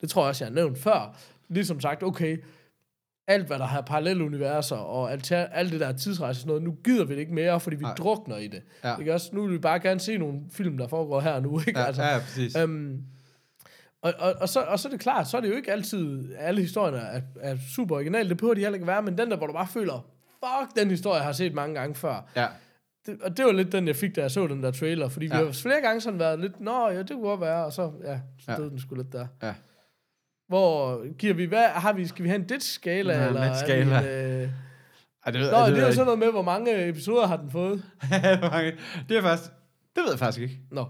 det 0.00 0.10
tror 0.10 0.22
jeg 0.22 0.28
også, 0.28 0.44
jeg 0.44 0.50
har 0.50 0.54
nævnt 0.54 0.78
før, 0.78 1.18
ligesom 1.48 1.80
sagt, 1.80 2.02
okay, 2.02 2.36
alt 3.28 3.46
hvad 3.46 3.58
der 3.58 3.64
har 3.64 3.80
parallelle 3.80 4.24
universer, 4.24 4.76
og 4.76 5.12
alt, 5.12 5.32
alt 5.32 5.72
det 5.72 5.80
der 5.80 5.92
tidsrejse 5.92 6.30
og 6.30 6.34
sådan 6.40 6.48
noget, 6.48 6.62
nu 6.62 6.76
gider 6.84 7.04
vi 7.04 7.14
det 7.14 7.20
ikke 7.20 7.34
mere, 7.34 7.60
fordi 7.60 7.76
vi 7.76 7.82
Nej. 7.82 7.94
drukner 7.94 8.36
i 8.36 8.46
det. 8.46 8.62
Ja. 8.84 8.96
Ikke 8.98 9.14
også? 9.14 9.30
Nu 9.32 9.42
vil 9.42 9.52
vi 9.52 9.58
bare 9.58 9.80
gerne 9.80 10.00
se 10.00 10.18
nogle 10.18 10.40
film, 10.50 10.78
der 10.78 10.88
foregår 10.88 11.20
her 11.20 11.40
nu, 11.40 11.58
ikke? 11.66 11.78
ja, 11.80 11.84
altså, 11.86 12.02
ja, 12.02 12.18
præcis. 12.18 12.56
Øhm, 12.56 13.02
og, 14.02 14.14
og, 14.18 14.34
og, 14.40 14.48
så, 14.48 14.60
og 14.60 14.78
så 14.78 14.88
er 14.88 14.90
det 14.90 15.00
klart, 15.00 15.28
så 15.28 15.36
er 15.36 15.40
det 15.40 15.48
jo 15.48 15.54
ikke 15.54 15.72
altid, 15.72 16.34
alle 16.38 16.60
historier 16.60 17.00
er, 17.00 17.20
er 17.40 17.56
super 17.74 17.96
originale, 17.96 18.28
det 18.28 18.36
behøver 18.36 18.54
de 18.54 18.60
heller 18.60 18.74
ikke 18.74 18.86
være, 18.86 19.02
men 19.02 19.18
den 19.18 19.30
der, 19.30 19.36
hvor 19.36 19.46
du 19.46 19.52
bare 19.52 19.66
føler, 19.66 20.06
fuck, 20.30 20.76
den 20.76 20.90
historie 20.90 21.20
har 21.20 21.28
jeg 21.28 21.34
set 21.34 21.54
mange 21.54 21.74
gange 21.74 21.94
før. 21.94 22.28
Ja. 22.36 22.46
det, 23.06 23.22
og 23.22 23.36
det 23.36 23.44
var 23.44 23.52
lidt 23.52 23.72
den, 23.72 23.86
jeg 23.86 23.96
fik, 23.96 24.16
da 24.16 24.20
jeg 24.20 24.30
så 24.30 24.46
den 24.46 24.62
der 24.62 24.70
trailer. 24.70 25.08
Fordi 25.08 25.26
ja. 25.26 25.38
Vi 25.40 25.44
har 25.46 25.52
flere 25.52 25.80
gange 25.80 26.00
sådan 26.00 26.18
været 26.18 26.40
lidt, 26.40 26.60
nå, 26.60 26.88
ja, 26.88 26.98
det 26.98 27.10
kunne 27.10 27.22
godt 27.22 27.40
være, 27.40 27.64
og 27.64 27.72
så, 27.72 27.92
ja, 28.04 28.20
så 28.38 28.52
Ja. 28.52 28.56
den 28.56 28.80
sgu 28.80 28.94
lidt 28.94 29.12
der. 29.12 29.26
Ja. 29.42 29.54
Hvor 30.48 31.02
giver 31.16 31.34
vi, 31.34 31.44
hvad 31.44 31.64
har 31.64 31.92
vi, 31.92 32.06
skal 32.06 32.22
vi 32.22 32.28
have 32.28 32.40
en 32.40 32.46
dit-skala? 32.46 33.14
Ja, 33.18 33.26
eller 33.26 33.40
er 33.40 33.82
en, 33.82 33.88
øh... 33.88 34.50
Ej, 35.26 35.32
det 35.32 35.40
ved, 35.40 35.50
Nå, 35.52 35.66
det 35.66 35.74
det 35.74 35.82
er 35.82 35.86
jo 35.86 35.92
sådan 35.92 36.04
noget 36.04 36.18
med, 36.18 36.30
hvor 36.30 36.42
mange 36.42 36.88
episoder 36.88 37.26
har 37.26 37.36
den 37.36 37.50
fået. 37.50 37.84
det 39.08 39.16
er 39.16 39.22
faktisk... 39.22 39.50
Det 39.96 40.02
ved 40.02 40.10
jeg 40.10 40.18
faktisk 40.18 40.42
ikke. 40.42 40.58
Nå, 40.70 40.86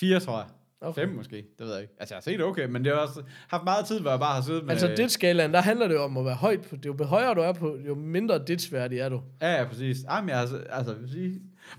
Fire, 0.00 0.20
tror 0.20 0.38
jeg. 0.38 0.46
Okay. 0.82 1.00
Fem 1.00 1.08
måske, 1.08 1.36
det 1.36 1.66
ved 1.66 1.72
jeg 1.72 1.82
ikke. 1.82 1.94
Altså, 2.00 2.14
jeg 2.14 2.16
har 2.16 2.22
set 2.22 2.38
det 2.38 2.46
okay, 2.46 2.66
men 2.66 2.84
det 2.84 2.92
har 2.92 3.00
også 3.00 3.22
haft 3.48 3.64
meget 3.64 3.86
tid, 3.86 4.00
hvor 4.00 4.10
jeg 4.10 4.20
bare 4.20 4.34
har 4.34 4.42
siddet 4.42 4.64
med... 4.64 4.70
Altså, 4.70 4.94
dit-skalaen, 4.96 5.52
der 5.52 5.60
handler 5.60 5.88
det 5.88 5.98
om 5.98 6.16
at 6.16 6.24
være 6.24 6.34
højt 6.34 6.60
på. 6.60 6.76
Jo 6.86 7.04
højere 7.04 7.34
du 7.34 7.40
er 7.40 7.52
på, 7.52 7.76
jo 7.88 7.94
mindre 7.94 8.38
dit-sværdig 8.38 8.98
er 8.98 9.08
du. 9.08 9.20
Ja, 9.42 9.52
ja, 9.58 9.64
præcis. 9.64 10.02
Ej, 10.02 10.20
men 10.20 10.30
jeg, 10.30 10.38
altså, 10.38 10.56
altså. 10.70 10.94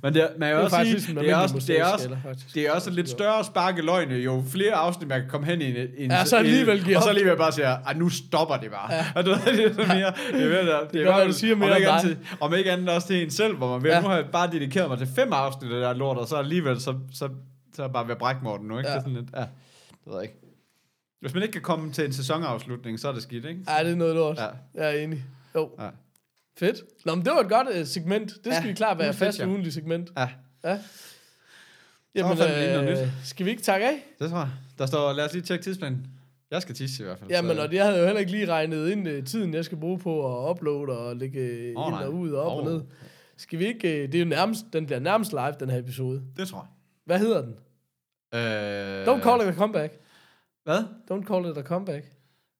Men 0.02 0.14
det, 0.14 0.28
vil 0.38 0.42
Det 0.42 0.50
er 0.50 0.56
også 0.56 0.76
faktisk 0.76 0.92
sige, 0.92 1.16
ligesom 1.16 1.16
det 1.16 1.30
er, 1.30 1.36
også, 1.36 1.64
det, 1.68 1.80
er 1.80 1.86
også, 1.86 2.10
det 2.54 2.68
er 2.68 2.72
også 2.72 2.90
lidt 2.92 3.10
større 3.10 3.44
spark 3.44 3.78
i 3.78 3.82
løgne, 3.82 4.16
jo 4.16 4.44
flere 4.52 4.74
afsnit, 4.74 5.08
man 5.10 5.20
kan 5.22 5.30
komme 5.30 5.48
hen 5.48 5.62
i 5.62 5.70
en... 5.70 5.88
en 5.98 6.12
Ja, 6.12 6.26
så 6.26 6.38
alligevel 6.38 6.84
giver 6.84 6.98
Og 6.98 7.04
så 7.04 7.10
alligevel 7.10 7.38
bare 7.38 7.52
siger, 7.52 7.78
at 7.88 7.98
nu 7.98 8.10
stopper 8.10 8.58
det 8.58 8.72
bare. 8.72 8.94
Ja. 8.94 9.06
Og 9.16 9.26
du 9.26 9.30
ved, 9.30 9.58
det 9.58 9.66
er 9.66 9.74
sådan 9.74 9.98
mere... 9.98 10.14
Det 10.34 10.44
er, 10.44 10.50
mere, 10.50 10.62
det 10.62 10.72
er, 10.72 10.90
kan 10.92 11.00
være, 11.00 11.12
bare- 11.12 11.28
du 11.28 11.34
siger 11.34 11.54
om 11.54 11.60
mere 11.60 11.78
ikke 11.78 11.90
om 11.90 11.98
andet 11.98 12.18
til, 12.18 12.38
Om 12.40 12.54
ikke 12.54 12.72
andet 12.72 12.90
også 12.90 13.08
til 13.08 13.24
en 13.24 13.32
selv, 13.32 13.56
hvor 13.56 13.72
man 13.72 13.84
ved, 13.84 13.92
ja. 13.92 14.02
nu 14.02 14.08
har 14.08 14.16
jeg 14.16 14.26
bare 14.32 14.52
dedikeret 14.52 14.90
mig 14.90 14.98
til 14.98 15.08
fem 15.16 15.34
afsnit 15.34 15.72
af 15.72 15.76
det 15.76 15.84
der 15.84 15.94
lort, 15.94 16.18
og 16.18 16.28
så 16.28 16.36
alligevel, 16.36 16.82
så, 16.82 16.96
så, 17.14 17.30
så 17.74 17.84
er 17.84 17.88
bare 17.88 18.06
ved 18.08 18.12
at 18.12 18.18
brække 18.18 18.42
Morten 18.44 18.68
nu, 18.68 18.78
ikke? 18.78 18.90
Ja. 18.90 18.94
Det 18.96 19.00
er 19.00 19.04
sådan 19.04 19.20
lidt, 19.22 19.30
ja, 19.36 19.40
det 19.40 19.48
ved 20.06 20.14
jeg 20.14 20.24
ikke. 20.24 20.36
Hvis 21.20 21.34
man 21.34 21.44
ikke 21.44 21.54
kan 21.54 21.62
komme 21.62 21.92
til 21.92 22.06
en 22.06 22.14
sæsonafslutning, 22.14 23.00
så 23.00 23.08
er 23.08 23.12
det 23.14 23.24
skidt, 23.24 23.46
ikke? 23.46 23.62
Ja, 23.68 23.84
det 23.84 23.92
er 23.92 23.96
noget 23.96 24.16
lort. 24.16 24.38
Ja. 24.38 24.48
Jeg 24.74 24.96
er 24.98 25.04
enig. 25.04 25.24
Jo. 25.56 25.70
Ja. 25.80 25.90
Fedt. 26.58 27.06
Nå, 27.06 27.16
men 27.16 27.26
det 27.26 27.34
var 27.34 27.40
et 27.40 27.50
godt 27.50 27.68
uh, 27.80 27.86
segment. 27.88 28.30
Det 28.30 28.54
skal 28.54 28.64
Ja, 28.64 28.68
vi 28.68 28.74
klart 28.74 28.98
være 28.98 29.08
det 29.08 29.16
fast 29.16 29.42
ugenlig 29.44 29.74
segment. 29.74 30.12
Ja, 30.18 30.30
Ja. 30.64 30.80
Jamen, 32.16 32.38
noget 32.38 32.80
øh, 33.00 33.04
nyt. 33.06 33.12
skal 33.24 33.46
vi 33.46 33.52
ikke 33.52 33.64
takke 33.64 33.88
af? 33.88 34.06
det 34.20 34.30
tror 34.30 34.40
jeg. 34.40 34.50
Der 34.78 34.86
står, 34.86 35.14
lad 35.14 35.26
os 35.26 35.34
lige 35.34 35.44
tjekke 35.44 35.64
tidsplanen. 35.64 36.08
Jeg 36.52 36.62
skal 36.62 36.76
tisse 36.76 37.04
i 37.04 37.06
hvert 37.06 37.20
fald. 37.20 37.30
Jamen, 37.30 37.60
og 37.60 37.74
jeg 37.74 37.86
havde 37.86 38.00
jo 38.00 38.06
heller 38.06 38.20
ikke 38.20 38.32
lige 38.32 38.46
regnet 38.46 38.90
ind 38.90 39.08
uh, 39.08 39.24
tiden, 39.24 39.54
jeg 39.54 39.66
skal 39.66 39.78
bruge 39.78 40.00
på 40.00 40.44
at 40.48 40.52
uploade 40.52 40.98
og 41.00 41.16
lægge 41.16 41.40
Åh, 41.40 41.88
ind 41.88 41.94
nej. 41.96 42.04
og 42.06 42.14
ud 42.14 42.32
og 42.32 42.42
op 42.46 42.52
og 42.52 42.64
Åh. 42.66 42.72
ned. 42.74 42.82
Skal 43.38 43.60
vi 43.60 43.66
ikke... 43.66 43.88
Uh, 43.88 43.94
det 43.94 44.16
er 44.16 44.20
jo 44.20 44.26
nærmest... 44.26 44.66
Den 44.74 44.86
bliver 44.86 45.00
nærmest 45.00 45.32
live, 45.32 45.54
den 45.60 45.70
her 45.70 45.80
episode. 45.80 46.22
Det 46.38 46.48
tror 46.48 46.58
jeg. 46.58 46.68
Hvad 47.06 47.20
hedder 47.20 47.42
den? 47.42 47.52
Øh, 48.34 49.06
Don't 49.08 49.24
call 49.24 49.42
it 49.42 49.48
a 49.48 49.54
comeback. 49.58 49.94
Hvad? 50.64 50.80
Don't 51.12 51.26
call 51.28 51.52
it 51.52 51.58
a 51.58 51.62
comeback. 51.62 52.06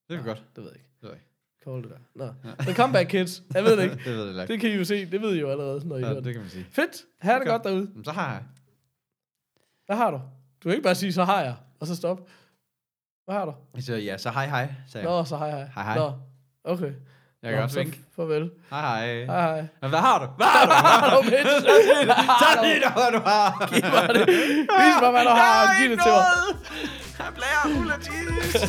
Det 0.10 0.20
er 0.20 0.24
godt. 0.24 0.44
Det 0.56 0.64
ved 0.64 0.72
jeg 0.72 0.76
ikke. 0.76 0.90
Det 1.02 1.04
ved 1.04 1.10
jeg 1.10 1.18
ikke. 1.20 1.30
Call 1.66 1.86
it 1.86 1.92
a... 1.92 1.96
Nå. 2.16 2.54
The 2.60 2.74
comeback 2.76 3.10
kids. 3.10 3.44
Jeg 3.54 3.64
ved 3.64 3.78
det 3.78 3.84
ikke. 3.84 3.96
det 4.06 4.18
ved 4.18 4.26
jeg 4.34 4.42
ikke. 4.42 4.54
Det 4.54 4.60
kan 4.62 4.70
I 4.70 4.74
jo 4.74 4.84
se. 4.86 5.06
Det 5.12 5.22
ved 5.22 5.36
I 5.36 5.40
jo 5.40 5.50
allerede, 5.52 5.88
når 5.88 5.98
I 5.98 6.00
Ja, 6.00 6.06
hører 6.06 6.16
det. 6.16 6.26
det 6.26 6.34
kan 6.34 6.42
man 6.42 6.50
sige. 6.52 6.66
Fedt. 6.72 7.06
Ha' 7.20 7.32
det 7.34 7.42
Okay. 7.42 7.52
godt 7.52 7.64
derude. 7.64 7.92
Men 7.96 8.04
så 8.06 8.12
har 8.12 8.32
jeg. 8.34 8.44
Hvad 9.86 9.96
har 9.96 10.12
du? 10.12 10.18
Du 10.18 10.70
kan 10.70 10.72
ikke 10.72 10.84
bare 10.84 10.96
sige, 10.96 11.14
så 11.14 11.24
har 11.24 11.42
jeg, 11.42 11.56
og 11.80 11.88
så 11.88 11.96
stop. 11.96 12.28
Hvad 13.26 13.36
har 13.36 13.46
du? 13.46 13.54
Jeg 13.76 13.84
siger, 13.84 13.98
ja, 13.98 14.18
så 14.18 14.30
hej 14.30 14.48
hej, 14.48 14.74
sagde 14.88 15.08
jeg. 15.10 15.18
Nå, 15.18 15.24
så 15.26 15.38
hej 15.38 15.50
hej. 15.50 15.66
Hej, 15.76 15.84
hej. 15.84 15.98
Nå, 15.98 16.12
okay. 16.64 16.94
Jeg 17.44 17.52
kan 17.52 17.58
Nå, 17.58 17.62
godt 17.62 17.72
så 17.72 17.80
vinke. 17.80 18.00
Farvel. 18.16 18.50
Hej 18.70 18.82
hej. 18.82 19.26
Hej 19.26 19.42
hej. 19.42 19.64
Men 19.82 19.90
hvad 19.90 20.00
har 20.00 20.20
du? 20.20 20.26
Hvad 20.38 20.46
har 20.48 20.66
du? 20.66 20.72
Hallo, 20.72 21.22
bitch. 21.22 21.66
Tag 22.42 22.64
lige 22.66 22.80
dig, 22.80 22.92
hvad 22.96 23.12
du 23.20 23.22
har. 23.30 23.68
Giv 23.74 23.84
mig 23.84 24.10
det. 24.16 24.28
Vis 24.28 24.96
mig, 25.02 25.12
hvad 25.12 25.24
du 25.24 25.30
har. 25.30 25.82
Giv 25.82 25.90
det 25.92 26.00
til 26.04 26.12
mig. 26.12 26.26
Jeg 27.20 27.28
blærer 27.36 27.76
fuld 27.78 27.92
af 27.92 28.00
cheese. 28.02 28.68